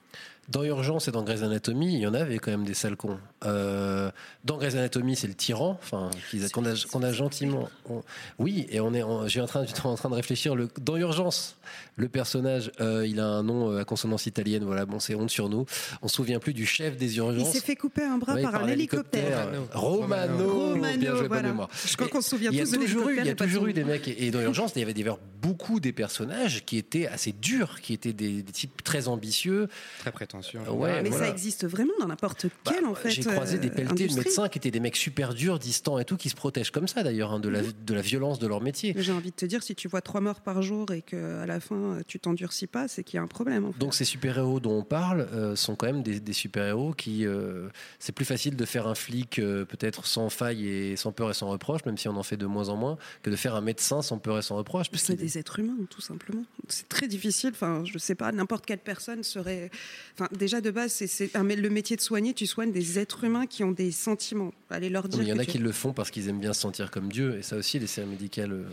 Dans 0.49 0.63
Urgence 0.63 1.09
et 1.09 1.11
dans 1.11 1.25
Grey's 1.25 1.43
Anatomy, 1.43 1.95
il 1.95 1.99
y 1.99 2.07
en 2.07 2.15
avait 2.15 2.39
quand 2.39 2.53
même 2.53 2.65
des 2.65 2.73
sales 2.75 2.95
cons. 2.95 3.19
Euh, 3.45 4.13
dans 4.45 4.59
Grey's 4.59 4.77
Anatomy, 4.77 5.17
c'est 5.17 5.27
le 5.27 5.35
tyran, 5.35 5.77
enfin, 5.83 6.09
qu'on 6.53 7.03
a, 7.03 7.13
gentiment. 7.13 7.69
on- 7.91 8.03
oui, 8.39 8.65
et 8.71 8.79
on 8.79 8.95
est, 8.95 9.03
j'ai 9.27 9.41
en 9.41 9.47
train, 9.47 9.65
en 9.83 9.95
train 9.97 10.09
de 10.09 10.15
réfléchir. 10.15 10.55
Le, 10.55 10.69
dans 10.81 10.97
Urgence, 10.97 11.57
le 11.97 12.09
personnage, 12.09 12.71
euh, 12.81 13.05
il 13.05 13.19
a 13.19 13.27
un 13.27 13.43
nom 13.43 13.73
euh, 13.73 13.81
à 13.81 13.85
consonance 13.85 14.27
italienne. 14.27 14.63
Voilà, 14.63 14.87
bon, 14.87 15.01
c'est 15.01 15.17
honte 15.17 15.31
sur 15.31 15.49
nous. 15.49 15.67
On 16.01 16.07
se 16.07 16.15
souvient 16.15 16.39
plus 16.39 16.55
du 16.55 16.65
chef 16.65 16.97
des 16.97 17.15
Il 17.15 17.19
urgences. 17.19 17.51
s'est 17.53 17.61
fait 17.61 17.75
couper 17.75 18.05
un 18.05 18.19
bras 18.19 18.37
par, 18.37 18.55
un 18.55 18.69
hélicoptère. 18.69 19.49
Romano, 19.73 20.49
Romano, 20.75 20.97
bien 20.99 21.17
joué, 21.17 21.27
voilà. 21.27 21.49
mémoire. 21.49 21.69
Je 21.89 21.97
crois 21.97 22.07
qu'on 22.07 22.21
se 22.21 22.31
souvient 22.31 22.53
il 22.53 22.59
y 22.59 22.61
a 22.61 22.65
tous 22.65 22.79
toujours 22.79 23.09
eu, 23.09 23.19
Il 23.19 23.27
y 23.27 23.31
a 23.31 23.35
toujours 23.35 23.67
eu 23.67 23.73
des 23.73 23.83
nom. 23.83 23.89
mecs, 23.89 24.07
et 24.07 24.31
dans 24.31 24.41
Urgence, 24.41 24.73
il 24.77 24.79
y 24.79 24.83
avait 24.83 24.95
d'ailleurs 24.95 25.19
beaucoup 25.43 25.81
des 25.81 25.93
personnages 25.93 26.65
qui 26.65 26.77
étaient 26.79 27.09
assez 27.09 27.33
durs, 27.33 27.81
qui 27.81 27.93
étaient 27.95 28.13
des, 28.13 28.43
des 28.43 28.53
types 28.53 28.85
très 28.85 29.09
ambitieux. 29.09 29.69
Très 30.07 30.13
prétentieux. 30.13 30.61
Ouais, 30.71 31.03
mais 31.03 31.09
voilà. 31.09 31.27
ça 31.27 31.33
existe 31.33 31.67
vraiment 31.67 31.93
dans 31.99 32.07
n'importe 32.07 32.47
quel 32.63 32.85
en 32.85 32.95
fait. 32.95 33.11
J'ai 33.11 33.25
croisé 33.25 33.59
des 33.59 33.67
euh, 33.67 33.75
pelletés 33.75 34.07
de 34.07 34.15
médecins 34.15 34.49
qui 34.49 34.59
étaient 34.59 34.71
des 34.71 34.79
mecs 34.79 34.95
super 34.95 35.35
durs, 35.35 35.59
distants 35.59 35.99
et 35.99 36.05
tout, 36.05 36.17
qui 36.17 36.29
se 36.29 36.37
protègent 36.37 36.71
comme 36.71 36.87
ça 36.87 37.03
d'ailleurs, 37.03 37.33
hein, 37.33 37.41
de, 37.41 37.49
la, 37.49 37.63
de 37.63 37.95
la 37.95 38.03
violence 38.03 38.39
de 38.39 38.47
leur 38.47 38.61
métier. 38.61 38.95
J'ai 38.97 39.11
envie 39.11 39.33
de 39.33 39.37
te 39.37 39.45
dire, 39.45 39.65
si 39.65 39.75
tu 39.75 39.89
vois 39.89 40.03
trois 40.03 40.21
morts 40.21 40.43
par 40.43 40.63
jour 40.63 40.93
et 40.93 41.03
que 41.03 41.41
à 41.41 41.47
la 41.47 41.59
fin 41.59 41.99
tu 42.07 42.21
t'endurcis 42.21 42.69
pas, 42.69 42.87
c'est 42.87 43.03
qu'il 43.03 43.17
y 43.17 43.19
a 43.19 43.23
un 43.23 43.27
problème. 43.27 43.65
En 43.65 43.73
fait. 43.73 43.79
Donc 43.81 43.95
ces 43.95 44.05
super-héros 44.05 44.61
dont 44.61 44.79
on 44.79 44.85
parle 44.85 45.23
euh, 45.33 45.57
sont 45.57 45.75
quand 45.75 45.87
même 45.87 46.05
des, 46.05 46.21
des 46.21 46.33
super-héros 46.33 46.93
qui... 46.93 47.27
euh, 47.27 47.69
c'est 47.99 48.13
plus 48.13 48.25
facile 48.25 48.55
de 48.55 48.65
faire 48.65 48.87
un 48.87 48.95
flic 48.95 49.41
euh, 49.41 49.65
peut-être 49.65 50.07
sans 50.07 50.29
faille 50.31 50.69
et 50.69 50.95
sans 50.95 51.11
peur 51.11 51.31
et 51.31 51.35
sans 51.35 51.49
reproche, 51.49 51.85
même 51.85 51.99
si 51.99 52.09
on 52.09 52.17
en 52.17 52.23
fait 52.23 52.37
de 52.37 52.47
moins 52.47 52.69
en 52.69 52.77
moins, 52.77 52.97
que 53.23 53.31
de 53.31 53.37
faire 53.37 53.57
un 53.57 53.61
médecin 53.61 54.03
sans 54.03 54.19
peur 54.19 54.39
et 54.39 54.43
sans 54.43 54.57
reproche. 54.57 54.89
parce 54.89 55.03
C'est 55.03 55.17
des 55.17 55.37
êtres 55.39 55.59
humains, 55.59 55.77
tout 55.91 56.01
simplement. 56.01 56.45
C'est 56.69 56.89
très 56.89 57.09
difficile. 57.09 57.51
Enfin, 57.53 57.83
je 57.85 57.99
sais 57.99 58.15
pas, 58.15 58.31
n'importe 58.31 58.67
quelle 58.67 58.79
personne 58.79 59.25
serait. 59.25 59.71
Enfin, 60.15 60.29
déjà 60.37 60.61
de 60.61 60.71
base, 60.71 60.93
c'est- 60.93 61.33
le 61.35 61.69
métier 61.71 61.97
de 61.97 62.01
soigner. 62.01 62.35
Tu 62.35 62.47
soignes 62.47 62.73
des 62.73 62.99
êtres 62.99 63.25
humains 63.25 63.47
qui 63.47 63.65
ont 63.65 63.73
des 63.73 63.91
sentiments. 63.93 64.53
Allez 64.71 64.89
leur 64.89 65.09
dire. 65.09 65.23
il 65.23 65.29
y 65.29 65.33
en 65.33 65.39
a 65.39 65.45
tu- 65.45 65.53
qui 65.53 65.59
le 65.59 65.73
font 65.73 65.93
parce 65.93 66.11
qu'ils 66.11 66.29
aiment 66.29 66.41
bien 66.41 66.53
se 66.53 66.61
sentir 66.61 66.91
comme 66.91 67.11
Dieu, 67.11 67.39
et 67.39 67.43
ça 67.43 67.57
aussi, 67.57 67.79
les 67.79 67.87
séries 67.87 68.09
médicales. 68.09 68.53
euh, 68.53 68.65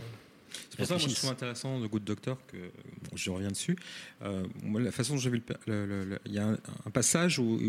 C'est 0.70 0.78
pour 0.78 0.86
ça 0.88 0.96
que 0.96 1.02
je 1.10 1.16
trouve 1.16 1.32
intéressant 1.32 1.80
de 1.80 1.88
Good 1.88 2.04
Doctor 2.04 2.38
que 2.48 2.58
bon, 2.58 3.16
je 3.16 3.30
reviens 3.32 3.50
dessus. 3.50 3.76
Euh, 4.24 4.44
moi, 4.64 4.80
la 4.82 4.92
façon 4.92 5.14
dont 5.14 5.20
j'ai 5.20 5.30
vu 5.32 5.42
le, 5.68 5.74
le- 5.74 5.86
le- 5.86 6.06
le- 6.06 6.20
il 6.26 6.34
y 6.34 6.38
a 6.40 6.46
un, 6.48 6.58
un 6.86 6.90
passage 6.92 7.40
où, 7.40 7.60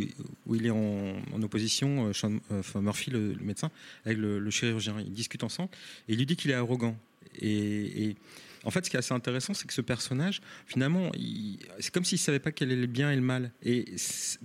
où 0.47 0.55
il 0.55 0.67
est 0.67 0.71
en, 0.71 1.15
en 1.33 1.43
opposition, 1.43 2.07
euh, 2.09 2.13
Sean- 2.13 2.41
enfin, 2.51 2.83
Murphy, 2.83 3.11
le, 3.11 3.33
le 3.33 3.45
médecin, 3.45 3.71
avec 4.05 4.19
le, 4.19 4.39
le 4.39 4.51
chirurgien. 4.51 4.97
Ils 5.01 5.13
discutent 5.13 5.45
ensemble 5.45 5.71
et 6.09 6.13
il 6.13 6.19
lui 6.19 6.27
dit 6.27 6.37
qu'il 6.37 6.51
est 6.51 6.55
arrogant. 6.55 6.97
Et, 7.41 8.05
et 8.11 8.17
en 8.65 8.71
fait, 8.71 8.85
ce 8.85 8.91
qui 8.91 8.97
est 8.97 8.99
assez 8.99 9.15
intéressant, 9.15 9.55
c'est 9.55 9.67
que 9.67 9.73
ce 9.75 9.81
personnage, 9.81 10.41
finalement, 10.67 11.11
c'est 11.79 11.93
comme 11.93 12.05
s'il 12.05 12.19
savait 12.19 12.39
pas 12.39 12.53
quel 12.53 12.73
est 12.73 12.77
le 12.77 12.87
bien 12.87 13.11
et 13.11 13.17
le 13.17 13.23
mal. 13.23 13.51
Et 13.63 13.85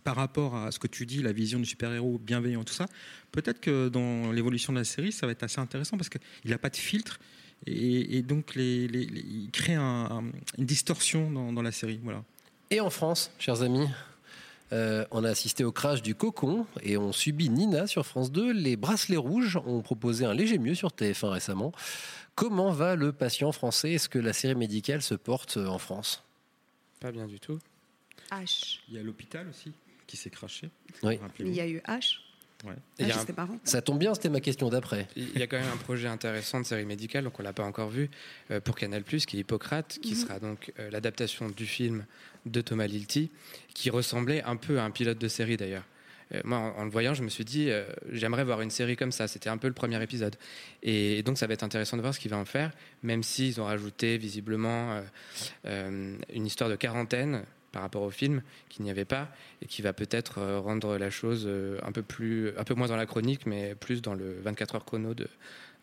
par 0.03 0.15
rapport 0.15 0.55
à 0.55 0.71
ce 0.71 0.79
que 0.79 0.87
tu 0.87 1.05
dis, 1.05 1.21
la 1.21 1.31
vision 1.31 1.59
du 1.59 1.65
super-héros 1.65 2.17
bienveillant, 2.19 2.63
tout 2.63 2.73
ça, 2.73 2.85
peut-être 3.31 3.59
que 3.61 3.89
dans 3.89 4.31
l'évolution 4.31 4.73
de 4.73 4.77
la 4.79 4.83
série, 4.83 5.11
ça 5.11 5.25
va 5.25 5.31
être 5.31 5.43
assez 5.43 5.59
intéressant 5.59 5.97
parce 5.97 6.09
qu'il 6.09 6.51
n'a 6.51 6.57
pas 6.57 6.69
de 6.69 6.77
filtre. 6.77 7.19
Et, 7.67 8.21
donc, 8.21 8.53
il 8.55 9.49
crée 9.51 9.75
un- 9.75 9.81
un- 9.83 10.31
une 10.57 10.65
distorsion 10.65 11.29
dans, 11.29 11.51
dans 11.51 11.61
la 11.61 11.71
série. 11.73 11.99
Voilà. 12.03 12.23
Et 12.71 12.79
en 12.79 12.89
France, 12.89 13.31
chers 13.39 13.61
amis, 13.63 13.87
euh, 14.71 15.05
on 15.11 15.23
a 15.23 15.29
assisté 15.29 15.63
au 15.63 15.71
crash 15.71 16.01
du 16.01 16.15
cocon 16.15 16.65
et 16.83 16.97
on 16.97 17.11
subit 17.11 17.49
Nina 17.49 17.87
sur 17.87 18.05
France 18.05 18.31
2. 18.31 18.51
Les 18.51 18.75
bracelets 18.75 19.17
rouges 19.17 19.57
ont 19.65 19.81
proposé 19.81 20.25
un 20.25 20.33
léger 20.33 20.57
mieux 20.57 20.75
sur 20.75 20.89
TF1 20.89 21.29
récemment. 21.29 21.71
Comment 22.35 22.71
va 22.71 22.95
le 22.95 23.11
patient 23.11 23.51
français? 23.51 23.93
Est-ce 23.93 24.09
que 24.09 24.19
la 24.19 24.33
série 24.33 24.55
médicale 24.55 25.01
se 25.01 25.15
porte 25.15 25.57
euh, 25.57 25.67
en 25.67 25.79
France? 25.79 26.23
Pas 26.99 27.11
bien 27.11 27.25
du 27.25 27.39
tout. 27.39 27.59
H. 28.31 28.79
Il 28.89 28.95
y 28.95 28.99
a 28.99 29.03
l'hôpital 29.03 29.47
aussi 29.49 29.71
qui 30.05 30.17
s'est 30.17 30.29
craché. 30.29 30.69
Oui. 31.03 31.19
Il 31.39 31.53
y 31.53 31.61
a 31.61 31.67
eu 31.67 31.79
H. 31.79 32.19
Ouais. 32.65 32.73
Il 32.99 33.07
y 33.07 33.11
a 33.11 33.13
Ah, 33.15 33.17
un- 33.17 33.21
c'était 33.21 33.33
marrant. 33.33 33.57
Ça 33.63 33.81
tombe 33.81 33.99
bien, 33.99 34.13
c'était 34.13 34.27
ma 34.29 34.41
question 34.41 34.69
d'après. 34.69 35.07
Il 35.15 35.37
y 35.37 35.41
a 35.41 35.47
quand 35.47 35.57
même 35.59 35.69
un 35.73 35.77
projet 35.77 36.07
intéressant 36.09 36.59
de 36.59 36.65
série 36.65 36.85
médicale, 36.85 37.23
donc 37.23 37.39
on 37.39 37.43
l'a 37.43 37.53
pas 37.53 37.63
encore 37.63 37.89
vu, 37.89 38.09
euh, 38.51 38.59
pour 38.59 38.75
Canal+, 38.75 39.03
qui 39.03 39.37
est 39.37 39.39
Hippocrate, 39.39 39.99
qui 40.01 40.11
Mhm. 40.11 40.17
sera 40.17 40.39
donc 40.39 40.73
euh, 40.79 40.89
l'adaptation 40.91 41.47
du 41.49 41.65
film 41.65 42.05
de 42.45 42.59
Thomas 42.61 42.87
Lilti, 42.87 43.31
qui 43.73 43.89
ressemblait 43.89 44.43
un 44.43 44.57
peu 44.57 44.79
à 44.79 44.83
un 44.83 44.91
pilote 44.91 45.17
de 45.19 45.27
série 45.29 45.55
d'ailleurs. 45.55 45.85
Euh, 46.33 46.41
moi, 46.43 46.57
en, 46.59 46.81
en 46.81 46.83
le 46.83 46.91
voyant, 46.91 47.13
je 47.13 47.23
me 47.23 47.29
suis 47.29 47.45
dit, 47.45 47.71
euh, 47.71 47.85
j'aimerais 48.11 48.43
voir 48.43 48.61
une 48.61 48.69
série 48.69 48.95
comme 48.95 49.11
ça. 49.11 49.27
C'était 49.27 49.49
un 49.49 49.57
peu 49.57 49.67
le 49.67 49.73
premier 49.73 50.01
épisode. 50.03 50.35
Et 50.83 51.23
donc, 51.23 51.37
ça 51.37 51.47
va 51.47 51.53
être 51.53 51.63
intéressant 51.63 51.95
de 51.97 52.01
voir 52.01 52.13
ce 52.13 52.19
qu'il 52.19 52.29
va 52.29 52.37
en 52.37 52.45
faire, 52.45 52.71
même 53.03 53.23
s'ils 53.23 53.59
ont 53.61 53.65
rajouté 53.65 54.17
visiblement 54.17 54.91
euh, 54.93 55.01
euh, 55.65 56.15
une 56.33 56.45
histoire 56.45 56.69
de 56.69 56.75
quarantaine 56.75 57.43
par 57.71 57.81
rapport 57.81 58.01
au 58.01 58.09
film 58.09 58.41
qu'il 58.69 58.83
n'y 58.83 58.91
avait 58.91 59.05
pas 59.05 59.29
et 59.61 59.65
qui 59.65 59.81
va 59.81 59.93
peut-être 59.93 60.39
euh, 60.39 60.59
rendre 60.59 60.97
la 60.97 61.09
chose 61.09 61.43
euh, 61.47 61.77
un 61.83 61.91
peu 61.91 62.01
plus 62.01 62.49
un 62.57 62.63
peu 62.63 62.73
moins 62.73 62.87
dans 62.87 62.95
la 62.97 63.05
chronique 63.05 63.45
mais 63.45 63.75
plus 63.75 64.01
dans 64.01 64.13
le 64.13 64.39
24 64.43 64.75
heures 64.75 64.85
chrono 64.85 65.13
de, 65.13 65.27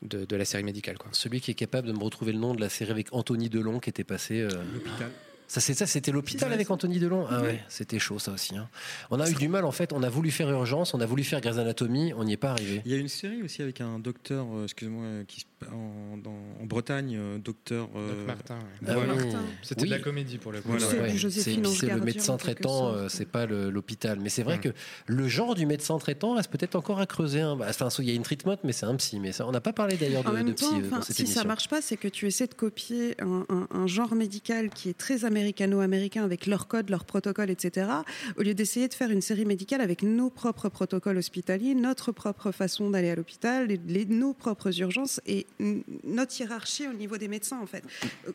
de, 0.03 0.25
de 0.25 0.37
la 0.37 0.45
série 0.45 0.65
médicale 0.65 0.99
quoi. 0.99 1.09
Celui 1.13 1.41
qui 1.41 1.51
est 1.51 1.55
capable 1.55 1.89
de 1.89 1.93
me 1.93 2.03
retrouver 2.03 2.33
le 2.33 2.39
nom 2.39 2.55
de 2.55 2.61
la 2.61 2.69
série 2.69 2.91
avec 2.91 3.09
Anthony 3.13 3.49
Delon 3.49 3.79
qui 3.81 3.91
était 3.91 4.05
passé. 4.05 4.43
L'hôpital. 4.75 5.11
Ça, 5.49 5.61
c'est 5.61 5.75
ça, 5.75 5.87
c'était 5.87 6.11
l'hôpital 6.11 6.53
avec 6.53 6.69
Anthony 6.73 6.99
Delon? 6.99 7.25
Ah 7.31 7.41
ouais, 7.41 7.63
c'était 7.69 8.01
chaud 8.01 8.19
ça 8.19 8.33
aussi. 8.33 8.57
hein. 8.57 8.69
On 9.13 9.21
a 9.21 9.31
eu 9.31 9.35
du 9.35 9.47
mal 9.47 9.65
en 9.65 9.71
fait. 9.71 9.93
On 9.93 10.03
a 10.03 10.09
voulu 10.09 10.33
faire 10.33 10.51
Urgence, 10.51 10.93
on 10.93 11.01
a 11.01 11.07
voulu 11.07 11.23
faire 11.23 11.41
Grey's 11.41 11.59
Anatomy, 11.59 12.13
on 12.15 12.25
n'y 12.25 12.33
est 12.33 12.37
pas 12.37 12.51
arrivé. 12.51 12.83
Il 12.85 12.91
y 12.91 12.95
a 12.95 12.99
une 12.99 13.07
série 13.07 13.43
aussi 13.45 13.63
avec 13.63 13.81
un 13.81 14.01
docteur, 14.01 14.45
euh, 14.53 14.65
excuse-moi, 14.65 15.05
euh, 15.05 15.25
qui 15.25 15.43
se- 15.43 15.47
en, 15.73 16.19
dans- 16.19 16.31
en 16.63 16.67
Bretagne, 16.67 17.17
euh, 17.19 17.39
docteur. 17.39 17.89
euh, 17.97 18.27
Martin, 18.27 18.59
Ah 18.87 18.95
voilà. 18.95 19.15
oui. 19.15 19.23
C'était 19.63 19.87
de 19.87 19.91
la 19.91 19.99
comédie 19.99 20.37
pour 20.39 20.53
le 20.53 20.61
coup. 20.61 20.69
Voilà. 20.69 20.87
Ouais, 20.87 21.17
c'est 21.31 21.57
le 21.57 22.01
médecin 22.01 22.37
traitant, 22.37 22.93
euh, 22.93 23.09
c'est 23.09 23.25
pas 23.25 23.47
l'hôpital. 23.47 24.19
Mais 24.21 24.29
c'est 24.29 24.43
vrai 24.43 24.59
Mm. 24.59 24.61
que 24.61 24.69
le 25.07 25.29
genre 25.29 25.55
du 25.55 25.65
médecin 25.67 25.99
traitant 25.99 26.35
reste 26.35 26.51
peut-être 26.51 26.77
encore 26.77 27.01
à 27.01 27.07
creuser. 27.07 27.41
hein. 27.41 27.57
Bah, 27.57 27.67
Enfin, 27.71 27.89
il 27.99 28.05
y 28.05 28.11
a 28.11 28.15
une 28.15 28.23
treatment, 28.23 28.57
mais 28.65 28.73
c'est 28.73 28.87
un 28.87 28.95
psy. 28.97 29.19
Mais 29.19 29.33
ça, 29.33 29.47
on 29.47 29.53
n'a 29.53 29.61
pas 29.61 29.73
parlé 29.73 29.97
d'ailleurs 29.97 30.25
de, 30.25 30.43
de 30.43 30.53
psy 30.53 30.65
temps, 30.65 30.77
euh, 30.77 30.81
enfin, 30.87 30.97
dans 30.97 31.03
cette 31.03 31.17
si 31.17 31.23
émission. 31.23 31.41
ça 31.41 31.47
marche 31.47 31.69
pas, 31.69 31.81
c'est 31.81 31.97
que 31.97 32.09
tu 32.09 32.27
essaies 32.27 32.47
de 32.47 32.55
copier 32.55 33.15
un, 33.23 33.45
un- 33.49 33.67
un 33.71 33.87
genre 33.87 34.15
médical 34.15 34.69
qui 34.71 34.89
est 34.91 34.97
très 34.99 35.25
américano-américain 35.25 36.23
avec 36.25 36.47
leurs 36.47 36.69
codes, 36.69 36.91
leurs 36.91 37.05
protocoles, 37.05 37.51
etc. 37.51 37.87
Au 38.37 38.43
lieu 38.43 38.55
d'essayer 38.55 38.89
de 38.89 38.95
faire 38.95 39.11
une 39.11 39.23
série 39.23 39.45
médicale 39.47 39.81
avec 39.81 40.03
nos 40.03 40.29
propres 40.31 40.69
protocoles 40.69 41.17
hospitaliers, 41.17 41.75
notre 41.75 42.13
propre 42.13 42.51
façon 42.53 42.91
d'aller 42.91 43.11
à 43.11 43.15
l'hôpital, 43.17 43.69
les, 43.69 43.81
les- 43.87 44.05
nos 44.07 44.35
propres 44.35 44.79
urgences 44.81 45.21
et 45.27 45.46
notre 46.05 46.39
hiérarchie 46.41 46.87
au 46.87 46.93
niveau 46.93 47.17
des 47.17 47.29
médecins, 47.29 47.59
en 47.61 47.67
fait. 47.67 47.83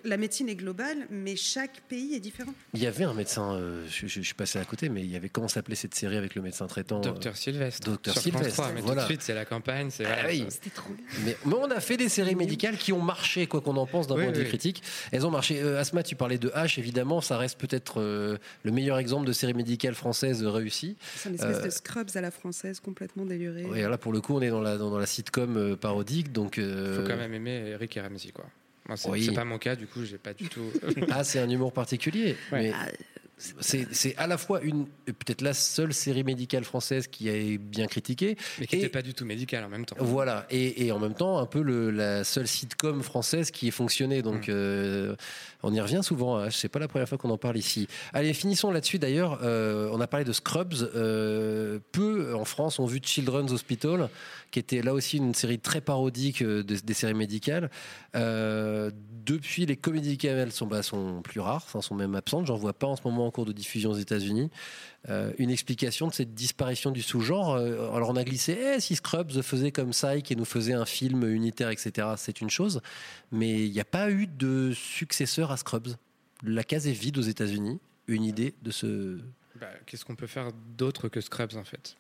La 0.04 0.18
médecine 0.18 0.50
est 0.50 0.56
globale, 0.56 1.08
mais 1.10 1.36
chaque 1.36 1.82
pays 1.88 2.16
est 2.16 2.20
différent. 2.20 2.54
Il 2.74 2.82
y 2.82 2.88
avait 2.88 3.04
un 3.04 3.14
médecin, 3.14 3.54
euh, 3.54 3.86
je, 3.90 4.08
je- 4.08 4.22
je 4.22 4.26
suis 4.26 4.34
passé 4.34 4.60
à 4.60 4.66
côté, 4.66 4.90
mais 4.90 5.02
il 5.02 5.12
y 5.12 5.16
avait 5.16 5.30
comment 5.30 5.48
s'appelait 5.48 5.76
cette 5.76 5.96
série 5.96 6.18
avec 6.18 6.36
le 6.36 6.42
médecin 6.42 6.68
traitant 6.68 7.00
euh, 7.00 7.04
Docteur 7.04 7.36
Sylvestre. 7.38 7.90
Docteur 7.90 8.14
sur 8.14 8.22
France 8.24 8.34
Sylvestre, 8.42 8.62
3, 8.64 8.74
mais 8.74 8.82
voilà. 8.82 9.02
tout 9.04 9.08
de 9.08 9.12
suite, 9.14 9.22
c'est 9.22 9.34
la 9.34 9.46
campagne. 9.46 9.90
C'est 9.92 10.06
Ah 10.06 10.26
oui. 10.28 10.46
ça- 10.50 10.82
Mais, 11.26 11.38
mais 11.46 11.54
on 11.54 11.70
a 11.72 11.80
fait 11.80 11.98
des 11.98 12.10
séries 12.10 12.36
médicales 12.36 12.78
qui 12.78 12.92
ont 12.94 13.02
marché, 13.02 13.48
quoi 13.48 13.62
qu'on 13.62 13.78
en 13.78 13.86
pense 13.86 14.08
d'un 14.08 14.16
Oui, 14.16 14.24
point 14.24 14.32
de 14.32 14.38
vue 14.38 14.44
oui. 14.44 14.50
critique. 14.50 14.82
Elles 15.12 15.26
ont 15.26 15.32
marché. 15.32 15.62
Euh, 15.62 15.80
Asma, 15.80 16.04
tu 16.04 16.16
parlais 16.16 16.38
de 16.38 16.50
H, 16.50 16.80
évidemment, 16.80 17.22
ça 17.22 17.38
reste 17.38 17.60
peut-être 17.60 18.00
euh, 18.02 18.38
le 18.64 18.72
meilleur 18.72 18.98
exemple 18.98 19.26
de 19.28 19.34
série 19.34 19.54
médicale 19.54 19.94
française 19.96 20.44
réussie. 20.44 20.96
C'est 21.18 21.30
une 21.30 21.36
espèce 21.36 21.58
Euh, 21.58 21.62
de 21.66 21.70
scrubs 21.70 22.10
à 22.16 22.22
la 22.22 22.32
française, 22.32 22.80
complètement 22.80 23.26
délurée. 23.26 23.66
ouais, 23.66 23.82
là, 23.88 23.98
pour 23.98 24.14
le 24.14 24.22
coup, 24.22 24.36
on 24.36 24.42
est 24.42 24.50
dans 24.50 24.62
la, 24.62 24.78
dans, 24.78 24.90
dans 24.90 24.98
la 25.00 25.06
sitcom 25.06 25.58
euh, 25.58 25.76
parodique, 25.76 26.32
donc. 26.32 26.58
Euh, 26.58 27.01
faut 27.04 27.08
quand 27.10 27.18
même 27.18 27.34
aimer 27.34 27.70
Eric 27.70 27.98
et 27.98 28.02
Ramsey, 28.02 28.32
quoi. 28.32 28.46
Moi, 28.88 28.98
c'est 28.98 29.10
Oui. 29.10 29.32
pas 29.34 29.46
mon 29.46 29.58
cas, 29.60 29.76
du 29.76 29.86
coup, 29.88 30.04
j'ai 30.04 30.18
pas 30.18 30.34
du 30.34 30.50
tout. 30.50 30.72
ah, 31.12 31.24
c'est 31.24 31.40
un 31.40 31.50
humour 31.50 31.72
particulier. 31.72 32.36
Ouais. 32.52 32.64
Mais 32.64 32.72
c'est 32.72 33.11
c'est 33.60 34.16
à 34.18 34.28
la 34.28 34.38
fois 34.38 34.62
une 34.62 34.86
peut-être 35.06 35.42
la 35.42 35.54
seule 35.54 35.94
série 35.94 36.24
médicale 36.24 36.64
française 36.64 37.08
qui 37.08 37.28
est 37.30 37.58
bien 37.58 37.88
critiquée, 37.88 38.38
mais 38.60 38.68
qui 38.68 38.76
n'était 38.76 38.90
pas 38.90 39.02
du 39.02 39.14
tout 39.14 39.26
médical 39.26 39.64
en 39.64 39.70
même 39.70 39.86
temps. 39.86 39.96
Voilà, 40.00 40.46
et, 40.50 40.86
et 40.86 40.92
en 40.92 41.00
même 41.00 41.14
temps, 41.16 41.40
un 41.40 41.46
peu 41.46 41.62
le, 41.62 41.90
la 41.92 42.24
seule 42.24 42.48
sitcom 42.48 43.02
française 43.02 43.52
qui 43.52 43.68
ait 43.68 43.72
fonctionné. 43.72 44.22
Donc, 44.22 44.48
euh, 44.50 45.16
on 45.64 45.74
y 45.74 45.80
revient 45.82 46.02
souvent. 46.04 46.38
Hein. 46.38 46.50
C'est 46.52 46.70
pas 46.70 46.80
la 46.80 46.88
première 46.88 47.10
fois 47.10 47.18
qu'on 47.18 47.30
en 47.32 47.38
parle 47.38 47.58
ici. 47.58 47.88
Allez, 48.14 48.34
finissons 48.34 48.72
là-dessus. 48.72 49.00
D'ailleurs, 49.00 49.40
euh, 49.44 49.90
on 49.92 50.00
a 50.02 50.08
parlé 50.08 50.26
de 50.26 50.34
Scrubs. 50.34 50.74
Euh, 50.96 51.80
peu 51.92 52.34
en 52.36 52.46
France 52.46 52.80
ont 52.80 52.86
vu 52.86 53.00
Children's 53.04 53.52
Hospital, 53.52 54.10
qui 54.52 54.60
était 54.60 54.82
là 54.82 54.94
aussi 54.94 55.18
une 55.18 55.34
série 55.34 55.60
très 55.60 55.82
parodique 55.82 56.44
de- 56.44 56.62
des 56.62 56.94
séries 56.94 57.14
médicales. 57.14 57.70
Depuis, 59.26 59.66
les 59.66 59.76
comédies 59.78 60.10
médicales 60.10 60.52
sont, 60.52 60.66
bah, 60.68 60.82
sont 60.84 61.22
plus 61.22 61.40
rares, 61.40 61.64
enfin, 61.66 61.82
sont 61.82 61.96
même 61.96 62.16
absentes. 62.16 62.48
J'en 62.48 62.56
vois 62.56 62.74
pas 62.74 62.88
en 62.88 62.96
ce 62.96 63.02
moment 63.06 63.31
cours 63.32 63.46
de 63.46 63.52
diffusion 63.52 63.92
aux 63.92 63.98
États-Unis. 63.98 64.50
Euh, 65.10 65.34
une 65.38 65.50
explication 65.50 66.08
de 66.08 66.14
cette 66.14 66.34
disparition 66.34 66.92
du 66.92 67.02
sous-genre. 67.02 67.56
Euh, 67.56 67.92
alors 67.92 68.10
on 68.10 68.16
a 68.16 68.24
glissé, 68.24 68.58
eh, 68.76 68.80
si 68.80 68.96
Scrubs 68.96 69.42
faisait 69.42 69.72
comme 69.72 69.92
Psych 69.92 70.32
et 70.32 70.36
nous 70.36 70.46
faisait 70.46 70.74
un 70.74 70.86
film 70.86 71.28
unitaire, 71.28 71.70
etc., 71.70 72.10
c'est 72.18 72.42
une 72.42 72.50
chose. 72.50 72.82
Mais 73.32 73.66
il 73.66 73.72
n'y 73.72 73.80
a 73.80 73.86
pas 73.86 74.12
eu 74.12 74.28
de 74.28 74.74
successeur 74.74 75.52
à 75.52 75.58
Scrubs. 75.58 75.96
La 76.44 76.64
case 76.64 76.88
est 76.88 76.92
vide 76.92 77.18
aux 77.18 77.24
États-Unis. 77.24 77.80
Une 78.08 78.24
idée 78.24 78.56
de 78.62 78.72
ce. 78.72 79.20
Bah, 79.60 79.68
Qu'est-ce 79.86 80.06
qu'on 80.06 80.16
peut 80.16 80.28
faire 80.28 80.52
d'autre 80.78 81.08
que 81.08 81.22
Scrubs, 81.22 81.56
en 81.56 81.64
fait? 81.64 81.96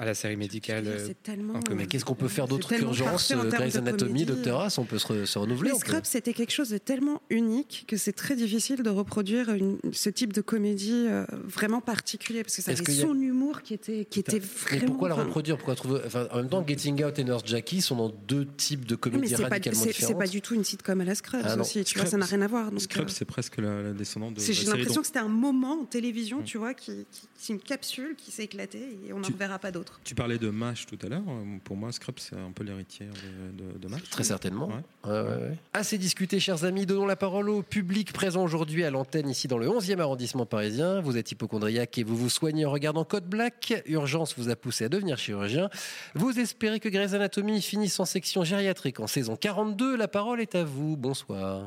À 0.00 0.06
la 0.06 0.14
série 0.14 0.36
médicale. 0.36 0.84
euh, 0.86 1.06
c'est 1.06 1.22
tellement- 1.22 1.54
en 1.56 1.60
comédie. 1.60 1.74
Mais 1.82 1.86
qu'est-ce 1.86 2.06
qu'on 2.06 2.14
peut 2.14 2.26
faire 2.28 2.48
d'autre 2.48 2.74
qu'urgence 2.74 3.28
termes 3.28 3.48
Grey's 3.50 3.76
Anatomy. 3.76 4.24
Doctor 4.24 4.62
House, 4.62 4.78
on 4.78 4.84
peut 4.86 4.98
se, 4.98 5.06
re- 5.06 5.26
se 5.26 5.38
renouveler. 5.38 5.72
Les 5.72 5.78
Scrubs, 5.78 6.04
c'était 6.06 6.32
quelque 6.32 6.52
chose 6.52 6.70
de 6.70 6.78
tellement 6.78 7.20
unique 7.28 7.84
que 7.86 7.98
c'est 7.98 8.14
très 8.14 8.34
difficile 8.34 8.82
de 8.82 8.88
reproduire 8.88 9.50
une- 9.52 9.78
ce 9.92 10.08
type 10.08 10.32
de 10.32 10.40
comédie 10.40 11.04
euh, 11.08 11.26
vraiment 11.44 11.82
particulier 11.82 12.42
parce 12.42 12.56
que 12.56 12.62
ça 12.62 12.70
avait 12.70 12.80
a- 12.90 12.94
son 13.02 13.14
humour 13.20 13.60
qui 13.60 13.74
était, 13.74 14.06
qui 14.06 14.20
était 14.20 14.38
Mais 14.38 14.44
vraiment. 14.46 14.86
pourquoi 14.86 15.08
la 15.10 15.14
reproduire? 15.16 15.56
Pourquoi 15.58 15.74
trouver 15.74 16.00
enfin, 16.06 16.26
En 16.32 16.36
même 16.38 16.48
temps, 16.48 16.64
Getting 16.66 17.04
Out 17.04 17.18
et 17.18 17.24
Nurse 17.24 17.42
Jackie 17.44 17.82
sont 17.82 17.96
dans 17.96 18.08
deux 18.08 18.46
types 18.46 18.86
de 18.86 18.94
mais 18.94 18.98
comédies 18.98 19.34
pas, 19.34 19.48
radicalement 19.48 19.80
c'est- 19.82 19.88
différentes. 19.90 20.08
c'est 20.14 20.18
pas 20.18 20.30
du 20.30 20.40
tout 20.40 20.54
une 20.54 20.64
sitcom 20.64 20.98
à 20.98 21.04
la 21.04 21.14
Scrubs 21.14 21.42
Ah 21.44 21.58
aussi, 21.60 21.84
tu 21.84 21.98
vois, 21.98 22.06
Scrubs- 22.06 22.10
ça 22.12 22.16
n'a 22.16 22.24
rien 22.24 22.40
à 22.40 22.46
voir. 22.46 22.70
donc, 22.70 22.80
Scrubs, 22.80 23.04
euh, 23.08 23.12
c'est 23.12 23.26
presque 23.26 23.58
la, 23.58 23.82
la 23.82 23.92
descendante 23.92 24.32
de. 24.34 24.40
J'ai 24.40 24.64
l'impression 24.64 25.02
que 25.02 25.06
c'était 25.06 25.18
un 25.18 25.28
moment 25.28 25.82
en 25.82 25.84
télévision, 25.84 26.40
tu 26.42 26.56
vois, 26.56 26.72
qui, 26.72 27.04
c'est 27.36 27.52
une 27.52 27.60
capsule 27.60 28.14
qui 28.16 28.30
s'est 28.30 28.44
éclatée 28.44 28.96
et 29.06 29.12
on 29.12 29.18
n'en 29.18 29.28
reverra 29.28 29.58
pas 29.58 29.70
d'autres. 29.72 29.89
Tu 30.04 30.14
parlais 30.14 30.38
de 30.38 30.50
MASH 30.50 30.86
tout 30.86 30.98
à 31.02 31.08
l'heure. 31.08 31.22
Pour 31.64 31.76
moi, 31.76 31.92
Scrubs, 31.92 32.18
c'est 32.18 32.36
un 32.36 32.52
peu 32.52 32.64
l'héritière 32.64 33.12
de, 33.12 33.64
de, 33.64 33.78
de 33.78 33.88
MASH. 33.88 34.10
Très 34.10 34.24
certainement. 34.24 34.68
Ouais. 34.68 35.10
Ouais, 35.10 35.20
ouais, 35.20 35.36
ouais. 35.36 35.58
Assez 35.72 35.98
discuté, 35.98 36.40
chers 36.40 36.64
amis. 36.64 36.86
Donnons 36.86 37.06
la 37.06 37.16
parole 37.16 37.50
au 37.50 37.62
public 37.62 38.12
présent 38.12 38.42
aujourd'hui 38.42 38.84
à 38.84 38.90
l'antenne 38.90 39.28
ici 39.28 39.48
dans 39.48 39.58
le 39.58 39.66
11e 39.68 40.00
arrondissement 40.00 40.46
parisien. 40.46 41.00
Vous 41.00 41.16
êtes 41.16 41.30
hypochondriaque 41.32 41.98
et 41.98 42.04
vous 42.04 42.16
vous 42.16 42.30
soignez 42.30 42.64
en 42.64 42.70
regardant 42.70 43.04
Code 43.04 43.26
Black. 43.26 43.82
Urgence 43.86 44.36
vous 44.38 44.48
a 44.48 44.56
poussé 44.56 44.84
à 44.84 44.88
devenir 44.88 45.18
chirurgien. 45.18 45.70
Vous 46.14 46.38
espérez 46.38 46.80
que 46.80 46.88
Grey's 46.88 47.12
Anatomy 47.12 47.60
finisse 47.62 48.00
en 48.00 48.04
section 48.04 48.44
gériatrique 48.44 49.00
en 49.00 49.06
saison 49.06 49.36
42. 49.36 49.96
La 49.96 50.08
parole 50.08 50.40
est 50.40 50.54
à 50.54 50.64
vous. 50.64 50.96
Bonsoir. 50.96 51.66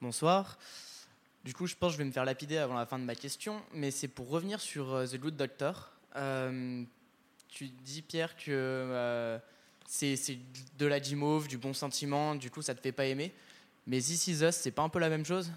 Bonsoir. 0.00 0.58
Du 1.44 1.52
coup, 1.52 1.66
je 1.66 1.74
pense 1.74 1.90
que 1.90 1.92
je 1.94 1.98
vais 1.98 2.04
me 2.06 2.12
faire 2.12 2.24
lapider 2.24 2.56
avant 2.56 2.74
la 2.74 2.86
fin 2.86 2.98
de 2.98 3.04
ma 3.04 3.14
question, 3.14 3.60
mais 3.74 3.90
c'est 3.90 4.08
pour 4.08 4.30
revenir 4.30 4.60
sur 4.60 4.94
euh, 4.94 5.06
The 5.06 5.18
Good 5.18 5.36
Doctor. 5.36 5.90
Euh, 6.16 6.82
tu 7.54 7.68
dis, 7.68 8.02
Pierre, 8.02 8.36
que 8.36 8.50
euh, 8.50 9.38
c'est 9.86 10.16
de 10.76 10.86
la 10.86 10.98
guimauve, 10.98 11.46
du 11.46 11.56
bon 11.56 11.72
sentiment, 11.72 12.34
du 12.34 12.50
coup, 12.50 12.62
ça 12.62 12.74
te 12.74 12.80
fait 12.80 12.92
pas 12.92 13.06
aimer. 13.06 13.32
Mais 13.86 14.00
This 14.00 14.26
Is 14.26 14.44
Us, 14.44 14.56
c'est 14.56 14.72
pas 14.72 14.82
un 14.82 14.88
peu 14.88 14.98
la 14.98 15.08
même 15.08 15.24
chose? 15.24 15.52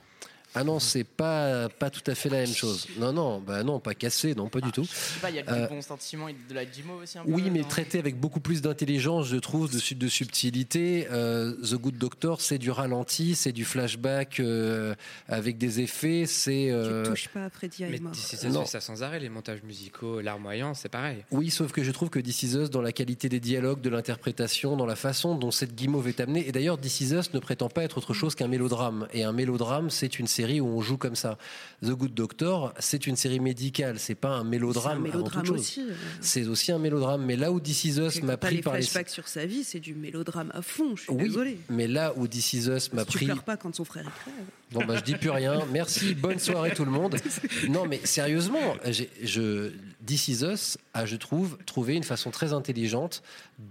Ah 0.55 0.63
non, 0.63 0.79
c'est 0.79 1.03
pas, 1.03 1.69
pas 1.69 1.89
tout 1.89 2.01
à 2.09 2.15
fait 2.15 2.29
la 2.29 2.37
même 2.37 2.53
chose. 2.53 2.87
Non, 2.97 3.13
non, 3.13 3.39
bah 3.39 3.63
non, 3.63 3.79
pas 3.79 3.93
cassé, 3.93 4.33
non, 4.33 4.47
pas 4.49 4.59
du 4.61 4.71
tout. 4.71 4.83
Je 4.85 4.89
sais 4.89 5.19
pas, 5.21 5.29
il 5.29 5.35
y 5.35 5.39
a 5.39 5.43
du 5.43 5.49
Euh, 5.51 5.67
bon 5.67 5.81
sentiment 5.81 6.27
et 6.29 6.35
de 6.49 6.53
la 6.53 6.65
guimauve 6.65 7.03
aussi 7.03 7.17
un 7.19 7.23
peu 7.25 7.31
Oui, 7.31 7.49
mais 7.51 7.63
traité 7.63 7.99
avec 7.99 8.19
beaucoup 8.19 8.39
plus 8.39 8.61
d'intelligence, 8.61 9.27
je 9.27 9.35
trouve, 9.37 9.69
de, 9.71 9.93
de 9.93 10.07
subtilité. 10.07 11.07
Euh, 11.11 11.53
The 11.61 11.75
Good 11.75 11.97
Doctor, 11.97 12.41
c'est 12.41 12.57
du 12.57 12.71
ralenti, 12.71 13.35
c'est 13.35 13.51
du 13.51 13.65
flashback 13.65 14.39
euh, 14.39 14.95
avec 15.27 15.57
des 15.57 15.81
effets, 15.81 16.25
c'est. 16.25 16.69
euh, 16.71 17.03
Tu 17.03 17.09
touches 17.11 17.27
pas 17.29 17.45
à 17.45 17.49
Freddy 17.49 17.83
Mais 17.83 17.95
Highmore. 17.95 18.13
d'ici 18.13 18.37
ça, 18.37 18.49
Non. 18.49 18.61
fait 18.61 18.71
ça 18.71 18.81
sans 18.81 19.03
arrêt, 19.03 19.19
les 19.19 19.29
montages 19.29 19.61
musicaux, 19.63 20.21
larmoyants, 20.21 20.73
c'est 20.73 20.89
pareil. 20.89 21.23
Oui, 21.31 21.49
sauf 21.51 21.71
que 21.71 21.83
je 21.83 21.91
trouve 21.91 22.09
que 22.09 22.19
This 22.19 22.43
Is 22.43 22.55
Us, 22.55 22.69
dans 22.71 22.81
la 22.81 22.91
qualité 22.93 23.29
des 23.29 23.39
dialogues, 23.39 23.81
de 23.81 23.89
l'interprétation, 23.89 24.75
dans 24.75 24.85
la 24.85 24.95
façon 24.95 25.35
dont 25.35 25.51
cette 25.51 25.75
guimauve 25.75 26.07
est 26.07 26.19
amenée, 26.19 26.47
et 26.47 26.51
d'ailleurs 26.51 26.79
This 26.79 27.01
Is 27.01 27.13
Us 27.13 27.33
ne 27.33 27.39
prétend 27.39 27.69
pas 27.69 27.83
être 27.83 27.97
autre 27.97 28.13
chose 28.13 28.33
qu'un 28.33 28.47
mélodrame. 28.47 29.07
Et 29.13 29.23
un 29.23 29.33
mélodrame, 29.33 29.89
c'est 29.89 30.17
une 30.19 30.27
série 30.37 30.61
où 30.61 30.67
on 30.67 30.81
joue 30.81 30.97
comme 30.97 31.15
ça. 31.15 31.37
The 31.83 31.89
Good 31.91 32.13
Doctor, 32.13 32.73
c'est 32.79 33.07
une 33.07 33.15
série 33.15 33.39
médicale, 33.39 33.97
c'est 33.99 34.15
pas 34.15 34.29
un 34.29 34.43
mélodrame. 34.43 35.03
C'est 35.05 35.09
un 35.09 35.13
avant 35.13 35.23
toute 35.23 35.35
mélodrame 35.35 35.45
chose. 35.45 35.59
aussi, 35.59 35.81
euh. 35.81 35.93
C'est 36.21 36.47
aussi 36.47 36.71
un 36.71 36.79
mélodrame. 36.79 37.23
Mais 37.25 37.35
là 37.35 37.51
où 37.51 37.59
This 37.59 37.83
Is 37.85 37.99
Us 37.99 38.21
m'a 38.21 38.37
pris 38.37 38.57
les 38.57 38.61
par 38.61 38.75
les. 38.75 38.81
flashbacks 38.81 39.09
sur 39.09 39.27
sa 39.27 39.45
vie, 39.45 39.63
c'est 39.63 39.79
du 39.79 39.93
mélodrame 39.95 40.51
à 40.53 40.61
fond, 40.61 40.95
je 40.95 41.03
suis 41.03 41.11
Oui, 41.13 41.23
désolée. 41.23 41.57
mais 41.69 41.87
là 41.87 42.13
où 42.15 42.27
This 42.27 42.53
Is 42.53 42.67
Us 42.69 42.93
m'a 42.93 43.01
Si 43.03 43.07
tu 43.09 43.17
pris. 43.17 43.25
pleures 43.25 43.43
pas 43.43 43.57
quand 43.57 43.75
son 43.75 43.85
frère 43.85 44.05
crève. 44.21 44.33
Bon, 44.71 44.85
bah, 44.85 44.95
je 44.97 45.03
dis 45.03 45.15
plus 45.15 45.29
rien. 45.29 45.59
Merci, 45.71 46.13
bonne 46.13 46.39
soirée 46.39 46.71
tout 46.75 46.85
le 46.85 46.91
monde. 46.91 47.15
Non, 47.69 47.85
mais 47.87 47.99
sérieusement, 48.03 48.75
je, 49.23 49.71
This 50.07 50.77
a, 50.93 51.05
je 51.05 51.15
trouve, 51.15 51.57
trouvé 51.65 51.95
une 51.95 52.03
façon 52.03 52.31
très 52.31 52.53
intelligente 52.53 53.21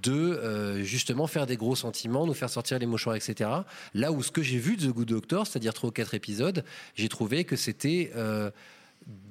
de 0.02 0.12
euh, 0.12 0.82
justement 0.82 1.26
faire 1.26 1.46
des 1.46 1.56
gros 1.56 1.74
sentiments, 1.74 2.26
nous 2.26 2.34
faire 2.34 2.50
sortir 2.50 2.78
les 2.78 2.86
mouchoirs, 2.86 3.16
etc. 3.16 3.50
Là 3.94 4.12
où 4.12 4.22
ce 4.22 4.30
que 4.30 4.42
j'ai 4.42 4.58
vu 4.58 4.76
de 4.76 4.86
The 4.86 4.94
Good 4.94 5.08
Doctor, 5.08 5.46
c'est-à-dire 5.46 5.74
trois 5.74 5.88
ou 5.88 5.92
quatre 5.92 6.14
épisodes, 6.14 6.64
j'ai 6.94 7.08
trouvé 7.08 7.44
que 7.44 7.56
c'était 7.56 8.12
euh, 8.16 8.50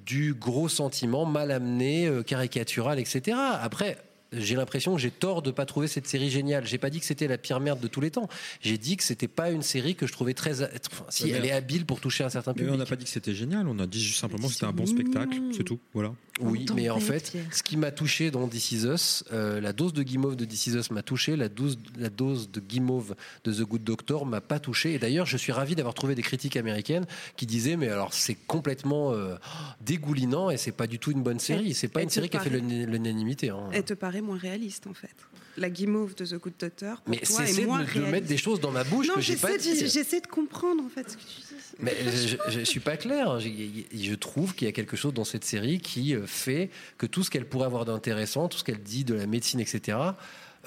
du 0.05 0.33
gros 0.33 0.67
sentiment 0.67 1.25
mal 1.25 1.51
amené, 1.51 2.07
euh, 2.07 2.23
caricatural, 2.23 2.99
etc. 2.99 3.37
Après. 3.61 3.97
J'ai 4.37 4.55
l'impression 4.55 4.93
que 4.95 5.01
j'ai 5.01 5.11
tort 5.11 5.41
de 5.41 5.51
pas 5.51 5.65
trouver 5.65 5.87
cette 5.87 6.07
série 6.07 6.29
géniale. 6.29 6.65
J'ai 6.65 6.77
pas 6.77 6.89
dit 6.89 6.99
que 6.99 7.05
c'était 7.05 7.27
la 7.27 7.37
pire 7.37 7.59
merde 7.59 7.79
de 7.79 7.87
tous 7.87 8.01
les 8.01 8.11
temps. 8.11 8.27
J'ai 8.61 8.77
dit 8.77 8.97
que 8.97 9.03
c'était 9.03 9.27
pas 9.27 9.51
une 9.51 9.61
série 9.61 9.95
que 9.95 10.07
je 10.07 10.11
trouvais 10.13 10.33
très. 10.33 10.61
Enfin, 10.63 11.05
si 11.09 11.25
Mais- 11.25 11.29
elle 11.31 11.45
est 11.45 11.51
habile 11.51 11.85
pour 11.85 11.99
toucher 12.01 12.23
un 12.23 12.29
certain 12.29 12.51
Mais 12.51 12.59
public. 12.61 12.73
on 12.73 12.77
n'a 12.77 12.85
pas 12.85 12.95
dit 12.95 13.05
que 13.05 13.09
c'était 13.11 13.33
génial, 13.33 13.67
on 13.67 13.79
a 13.79 13.87
dit 13.87 14.01
juste 14.01 14.19
simplement 14.19 14.47
que 14.47 14.53
c'était 14.53 14.65
un 14.65 14.71
bon 14.73 14.85
spectacle, 14.85 15.35
c'est 15.55 15.63
tout. 15.63 15.79
Voilà. 15.93 16.13
Oui, 16.41 16.65
mais 16.75 16.89
en 16.89 16.99
fait, 16.99 17.31
ce 17.51 17.63
qui 17.63 17.77
m'a 17.77 17.91
touché 17.91 18.29
dans 18.29 18.45
This 18.49 18.73
Is 18.73 18.83
Us, 18.85 19.23
euh, 19.31 19.61
la 19.61 19.71
dose 19.71 19.93
de 19.93 20.03
guimauve 20.03 20.35
de 20.35 20.43
This 20.43 20.67
Is 20.67 20.75
Us 20.75 20.91
m'a 20.91 21.01
touché, 21.01 21.37
la 21.37 21.47
dose, 21.47 21.77
la 21.97 22.09
dose 22.09 22.51
de 22.51 22.59
guimauve 22.59 23.15
de 23.45 23.53
The 23.53 23.61
Good 23.61 23.83
Doctor 23.85 24.25
m'a 24.25 24.41
pas 24.41 24.59
touché. 24.59 24.93
Et 24.93 24.99
d'ailleurs, 24.99 25.25
je 25.25 25.37
suis 25.37 25.53
ravi 25.53 25.75
d'avoir 25.75 25.93
trouvé 25.93 26.13
des 26.13 26.21
critiques 26.21 26.57
américaines 26.57 27.05
qui 27.37 27.45
disaient, 27.45 27.77
mais 27.77 27.87
alors 27.87 28.13
c'est 28.13 28.35
complètement 28.47 29.13
euh, 29.13 29.35
dégoulinant 29.81 30.49
et 30.49 30.57
c'est 30.57 30.71
pas 30.71 30.87
du 30.87 30.99
tout 30.99 31.11
une 31.11 31.23
bonne 31.23 31.39
série. 31.39 31.73
C'est 31.73 31.87
pas 31.87 32.01
elle 32.01 32.05
une 32.05 32.09
série 32.09 32.29
qui 32.29 32.37
a 32.37 32.41
fait 32.41 32.49
l'unanimité. 32.49 33.49
hein. 33.49 33.69
Elle 33.71 33.83
te 33.83 33.93
paraît 33.93 34.21
moins 34.25 34.37
réaliste 34.37 34.87
en 34.87 34.93
fait. 34.93 35.15
La 35.57 35.69
guimauve 35.69 36.15
de 36.15 36.25
The 36.25 36.33
Good 36.35 36.53
Doctor, 36.59 36.99
pour 37.01 37.09
Mais 37.11 37.17
toi, 37.19 37.47
est 37.47 37.61
de, 37.61 37.65
moins 37.65 37.79
de 37.79 37.85
réaliste. 37.85 38.11
mettre 38.11 38.27
des 38.27 38.35
choses 38.37 38.59
dans 38.59 38.71
ma 38.71 38.83
bouche 38.83 39.07
non, 39.07 39.13
que 39.15 39.21
j'ai 39.21 39.37
pas 39.37 39.53
j'essaie 39.57 39.73
de- 39.75 39.79
dit. 39.85 39.89
J'essaie 39.89 40.19
de 40.19 40.27
comprendre 40.27 40.83
en 40.83 40.89
fait 40.89 41.09
ce 41.11 41.15
que 41.15 41.21
tu 41.21 41.27
dis. 41.39 41.45
Mais 41.79 41.95
je, 42.05 42.35
je 42.51 42.59
suis 42.61 42.81
pas 42.81 42.97
clair. 42.97 43.39
Je, 43.39 43.49
je 43.93 44.15
trouve 44.15 44.53
qu'il 44.53 44.65
y 44.65 44.69
a 44.69 44.73
quelque 44.73 44.97
chose 44.97 45.13
dans 45.13 45.23
cette 45.23 45.45
série 45.45 45.79
qui 45.79 46.13
euh, 46.13 46.25
fait 46.27 46.69
que 46.97 47.05
tout 47.05 47.23
ce 47.23 47.29
qu'elle 47.29 47.45
pourrait 47.47 47.67
avoir 47.67 47.85
d'intéressant, 47.85 48.49
tout 48.49 48.57
ce 48.57 48.63
qu'elle 48.65 48.81
dit 48.83 49.05
de 49.05 49.13
la 49.13 49.27
médecine, 49.27 49.61
etc., 49.61 49.97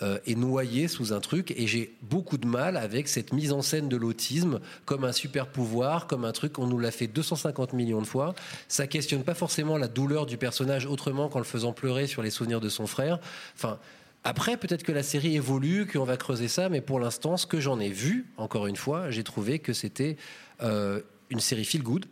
euh, 0.03 0.19
est 0.27 0.35
noyé 0.35 0.89
sous 0.89 1.13
un 1.13 1.21
truc. 1.21 1.53
Et 1.57 1.67
j'ai 1.67 1.95
beaucoup 2.03 2.39
de 2.39 2.47
mal 2.47 2.77
avec 2.77 3.09
cette 3.09 3.33
mise 3.33 3.53
en 3.53 3.63
scène 3.63 3.89
de 3.89 3.97
l'autisme 3.97 4.61
comme 4.85 5.05
un 5.05 5.13
super 5.13 5.47
pouvoir, 5.49 6.07
comme 6.07 6.25
un 6.25 6.33
truc. 6.33 6.59
On 6.59 6.67
nous 6.67 6.79
l'a 6.79 6.91
fait 6.91 7.07
250 7.07 7.73
millions 7.73 8.01
de 8.01 8.07
fois. 8.07 8.35
Ça 8.69 8.87
questionne 8.87 9.25
pas 9.25 9.35
forcément 9.35 9.77
la 9.77 9.89
douleur 9.89 10.27
du 10.27 10.37
personnage 10.37 10.87
autrement 10.87 11.29
qu'en 11.29 11.39
le 11.39 11.45
faisant 11.45 11.73
pleurer 11.73 12.07
sur 12.07 12.23
les 12.23 12.31
souvenirs 12.31 12.61
de 12.61 12.69
son 12.69 12.87
frère. 12.87 13.19
Enfin. 13.57 13.79
Après, 14.25 14.57
peut-être 14.57 14.83
que 14.83 14.91
la 14.91 15.05
série 15.05 15.37
évolue, 15.37 15.87
qu'on 15.87 16.05
va 16.05 16.17
creuser 16.17 16.49
ça, 16.49 16.69
mais 16.69 16.81
pour 16.81 16.99
l'instant, 16.99 17.37
ce 17.37 17.47
que 17.47 17.61
j'en 17.61 17.79
ai 17.79 17.89
vu, 17.89 18.27
encore 18.37 18.67
une 18.67 18.77
fois, 18.77 19.11
j'ai 19.11 19.23
trouvé 19.23 19.61
que 19.61 19.73
c'était 19.73 20.17
euh, 20.61 21.01
une 21.31 21.39
série 21.39 21.65
feel 21.65 21.85
good. 21.85 22.07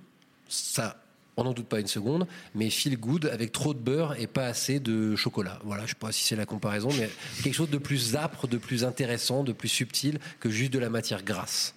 Ça, 0.48 0.96
on 1.36 1.44
n'en 1.44 1.52
doute 1.52 1.68
pas 1.68 1.80
une 1.80 1.86
seconde, 1.86 2.26
mais 2.54 2.70
feel 2.70 2.98
good 2.98 3.26
avec 3.26 3.52
trop 3.52 3.74
de 3.74 3.78
beurre 3.78 4.18
et 4.18 4.26
pas 4.26 4.46
assez 4.46 4.80
de 4.80 5.14
chocolat. 5.16 5.60
Voilà, 5.64 5.84
je 5.84 5.90
sais 5.90 5.94
pas 5.94 6.12
si 6.12 6.24
c'est 6.24 6.36
la 6.36 6.46
comparaison, 6.46 6.88
mais 6.98 7.08
quelque 7.42 7.54
chose 7.54 7.70
de 7.70 7.78
plus 7.78 8.16
âpre, 8.16 8.48
de 8.48 8.58
plus 8.58 8.84
intéressant, 8.84 9.44
de 9.44 9.52
plus 9.52 9.68
subtil 9.68 10.18
que 10.40 10.50
juste 10.50 10.72
de 10.72 10.78
la 10.78 10.90
matière 10.90 11.22
grasse. 11.22 11.75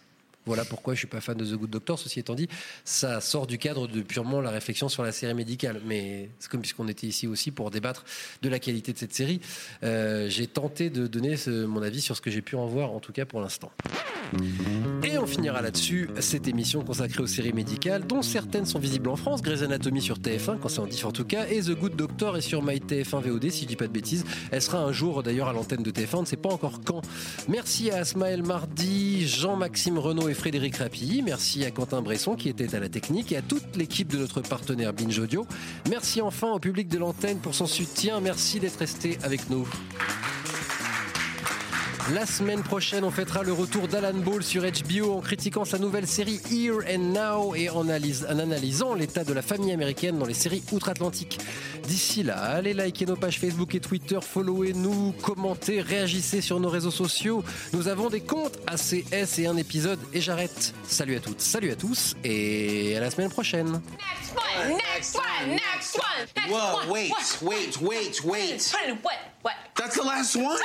Voilà 0.49 0.65
pourquoi 0.65 0.95
je 0.95 0.97
suis 0.97 1.07
pas 1.07 1.21
fan 1.21 1.37
de 1.37 1.45
The 1.45 1.53
Good 1.53 1.69
Doctor. 1.69 1.99
Ceci 1.99 2.19
étant 2.19 2.33
dit, 2.33 2.47
ça 2.83 3.21
sort 3.21 3.45
du 3.45 3.59
cadre 3.59 3.87
de 3.87 4.01
purement 4.01 4.41
la 4.41 4.49
réflexion 4.49 4.89
sur 4.89 5.03
la 5.03 5.11
série 5.11 5.35
médicale. 5.35 5.79
Mais 5.85 6.31
c'est 6.39 6.49
comme 6.49 6.61
puisqu'on 6.61 6.87
était 6.87 7.05
ici 7.05 7.27
aussi 7.27 7.51
pour 7.51 7.69
débattre 7.69 8.03
de 8.41 8.49
la 8.49 8.57
qualité 8.57 8.91
de 8.91 8.97
cette 8.97 9.13
série, 9.13 9.41
euh, 9.83 10.27
j'ai 10.27 10.47
tenté 10.47 10.89
de 10.89 11.05
donner 11.05 11.35
mon 11.67 11.83
avis 11.83 12.01
sur 12.01 12.15
ce 12.15 12.21
que 12.21 12.31
j'ai 12.31 12.41
pu 12.41 12.55
en 12.55 12.65
voir, 12.65 12.93
en 12.93 12.99
tout 12.99 13.11
cas 13.11 13.25
pour 13.25 13.41
l'instant. 13.41 13.71
Et 15.03 15.17
on 15.17 15.25
finira 15.25 15.61
là-dessus 15.61 16.09
cette 16.19 16.47
émission 16.47 16.83
consacrée 16.83 17.21
aux 17.21 17.27
séries 17.27 17.53
médicales, 17.53 18.05
dont 18.05 18.21
certaines 18.21 18.65
sont 18.65 18.79
visibles 18.79 19.09
en 19.09 19.15
France, 19.15 19.41
Grey's 19.41 19.61
Anatomy 19.61 20.01
sur 20.01 20.17
TF1, 20.17 20.59
quand 20.59 20.69
c'est 20.69 20.79
en 20.79 20.85
diff 20.85 21.05
en 21.05 21.11
tout 21.11 21.25
cas, 21.25 21.47
et 21.47 21.61
The 21.61 21.71
Good 21.71 21.95
Doctor 21.95 22.37
est 22.37 22.41
sur 22.41 22.63
MyTF1 22.63 23.21
VOD, 23.21 23.49
si 23.49 23.63
je 23.63 23.67
dis 23.67 23.75
pas 23.75 23.87
de 23.87 23.93
bêtises. 23.93 24.25
Elle 24.51 24.61
sera 24.61 24.79
un 24.79 24.91
jour 24.91 25.23
d'ailleurs 25.23 25.47
à 25.47 25.53
l'antenne 25.53 25.83
de 25.83 25.91
TF1, 25.91 26.15
on 26.17 26.21
ne 26.21 26.25
sait 26.25 26.37
pas 26.37 26.49
encore 26.49 26.81
quand. 26.83 27.01
Merci 27.47 27.91
à 27.91 27.97
Asmaël 27.97 28.43
Mardi, 28.43 29.27
Jean-Maxime 29.27 29.97
Renaud 29.97 30.29
et 30.29 30.33
Frédéric 30.39 30.77
Rapilly. 30.77 31.21
Merci 31.21 31.65
à 31.65 31.71
Quentin 31.71 32.01
Bresson 32.01 32.35
qui 32.35 32.47
était 32.47 32.73
à 32.73 32.79
la 32.79 32.87
technique 32.87 33.33
et 33.33 33.37
à 33.37 33.41
toute 33.41 33.75
l'équipe 33.75 34.07
de 34.07 34.17
notre 34.17 34.39
partenaire 34.39 34.93
Binge 34.93 35.19
Audio. 35.19 35.45
Merci 35.89 36.21
enfin 36.21 36.47
au 36.51 36.59
public 36.59 36.87
de 36.87 36.97
l'antenne 36.97 37.39
pour 37.39 37.53
son 37.53 37.65
soutien. 37.65 38.21
Merci 38.21 38.61
d'être 38.61 38.79
resté 38.79 39.17
avec 39.21 39.49
nous. 39.49 39.67
La 42.13 42.25
semaine 42.25 42.63
prochaine, 42.63 43.03
on 43.03 43.11
fêtera 43.11 43.43
le 43.43 43.53
retour 43.53 43.87
d'Alan 43.87 44.17
Ball 44.17 44.41
sur 44.41 44.63
HBO 44.63 45.13
en 45.13 45.19
critiquant 45.19 45.63
sa 45.63 45.77
nouvelle 45.77 46.07
série 46.07 46.39
Here 46.49 46.79
and 46.89 47.13
Now 47.13 47.53
et 47.53 47.69
en, 47.69 47.87
analysant 47.87 48.95
l'état 48.95 49.23
de 49.23 49.33
la 49.33 49.43
famille 49.43 49.71
américaine 49.71 50.17
dans 50.17 50.25
les 50.25 50.33
séries 50.33 50.63
outre-Atlantique. 50.71 51.37
D'ici 51.89 52.21
là, 52.21 52.37
allez 52.37 52.75
liker 52.75 53.07
nos 53.07 53.15
pages 53.15 53.39
Facebook 53.39 53.73
et 53.73 53.79
Twitter, 53.79 54.19
followez-nous, 54.21 55.11
commentez, 55.23 55.81
réagissez 55.81 56.39
sur 56.39 56.59
nos 56.59 56.69
réseaux 56.69 56.91
sociaux. 56.91 57.43
Nous 57.73 57.87
avons 57.87 58.11
des 58.11 58.21
comptes 58.21 58.59
ACS 58.67 59.39
et 59.39 59.47
un 59.47 59.57
épisode 59.57 59.97
et 60.13 60.21
j'arrête. 60.21 60.75
Salut 60.87 61.15
à 61.15 61.19
toutes, 61.19 61.41
salut 61.41 61.71
à 61.71 61.75
tous 61.75 62.15
et 62.23 62.95
à 62.95 62.99
la 62.99 63.09
semaine 63.09 63.31
prochaine. 63.31 63.71
Next 63.71 64.35
one, 64.35 64.77
next 64.77 65.15
one, 65.15 65.49
next 65.49 65.95
one, 65.97 66.27
next 66.37 66.51
Whoa, 66.51 66.77
one. 66.77 66.89
wait, 66.91 67.11
wait, 67.41 67.81
wait, 67.81 68.23
wait. 68.23 68.71
What? 69.01 69.13
What? 69.41 69.53
That's 69.75 69.95
the 69.95 70.03
last 70.05 70.35
one? 70.35 70.59